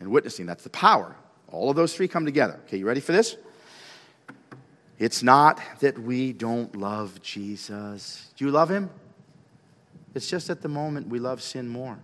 and 0.00 0.10
witnessing. 0.10 0.46
That's 0.46 0.64
the 0.64 0.70
power. 0.70 1.14
All 1.50 1.70
of 1.70 1.76
those 1.76 1.94
three 1.94 2.08
come 2.08 2.24
together. 2.24 2.60
Okay, 2.66 2.78
you 2.78 2.86
ready 2.86 3.00
for 3.00 3.12
this? 3.12 3.36
It's 4.98 5.22
not 5.22 5.60
that 5.80 5.98
we 5.98 6.32
don't 6.32 6.74
love 6.76 7.22
Jesus. 7.22 8.32
Do 8.36 8.44
you 8.44 8.50
love 8.50 8.70
him? 8.70 8.90
It's 10.14 10.28
just 10.28 10.50
at 10.50 10.60
the 10.60 10.68
moment 10.68 11.08
we 11.08 11.20
love 11.20 11.40
sin 11.42 11.68
more. 11.68 11.98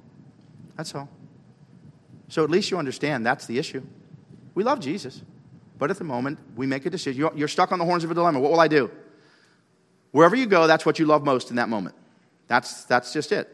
That's 0.77 0.95
all. 0.95 1.09
So 2.29 2.45
at 2.45 2.51
least 2.51 2.71
you 2.71 2.79
understand 2.79 3.27
that's 3.27 3.47
the 3.47 3.59
issue. 3.59 3.83
We 4.55 4.63
love 4.63 4.81
Jesus, 4.81 5.23
but 5.79 5.91
at 5.91 5.99
the 5.99 6.05
moment 6.05 6.39
we 6.55 6.67
make 6.67 6.87
a 6.87 6.91
decision. 6.91 7.29
You're 7.35 7.49
stuck 7.49 7.73
on 7.73 7.79
the 7.79 7.85
horns 7.85 8.05
of 8.05 8.11
a 8.11 8.15
dilemma. 8.15 8.39
What 8.39 8.53
will 8.53 8.61
I 8.61 8.69
do? 8.69 8.91
Wherever 10.13 10.37
you 10.37 10.47
go, 10.47 10.69
that's 10.69 10.87
what 10.87 10.99
you 11.01 11.07
love 11.07 11.25
most 11.25 11.51
in 11.51 11.57
that 11.57 11.69
moment. 11.69 11.97
That's, 12.47 12.85
that's 12.85 13.13
just 13.13 13.33
it. 13.33 13.49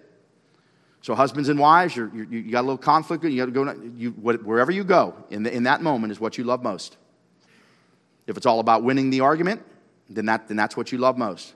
So, 1.03 1.15
husbands 1.15 1.49
and 1.49 1.59
wives, 1.59 1.97
you're, 1.97 2.13
you 2.15 2.51
got 2.51 2.61
a 2.61 2.67
little 2.69 2.79
conflict. 2.79 3.25
You 3.25 3.47
got 3.47 3.47
to 3.47 3.53
go. 3.53 3.91
You, 3.97 4.11
wherever 4.11 4.71
you 4.71 4.85
go 4.85 5.15
in, 5.31 5.45
the, 5.45 5.55
in 5.55 5.63
that 5.63 5.83
moment 5.83 6.13
is 6.13 6.21
what 6.21 6.37
you 6.37 6.45
love 6.45 6.63
most. 6.63 6.97
If 8.27 8.37
it's 8.37 8.47
all 8.47 8.61
about 8.61 8.83
winning 8.83 9.11
the 9.11 9.21
argument, 9.21 9.63
then, 10.09 10.27
that, 10.27 10.49
then 10.49 10.57
that's 10.57 10.77
what 10.77 10.93
you 10.93 10.99
love 10.99 11.17
most. 11.17 11.55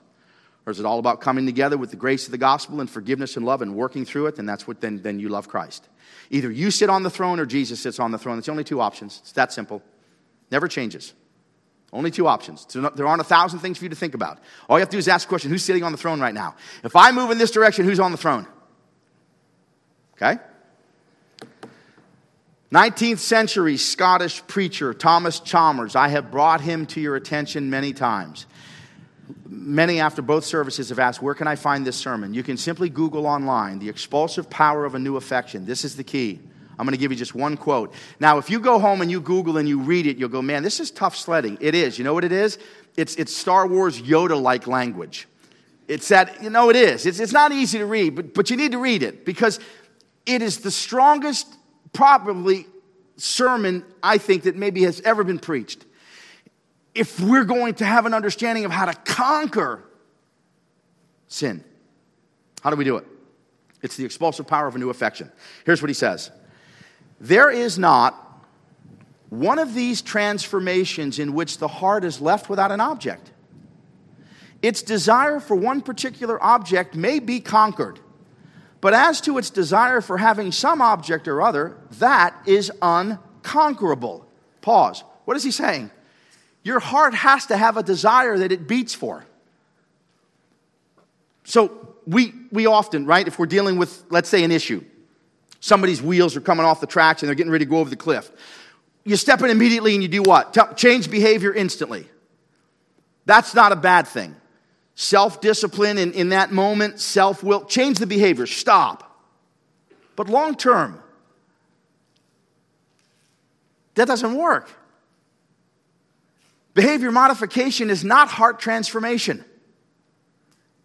Or 0.67 0.71
is 0.71 0.81
it 0.81 0.87
all 0.87 0.99
about 0.99 1.21
coming 1.21 1.45
together 1.45 1.77
with 1.77 1.91
the 1.91 1.97
grace 1.97 2.25
of 2.25 2.31
the 2.31 2.39
gospel 2.39 2.81
and 2.81 2.89
forgiveness 2.89 3.37
and 3.37 3.45
love 3.45 3.61
and 3.61 3.75
working 3.75 4.07
through 4.07 4.29
it? 4.29 4.37
Then 4.37 4.47
that's 4.47 4.67
what 4.67 4.81
then, 4.81 5.03
then 5.03 5.21
you 5.21 5.29
love 5.29 5.47
Christ. 5.47 5.89
Either 6.31 6.51
you 6.51 6.71
sit 6.71 6.89
on 6.89 7.03
the 7.03 7.11
throne 7.11 7.39
or 7.39 7.45
Jesus 7.45 7.81
sits 7.81 8.01
on 8.01 8.13
the 8.13 8.19
throne. 8.19 8.39
It's 8.39 8.49
only 8.49 8.65
two 8.65 8.81
options. 8.81 9.19
It's 9.23 9.33
that 9.33 9.53
simple. 9.53 9.83
Never 10.51 10.67
changes. 10.67 11.13
Only 11.93 12.11
two 12.11 12.27
options. 12.27 12.67
There 12.67 13.07
aren't 13.07 13.21
a 13.21 13.25
thousand 13.25 13.61
things 13.61 13.79
for 13.79 13.85
you 13.85 13.91
to 13.91 13.97
think 13.97 14.15
about. 14.15 14.39
All 14.69 14.79
you 14.79 14.81
have 14.81 14.89
to 14.89 14.95
do 14.95 14.99
is 14.99 15.07
ask 15.07 15.29
the 15.29 15.29
question 15.29 15.51
who's 15.51 15.63
sitting 15.63 15.85
on 15.85 15.93
the 15.93 15.99
throne 15.99 16.21
right 16.21 16.35
now? 16.35 16.57
If 16.83 16.97
I 16.97 17.13
move 17.13 17.31
in 17.31 17.39
this 17.39 17.51
direction, 17.51 17.85
who's 17.85 18.01
on 18.01 18.11
the 18.11 18.19
throne? 18.19 18.47
Okay? 20.15 20.41
19th 22.73 23.19
century 23.19 23.77
Scottish 23.77 24.45
preacher 24.47 24.95
Thomas 24.95 25.39
Chalmers. 25.41 25.95
I 25.95 26.09
have 26.09 26.31
brought 26.31 26.61
him 26.61 26.87
to 26.87 27.01
your 27.01 27.15
attention 27.15 27.71
many 27.71 27.93
times 27.93 28.47
many 29.47 30.01
after 30.01 30.23
both 30.23 30.45
services 30.45 30.89
have 30.91 30.99
asked, 30.99 31.23
Where 31.23 31.35
can 31.35 31.47
I 31.47 31.57
find 31.57 31.87
this 31.87 31.97
sermon? 31.97 32.35
You 32.35 32.43
can 32.43 32.57
simply 32.57 32.89
Google 32.89 33.27
online, 33.27 33.79
The 33.79 33.89
Expulsive 33.89 34.51
Power 34.51 34.85
of 34.85 34.95
a 34.95 34.99
New 34.99 35.17
Affection. 35.17 35.67
This 35.67 35.85
is 35.85 35.97
the 35.97 36.05
key. 36.05 36.41
I'm 36.77 36.87
going 36.87 36.93
to 36.93 36.99
give 36.99 37.13
you 37.13 37.17
just 37.17 37.37
one 37.37 37.57
quote. 37.57 37.95
Now, 38.19 38.39
if 38.39 38.51
you 38.51 38.59
go 38.59 38.81
home 38.81 39.01
and 39.01 39.09
you 39.09 39.21
Google 39.21 39.59
and 39.59 39.69
you 39.69 39.79
read 39.79 40.07
it, 40.07 40.17
you'll 40.17 40.29
go, 40.29 40.43
Man, 40.43 40.63
this 40.63 40.81
is 40.81 40.91
tough 40.91 41.17
sledding. 41.17 41.59
It 41.61 41.75
is. 41.75 41.99
You 41.99 42.05
know 42.05 42.15
what 42.15 42.25
it 42.25 42.33
is? 42.33 42.59
It's, 42.97 43.15
it's 43.17 43.35
Star 43.35 43.67
Wars 43.67 44.01
Yoda 44.01 44.41
like 44.41 44.67
language. 44.67 45.27
It's 45.87 46.09
that, 46.09 46.43
you 46.43 46.49
know, 46.49 46.71
it 46.71 46.77
is. 46.77 47.05
It's, 47.05 47.21
it's 47.21 47.33
not 47.33 47.53
easy 47.53 47.79
to 47.79 47.87
read, 47.87 48.15
but, 48.15 48.33
but 48.33 48.51
you 48.51 48.57
need 48.57 48.73
to 48.73 48.79
read 48.79 49.03
it 49.03 49.25
because 49.25 49.61
it 50.27 50.43
is 50.43 50.61
the 50.61 50.71
strongest, 50.71 51.55
probably, 51.93 52.67
sermon 53.17 53.85
I 54.03 54.19
think 54.19 54.45
that 54.45 54.57
maybe 54.57 54.83
has 54.83 55.01
ever 55.03 55.23
been 55.25 55.39
preached 55.39 55.85
if 56.95 57.21
we're 57.21 57.45
going 57.45 57.75
to 57.75 57.85
have 57.85 58.07
an 58.07 58.15
understanding 58.15 58.65
of 58.65 58.71
how 58.71 58.87
to 58.87 58.95
conquer 58.95 59.83
sin. 61.29 61.63
How 62.63 62.71
do 62.71 62.77
we 62.77 62.85
do 62.85 62.97
it? 62.97 63.07
It's 63.83 63.97
the 63.97 64.05
expulsive 64.05 64.47
power 64.47 64.67
of 64.67 64.77
a 64.77 64.79
new 64.79 64.91
affection. 64.91 65.31
Here's 65.67 65.83
what 65.83 65.91
he 65.91 65.95
says 65.95 66.31
There 67.21 67.51
is 67.51 67.79
not 67.79 68.15
one 69.31 69.59
of 69.59 69.75
these 69.75 70.01
transformations 70.01 71.19
in 71.19 71.35
which 71.35 71.59
the 71.59 71.69
heart 71.69 72.05
is 72.05 72.21
left 72.21 72.49
without 72.49 72.71
an 72.71 72.81
object. 72.81 73.33
Its 74.63 74.81
desire 74.81 75.41
for 75.41 75.55
one 75.55 75.83
particular 75.83 76.43
object 76.43 76.95
may 76.95 77.19
be 77.19 77.41
conquered, 77.41 77.99
but 78.85 78.93
as 78.93 79.23
to 79.23 79.39
its 79.39 79.49
desire 79.49 80.03
for 80.03 80.19
having 80.19 80.53
some 80.53 80.83
object 80.83 81.27
or 81.27 81.41
other, 81.41 81.75
that 81.93 82.37
is 82.45 82.71
unconquerable. 82.83 84.27
Pause. 84.61 85.05
What 85.25 85.39
is 85.39 85.43
he 85.43 85.53
saying? 85.53 85.91
Your 86.63 86.81
heart 86.81 87.15
has 87.15 87.47
to 87.47 87.57
have 87.57 87.79
a 87.79 87.83
desire 87.83 88.37
that 88.37 88.53
it 88.53 88.69
beats 88.69 88.93
for. 88.93 89.25
So 91.45 91.95
we, 92.07 92.35
we 92.53 92.67
often, 92.67 93.07
right, 93.07 93.27
if 93.27 93.39
we're 93.39 93.47
dealing 93.47 93.79
with, 93.79 94.05
let's 94.11 94.29
say, 94.29 94.45
an 94.45 94.51
issue, 94.51 94.85
somebody's 95.61 96.03
wheels 96.03 96.37
are 96.37 96.43
coming 96.43 96.67
off 96.67 96.83
the 96.83 96.87
tracks 96.87 97.23
and 97.23 97.29
they're 97.29 97.35
getting 97.35 97.53
ready 97.53 97.65
to 97.65 97.71
go 97.71 97.79
over 97.79 97.89
the 97.89 97.97
cliff. 97.97 98.31
You 99.03 99.17
step 99.17 99.41
in 99.41 99.49
immediately 99.49 99.95
and 99.95 100.03
you 100.03 100.11
do 100.11 100.23
what? 100.23 100.77
change 100.77 101.11
behavior 101.11 101.55
instantly. 101.55 102.07
That's 103.25 103.55
not 103.55 103.73
a 103.73 103.77
bad 103.77 104.07
thing. 104.07 104.37
Self 104.97 105.41
discipline 105.41 105.99
in, 105.99 106.13
in 106.13 106.29
that 106.29 106.53
moment, 106.53 107.01
self 107.01 107.43
will, 107.43 107.65
change 107.65 107.99
the 107.99 108.07
behavior, 108.07 108.47
stop. 108.47 109.19
But 110.17 110.29
long 110.29 110.55
term, 110.55 111.01
that 113.95 114.07
doesn't 114.07 114.35
work. 114.37 114.71
Behavior 116.75 117.11
modification 117.11 117.91
is 117.91 118.05
not 118.05 118.29
heart 118.29 118.59
transformation. 118.59 119.45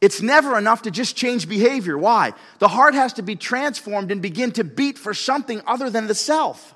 It's 0.01 0.21
never 0.21 0.57
enough 0.57 0.83
to 0.83 0.91
just 0.91 1.15
change 1.15 1.49
behavior. 1.49 1.97
Why? 1.97 2.33
The 2.59 2.67
heart 2.67 2.93
has 2.93 3.13
to 3.13 3.21
be 3.21 3.35
transformed 3.35 4.11
and 4.11 4.21
begin 4.21 4.51
to 4.53 4.63
beat 4.63 4.97
for 4.97 5.13
something 5.13 5.61
other 5.67 5.89
than 5.89 6.07
the 6.07 6.15
self. 6.15 6.73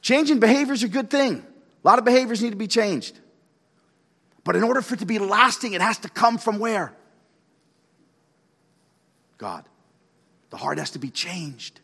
Changing 0.00 0.38
behavior 0.38 0.72
is 0.72 0.82
a 0.82 0.88
good 0.88 1.10
thing. 1.10 1.44
A 1.84 1.88
lot 1.88 1.98
of 1.98 2.04
behaviors 2.04 2.42
need 2.42 2.50
to 2.50 2.56
be 2.56 2.68
changed. 2.68 3.18
But 4.50 4.56
in 4.56 4.64
order 4.64 4.82
for 4.82 4.94
it 4.94 4.98
to 4.98 5.06
be 5.06 5.20
lasting, 5.20 5.74
it 5.74 5.80
has 5.80 5.98
to 5.98 6.08
come 6.08 6.36
from 6.36 6.58
where? 6.58 6.92
God. 9.38 9.64
The 10.50 10.56
heart 10.56 10.78
has 10.78 10.90
to 10.90 10.98
be 10.98 11.08
changed. 11.08 11.78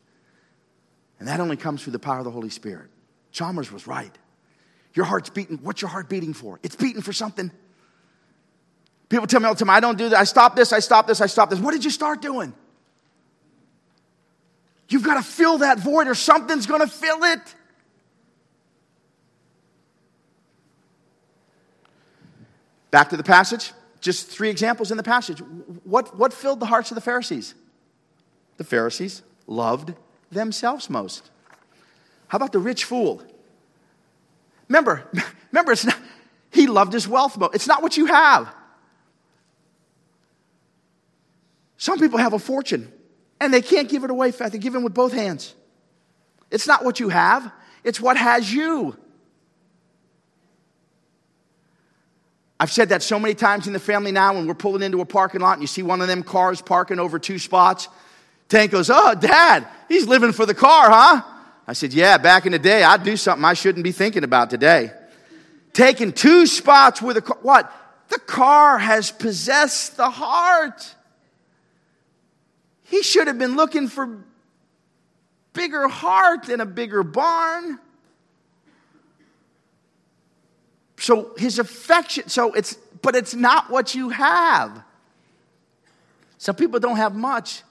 And 1.20 1.28
that 1.28 1.38
only 1.38 1.56
comes 1.56 1.84
through 1.84 1.92
the 1.92 2.00
power 2.00 2.18
of 2.18 2.24
the 2.24 2.32
Holy 2.32 2.50
Spirit. 2.50 2.90
Chalmers 3.30 3.70
was 3.70 3.86
right. 3.86 4.10
Your 4.94 5.04
heart's 5.04 5.30
beating. 5.30 5.60
What's 5.62 5.80
your 5.80 5.90
heart 5.90 6.08
beating 6.08 6.34
for? 6.34 6.58
It's 6.64 6.74
beating 6.74 7.02
for 7.02 7.12
something. 7.12 7.52
People 9.10 9.28
tell 9.28 9.38
me 9.38 9.46
all 9.46 9.54
the 9.54 9.60
time, 9.60 9.70
I 9.70 9.78
don't 9.78 9.96
do 9.96 10.08
that. 10.08 10.18
I 10.18 10.24
stop 10.24 10.56
this, 10.56 10.72
I 10.72 10.80
stop 10.80 11.06
this, 11.06 11.20
I 11.20 11.26
stop 11.26 11.50
this. 11.50 11.60
What 11.60 11.70
did 11.70 11.84
you 11.84 11.92
start 11.92 12.20
doing? 12.20 12.52
You've 14.88 15.04
got 15.04 15.18
to 15.18 15.22
fill 15.22 15.58
that 15.58 15.78
void 15.78 16.08
or 16.08 16.16
something's 16.16 16.66
going 16.66 16.80
to 16.80 16.88
fill 16.88 17.22
it. 17.22 17.54
Back 22.96 23.10
to 23.10 23.18
the 23.18 23.22
passage. 23.22 23.74
Just 24.00 24.28
three 24.28 24.48
examples 24.48 24.90
in 24.90 24.96
the 24.96 25.02
passage. 25.02 25.40
What, 25.84 26.16
what 26.16 26.32
filled 26.32 26.60
the 26.60 26.64
hearts 26.64 26.90
of 26.90 26.94
the 26.94 27.02
Pharisees? 27.02 27.54
The 28.56 28.64
Pharisees 28.64 29.20
loved 29.46 29.92
themselves 30.32 30.88
most. 30.88 31.28
How 32.28 32.36
about 32.36 32.52
the 32.52 32.58
rich 32.58 32.84
fool? 32.84 33.22
Remember, 34.68 35.06
remember, 35.52 35.72
it's 35.72 35.84
not, 35.84 35.98
he 36.50 36.66
loved 36.66 36.94
his 36.94 37.06
wealth 37.06 37.36
most. 37.36 37.54
It's 37.54 37.66
not 37.66 37.82
what 37.82 37.98
you 37.98 38.06
have. 38.06 38.48
Some 41.76 41.98
people 41.98 42.18
have 42.18 42.32
a 42.32 42.38
fortune 42.38 42.90
and 43.42 43.52
they 43.52 43.60
can't 43.60 43.90
give 43.90 44.04
it 44.04 44.10
away. 44.10 44.30
They 44.30 44.56
give 44.56 44.74
it 44.74 44.78
with 44.78 44.94
both 44.94 45.12
hands. 45.12 45.54
It's 46.50 46.66
not 46.66 46.82
what 46.82 46.98
you 46.98 47.10
have, 47.10 47.52
it's 47.84 48.00
what 48.00 48.16
has 48.16 48.50
you. 48.50 48.96
I've 52.58 52.72
said 52.72 52.88
that 52.88 53.02
so 53.02 53.18
many 53.18 53.34
times 53.34 53.66
in 53.66 53.72
the 53.72 53.78
family 53.78 54.12
now 54.12 54.34
when 54.34 54.46
we're 54.46 54.54
pulling 54.54 54.82
into 54.82 55.00
a 55.00 55.04
parking 55.04 55.40
lot 55.40 55.54
and 55.54 55.62
you 55.62 55.66
see 55.66 55.82
one 55.82 56.00
of 56.00 56.08
them 56.08 56.22
cars 56.22 56.62
parking 56.62 56.98
over 56.98 57.18
two 57.18 57.38
spots. 57.38 57.88
Tank 58.48 58.70
goes, 58.70 58.90
Oh, 58.90 59.14
dad, 59.14 59.66
he's 59.88 60.06
living 60.06 60.32
for 60.32 60.46
the 60.46 60.54
car, 60.54 60.90
huh? 60.90 61.22
I 61.66 61.72
said, 61.74 61.92
Yeah, 61.92 62.16
back 62.16 62.46
in 62.46 62.52
the 62.52 62.58
day, 62.58 62.82
I'd 62.82 63.02
do 63.02 63.16
something 63.16 63.44
I 63.44 63.54
shouldn't 63.54 63.84
be 63.84 63.92
thinking 63.92 64.24
about 64.24 64.48
today. 64.48 64.92
Taking 65.72 66.12
two 66.12 66.46
spots 66.46 67.02
with 67.02 67.18
a 67.18 67.22
car. 67.22 67.38
What? 67.42 67.72
The 68.08 68.18
car 68.20 68.78
has 68.78 69.10
possessed 69.10 69.96
the 69.96 70.08
heart. 70.08 70.94
He 72.84 73.02
should 73.02 73.26
have 73.26 73.38
been 73.38 73.56
looking 73.56 73.88
for 73.88 74.24
bigger 75.52 75.88
heart 75.88 76.44
than 76.44 76.60
a 76.60 76.66
bigger 76.66 77.02
barn. 77.02 77.78
So 81.06 81.30
his 81.36 81.60
affection, 81.60 82.28
so 82.28 82.52
it's, 82.54 82.74
but 83.00 83.14
it's 83.14 83.32
not 83.32 83.70
what 83.70 83.94
you 83.94 84.08
have. 84.08 84.82
Some 86.36 86.56
people 86.56 86.80
don't 86.80 86.96
have 86.96 87.14
much, 87.14 87.62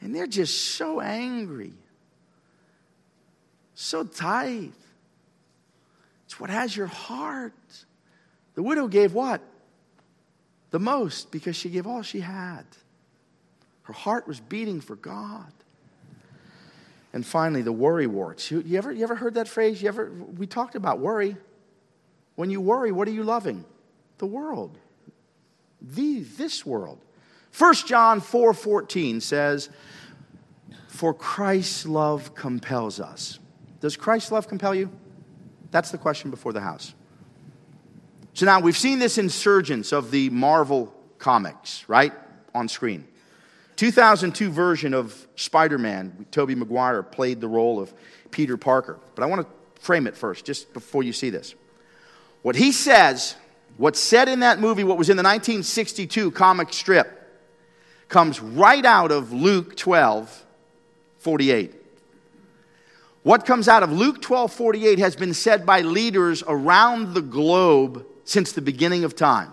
and 0.00 0.12
they're 0.12 0.26
just 0.26 0.72
so 0.74 1.00
angry, 1.00 1.74
so 3.76 4.02
tight. 4.02 4.72
It's 6.24 6.40
what 6.40 6.50
has 6.50 6.76
your 6.76 6.88
heart. 6.88 7.54
The 8.56 8.64
widow 8.64 8.88
gave 8.88 9.14
what? 9.14 9.40
The 10.72 10.80
most 10.80 11.30
because 11.30 11.54
she 11.54 11.68
gave 11.68 11.86
all 11.86 12.02
she 12.02 12.18
had. 12.18 12.64
Her 13.84 13.94
heart 13.94 14.26
was 14.26 14.40
beating 14.40 14.80
for 14.80 14.96
God. 14.96 15.52
And 17.12 17.24
finally, 17.24 17.62
the 17.62 17.70
worry 17.70 18.08
warts. 18.08 18.50
You, 18.50 18.60
you, 18.66 18.76
ever, 18.76 18.90
you 18.90 19.04
ever 19.04 19.14
heard 19.14 19.34
that 19.34 19.46
phrase? 19.46 19.80
You 19.80 19.86
ever, 19.86 20.10
we 20.10 20.48
talked 20.48 20.74
about 20.74 20.98
worry. 20.98 21.36
When 22.34 22.50
you 22.50 22.60
worry, 22.60 22.92
what 22.92 23.08
are 23.08 23.12
you 23.12 23.24
loving? 23.24 23.64
The 24.18 24.26
world. 24.26 24.78
The, 25.80 26.20
this 26.20 26.64
world. 26.64 26.98
1 27.56 27.74
John 27.86 28.20
4 28.20 28.54
says, 29.20 29.68
For 30.88 31.12
Christ's 31.12 31.86
love 31.86 32.34
compels 32.34 33.00
us. 33.00 33.38
Does 33.80 33.96
Christ's 33.96 34.32
love 34.32 34.48
compel 34.48 34.74
you? 34.74 34.90
That's 35.70 35.90
the 35.90 35.98
question 35.98 36.30
before 36.30 36.52
the 36.52 36.60
house. 36.60 36.94
So 38.34 38.46
now 38.46 38.60
we've 38.60 38.76
seen 38.76 38.98
this 38.98 39.18
insurgence 39.18 39.92
of 39.92 40.10
the 40.10 40.30
Marvel 40.30 40.94
comics, 41.18 41.84
right? 41.88 42.12
On 42.54 42.68
screen. 42.68 43.06
2002 43.76 44.50
version 44.50 44.94
of 44.94 45.26
Spider 45.36 45.78
Man, 45.78 46.26
Tobey 46.30 46.54
Maguire 46.54 47.02
played 47.02 47.40
the 47.40 47.48
role 47.48 47.80
of 47.80 47.92
Peter 48.30 48.56
Parker. 48.56 48.98
But 49.14 49.24
I 49.24 49.26
want 49.26 49.42
to 49.42 49.82
frame 49.82 50.06
it 50.06 50.16
first, 50.16 50.44
just 50.44 50.72
before 50.72 51.02
you 51.02 51.12
see 51.12 51.30
this. 51.30 51.54
What 52.42 52.56
he 52.56 52.72
says, 52.72 53.36
what's 53.76 54.00
said 54.00 54.28
in 54.28 54.40
that 54.40 54.60
movie, 54.60 54.84
what 54.84 54.98
was 54.98 55.08
in 55.08 55.16
the 55.16 55.22
1962 55.22 56.32
comic 56.32 56.72
strip, 56.72 57.18
comes 58.08 58.40
right 58.40 58.84
out 58.84 59.10
of 59.10 59.32
Luke 59.32 59.76
12 59.76 60.44
48. 61.18 61.74
What 63.22 63.46
comes 63.46 63.68
out 63.68 63.84
of 63.84 63.92
Luke 63.92 64.20
12 64.20 64.52
48 64.52 64.98
has 64.98 65.16
been 65.16 65.34
said 65.34 65.64
by 65.64 65.80
leaders 65.80 66.42
around 66.46 67.14
the 67.14 67.22
globe 67.22 68.04
since 68.24 68.52
the 68.52 68.60
beginning 68.60 69.04
of 69.04 69.14
time. 69.14 69.52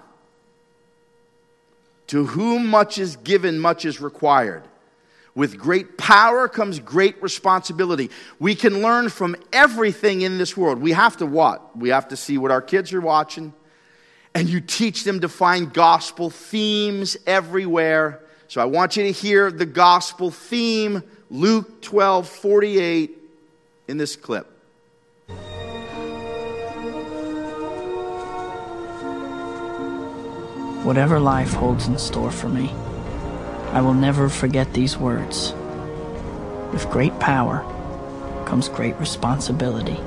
To 2.08 2.26
whom 2.26 2.66
much 2.66 2.98
is 2.98 3.18
given, 3.18 3.60
much 3.60 3.86
is 3.86 4.02
required. 4.02 4.64
With 5.40 5.58
great 5.58 5.98
power 5.98 6.50
comes 6.50 6.82
great 6.82 7.24
responsibility. 7.24 8.12
We 8.40 8.56
can 8.56 8.82
learn 8.82 9.08
from 9.08 9.38
everything 9.54 10.22
in 10.22 10.38
this 10.38 10.58
world. 10.58 10.82
We 10.82 10.92
have 10.92 11.16
to 11.16 11.26
what? 11.26 11.78
We 11.78 11.88
have 11.92 12.10
to 12.10 12.18
see 12.18 12.38
what 12.38 12.52
our 12.52 12.62
kids 12.62 12.92
are 12.92 13.00
watching. 13.00 13.54
And 14.36 14.50
you 14.50 14.60
teach 14.60 15.06
them 15.06 15.22
to 15.22 15.30
find 15.30 15.72
gospel 15.72 16.30
themes 16.30 17.16
everywhere. 17.26 18.20
So 18.50 18.60
I 18.60 18.66
want 18.66 18.98
you 18.98 19.04
to 19.04 19.14
hear 19.14 19.50
the 19.50 19.66
gospel 19.66 20.30
theme, 20.30 21.04
Luke 21.30 21.82
12 21.84 22.28
48, 22.28 23.18
in 23.88 23.98
this 23.98 24.18
clip. 24.18 24.46
Whatever 30.84 31.18
life 31.18 31.54
holds 31.54 31.88
in 31.88 31.98
store 31.98 32.30
for 32.30 32.50
me. 32.50 32.74
I 33.72 33.82
will 33.82 33.94
never 33.94 34.30
forget 34.30 34.74
these 34.74 34.98
words. 34.98 35.54
With 36.74 36.90
great 36.90 37.18
power 37.20 37.64
comes 38.46 38.68
great 38.68 38.96
responsibility. 38.96 40.00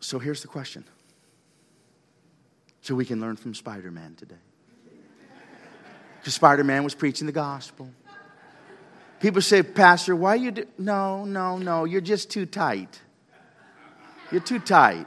So 0.00 0.18
here's 0.18 0.40
the 0.40 0.48
question. 0.48 0.84
So 2.80 2.94
we 2.94 3.04
can 3.04 3.20
learn 3.20 3.36
from 3.36 3.54
Spider 3.54 3.90
Man 3.90 4.14
today. 4.14 4.34
Because 6.18 6.34
Spider 6.34 6.64
Man 6.64 6.82
was 6.82 6.94
preaching 6.94 7.26
the 7.26 7.32
gospel. 7.32 7.90
People 9.20 9.42
say, 9.42 9.62
Pastor, 9.62 10.16
why 10.16 10.36
you 10.36 10.50
do? 10.50 10.66
No, 10.78 11.26
no, 11.26 11.58
no, 11.58 11.84
you're 11.84 12.00
just 12.00 12.30
too 12.30 12.46
tight. 12.46 13.00
You're 14.30 14.40
too 14.40 14.60
tight. 14.60 15.06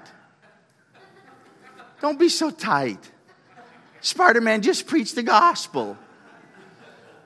Don't 2.00 2.20
be 2.20 2.30
so 2.30 2.52
tight. 2.52 3.12
Spider 4.06 4.40
Man 4.40 4.62
just 4.62 4.86
preached 4.86 5.16
the 5.16 5.24
gospel. 5.24 5.98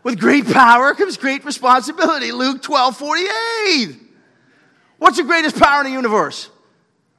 With 0.01 0.17
great 0.17 0.47
power 0.47 0.93
comes 0.93 1.17
great 1.17 1.43
responsibility. 1.43 2.31
Luke 2.31 2.61
12 2.61 2.97
48. 2.97 3.97
What's 4.97 5.17
the 5.17 5.23
greatest 5.23 5.59
power 5.59 5.81
in 5.81 5.87
the 5.87 5.91
universe? 5.91 6.49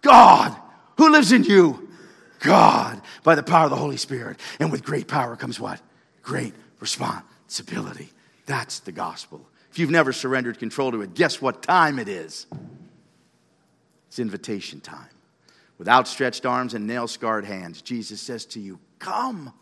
God. 0.00 0.56
Who 0.96 1.11
lives 1.11 1.32
in 1.32 1.44
you? 1.44 1.90
God. 2.38 3.02
By 3.22 3.34
the 3.34 3.42
power 3.42 3.64
of 3.64 3.70
the 3.70 3.76
Holy 3.76 3.98
Spirit. 3.98 4.40
And 4.58 4.72
with 4.72 4.82
great 4.82 5.08
power 5.08 5.36
comes 5.36 5.61
what? 5.61 5.80
Great 6.22 6.54
responsibility. 6.80 8.11
That's 8.46 8.80
the 8.80 8.92
gospel. 8.92 9.46
If 9.70 9.78
you've 9.78 9.90
never 9.90 10.14
surrendered 10.14 10.58
control 10.58 10.90
to 10.92 11.02
it, 11.02 11.12
guess 11.12 11.42
what 11.42 11.62
time 11.62 11.98
it 11.98 12.08
is? 12.08 12.46
It's 14.08 14.18
invitation 14.18 14.80
time. 14.80 15.11
With 15.76 15.86
outstretched 15.86 16.46
arms 16.46 16.72
and 16.72 16.86
nail 16.86 17.06
scarred 17.06 17.44
hands, 17.44 17.82
Jesus 17.82 18.22
says 18.22 18.46
to 18.46 18.61
you, 18.61 18.78
Come 19.01 19.53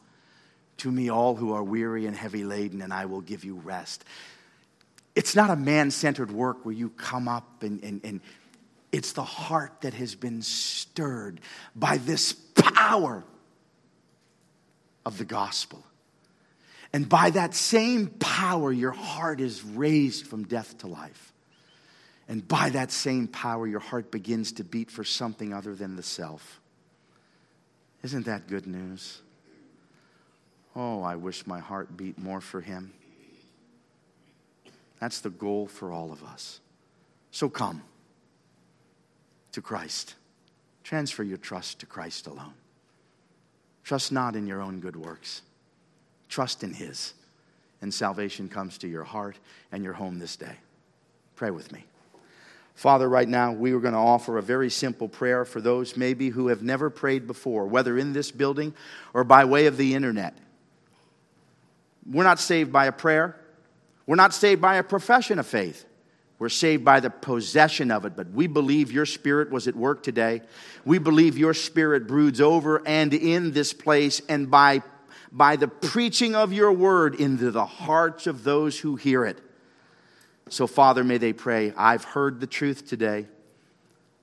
to 0.79 0.91
me, 0.91 1.11
all 1.11 1.35
who 1.35 1.53
are 1.53 1.63
weary 1.63 2.07
and 2.07 2.15
heavy 2.15 2.45
laden, 2.45 2.83
and 2.83 2.93
I 2.93 3.07
will 3.07 3.21
give 3.21 3.45
you 3.45 3.55
rest. 3.55 4.05
It's 5.15 5.35
not 5.35 5.51
a 5.51 5.57
man 5.57 5.91
centered 5.91 6.31
work 6.31 6.65
where 6.65 6.75
you 6.75 6.91
come 6.91 7.27
up 7.27 7.63
and, 7.63 7.83
and, 7.83 8.01
and 8.05 8.21
it's 8.93 9.13
the 9.13 9.25
heart 9.25 9.81
that 9.81 9.95
has 9.95 10.15
been 10.15 10.43
stirred 10.43 11.41
by 11.75 11.97
this 11.97 12.33
power 12.33 13.25
of 15.05 15.19
the 15.19 15.25
gospel. 15.25 15.83
And 16.93 17.09
by 17.09 17.31
that 17.31 17.55
same 17.55 18.07
power, 18.07 18.73
your 18.73 18.93
heart 18.93 19.41
is 19.41 19.63
raised 19.63 20.27
from 20.27 20.45
death 20.45 20.79
to 20.79 20.87
life. 20.87 21.33
And 22.29 22.47
by 22.47 22.71
that 22.71 22.91
same 22.91 23.27
power, 23.27 23.67
your 23.67 23.81
heart 23.81 24.11
begins 24.11 24.53
to 24.53 24.65
beat 24.65 24.91
for 24.91 25.05
something 25.05 25.53
other 25.53 25.75
than 25.75 25.97
the 25.97 26.03
self. 26.03 26.61
Isn't 28.03 28.27
that 28.27 28.47
good 28.47 28.67
news? 28.67 29.23
Oh, 30.81 31.03
I 31.03 31.17
wish 31.17 31.45
my 31.45 31.59
heart 31.59 31.97
beat 31.97 32.19
more 32.19 32.41
for 32.41 32.61
him. 32.61 32.93
That's 35.01 35.21
the 35.21 35.31
goal 35.31 35.67
for 35.67 35.91
all 35.91 36.13
of 36.13 36.23
us. 36.23 36.61
So 37.33 37.49
come 37.49 37.83
to 39.51 39.61
Christ. 39.61 40.15
Transfer 40.85 41.25
your 41.25 41.37
trust 41.37 41.81
to 41.81 41.87
Christ 41.87 42.29
alone. 42.29 42.55
Trust 43.83 44.13
not 44.13 44.37
in 44.37 44.47
your 44.47 44.61
own 44.63 44.79
good 44.79 44.95
works, 44.95 45.43
trust 46.29 46.63
in 46.63 46.73
His. 46.73 47.15
And 47.83 47.93
salvation 47.93 48.49
comes 48.49 48.79
to 48.79 48.89
your 48.89 49.05
heart 49.05 49.37
and 49.73 49.83
your 49.83 49.95
home 49.95 50.19
this 50.19 50.37
day. 50.37 50.57
Pray 51.37 51.51
with 51.51 51.73
me. 51.73 51.85
Father, 52.75 53.09
right 53.09 53.29
now, 53.29 53.53
we 53.53 53.73
are 53.73 53.81
going 53.81 53.95
to 53.95 53.99
offer 53.99 54.39
a 54.39 54.43
very 54.43 54.71
simple 54.71 55.09
prayer 55.09 55.45
for 55.45 55.61
those 55.61 55.97
maybe 55.97 56.29
who 56.29 56.49
have 56.49 56.63
never 56.63 56.89
prayed 56.89 57.27
before, 57.27 57.67
whether 57.67 57.99
in 57.99 58.13
this 58.13 58.31
building 58.31 58.75
or 59.13 59.25
by 59.25 59.45
way 59.45 59.67
of 59.67 59.77
the 59.77 59.95
internet. 59.95 60.37
We're 62.11 62.25
not 62.25 62.41
saved 62.41 62.73
by 62.73 62.87
a 62.87 62.93
prayer, 62.93 63.37
we're 64.07 64.17
not 64.17 64.35
saved 64.35 64.61
by 64.61 64.77
a 64.77 64.83
profession 64.83 65.39
of 65.39 65.47
faith. 65.47 65.85
We're 66.39 66.49
saved 66.49 66.85
by 66.85 67.01
the 67.01 67.11
possession 67.11 67.91
of 67.91 68.05
it, 68.05 68.15
but 68.15 68.31
we 68.31 68.47
believe 68.47 68.93
your 68.93 69.07
spirit 69.07 69.51
was 69.51 69.67
at 69.67 69.75
work 69.75 70.05
today. 70.05 70.43
We 70.85 70.99
believe 70.99 71.37
your 71.37 71.53
spirit 71.53 72.07
broods 72.07 72.41
over 72.41 72.81
and 72.87 73.13
in 73.13 73.51
this 73.53 73.73
place, 73.73 74.23
and 74.29 74.49
by, 74.49 74.83
by 75.33 75.57
the 75.57 75.67
preaching 75.67 76.37
of 76.37 76.53
your 76.53 76.71
word 76.71 77.17
into 77.17 77.51
the 77.51 77.67
hearts 77.67 78.29
of 78.29 78.45
those 78.45 78.79
who 78.79 78.95
hear 78.95 79.25
it. 79.25 79.41
So, 80.49 80.69
Father, 80.69 81.03
may 81.03 81.19
they 81.19 81.33
pray, 81.33 81.73
I've 81.77 82.05
heard 82.05 82.39
the 82.39 82.47
truth 82.47 82.89
today. 82.89 83.27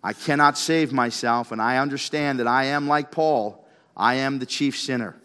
I 0.01 0.13
cannot 0.13 0.57
save 0.57 0.93
myself, 0.93 1.51
and 1.51 1.61
I 1.61 1.79
understand 1.79 2.39
that 2.39 2.47
I 2.47 2.65
am 2.65 2.87
like 2.87 3.11
Paul. 3.11 3.67
I 3.97 4.15
am 4.15 4.39
the 4.39 4.45
chief 4.45 4.79
sinner. 4.79 5.17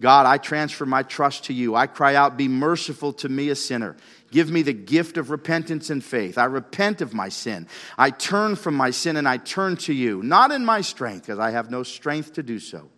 God, 0.00 0.26
I 0.26 0.38
transfer 0.38 0.84
my 0.84 1.02
trust 1.02 1.44
to 1.44 1.54
you. 1.54 1.74
I 1.74 1.86
cry 1.86 2.14
out, 2.14 2.36
Be 2.36 2.48
merciful 2.48 3.12
to 3.14 3.28
me, 3.28 3.48
a 3.48 3.54
sinner. 3.54 3.96
Give 4.30 4.50
me 4.50 4.62
the 4.62 4.72
gift 4.72 5.16
of 5.16 5.30
repentance 5.30 5.88
and 5.88 6.04
faith. 6.04 6.36
I 6.36 6.44
repent 6.44 7.00
of 7.00 7.14
my 7.14 7.28
sin. 7.28 7.66
I 7.96 8.10
turn 8.10 8.56
from 8.56 8.74
my 8.74 8.90
sin 8.90 9.16
and 9.16 9.26
I 9.26 9.38
turn 9.38 9.76
to 9.78 9.94
you, 9.94 10.22
not 10.22 10.50
in 10.50 10.64
my 10.64 10.80
strength, 10.80 11.26
because 11.26 11.38
I 11.38 11.52
have 11.52 11.70
no 11.70 11.82
strength 11.82 12.34
to 12.34 12.42
do 12.42 12.58
so, 12.58 12.88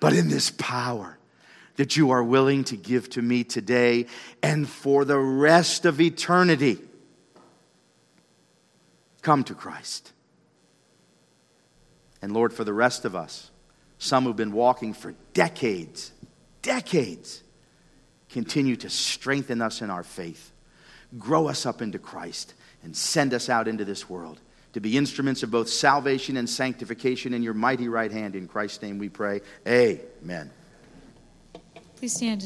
but 0.00 0.12
in 0.14 0.28
this 0.28 0.50
power 0.50 1.18
that 1.76 1.96
you 1.96 2.10
are 2.10 2.22
willing 2.22 2.64
to 2.64 2.76
give 2.76 3.10
to 3.10 3.22
me 3.22 3.44
today 3.44 4.06
and 4.42 4.68
for 4.68 5.04
the 5.04 5.18
rest 5.18 5.84
of 5.84 6.00
eternity. 6.00 6.78
Come 9.20 9.44
to 9.44 9.54
Christ. 9.54 10.12
And 12.20 12.32
Lord, 12.32 12.52
for 12.52 12.64
the 12.64 12.72
rest 12.72 13.04
of 13.04 13.16
us, 13.16 13.50
some 13.98 14.24
who've 14.24 14.36
been 14.36 14.52
walking 14.52 14.94
for 14.94 15.14
decades, 15.32 16.12
decades, 16.62 17.42
continue 18.30 18.76
to 18.76 18.88
strengthen 18.88 19.60
us 19.60 19.82
in 19.82 19.90
our 19.90 20.02
faith, 20.02 20.52
grow 21.18 21.48
us 21.48 21.66
up 21.66 21.82
into 21.82 21.98
Christ, 21.98 22.54
and 22.82 22.96
send 22.96 23.34
us 23.34 23.48
out 23.48 23.68
into 23.68 23.84
this 23.84 24.08
world 24.08 24.40
to 24.72 24.80
be 24.80 24.96
instruments 24.96 25.42
of 25.42 25.50
both 25.50 25.68
salvation 25.68 26.36
and 26.36 26.48
sanctification 26.48 27.34
in 27.34 27.42
your 27.42 27.54
mighty 27.54 27.88
right 27.88 28.10
hand. 28.10 28.34
In 28.34 28.48
Christ's 28.48 28.82
name 28.82 28.98
we 28.98 29.08
pray. 29.08 29.40
Amen. 29.66 30.50
Please 31.96 32.14
stand 32.14 32.40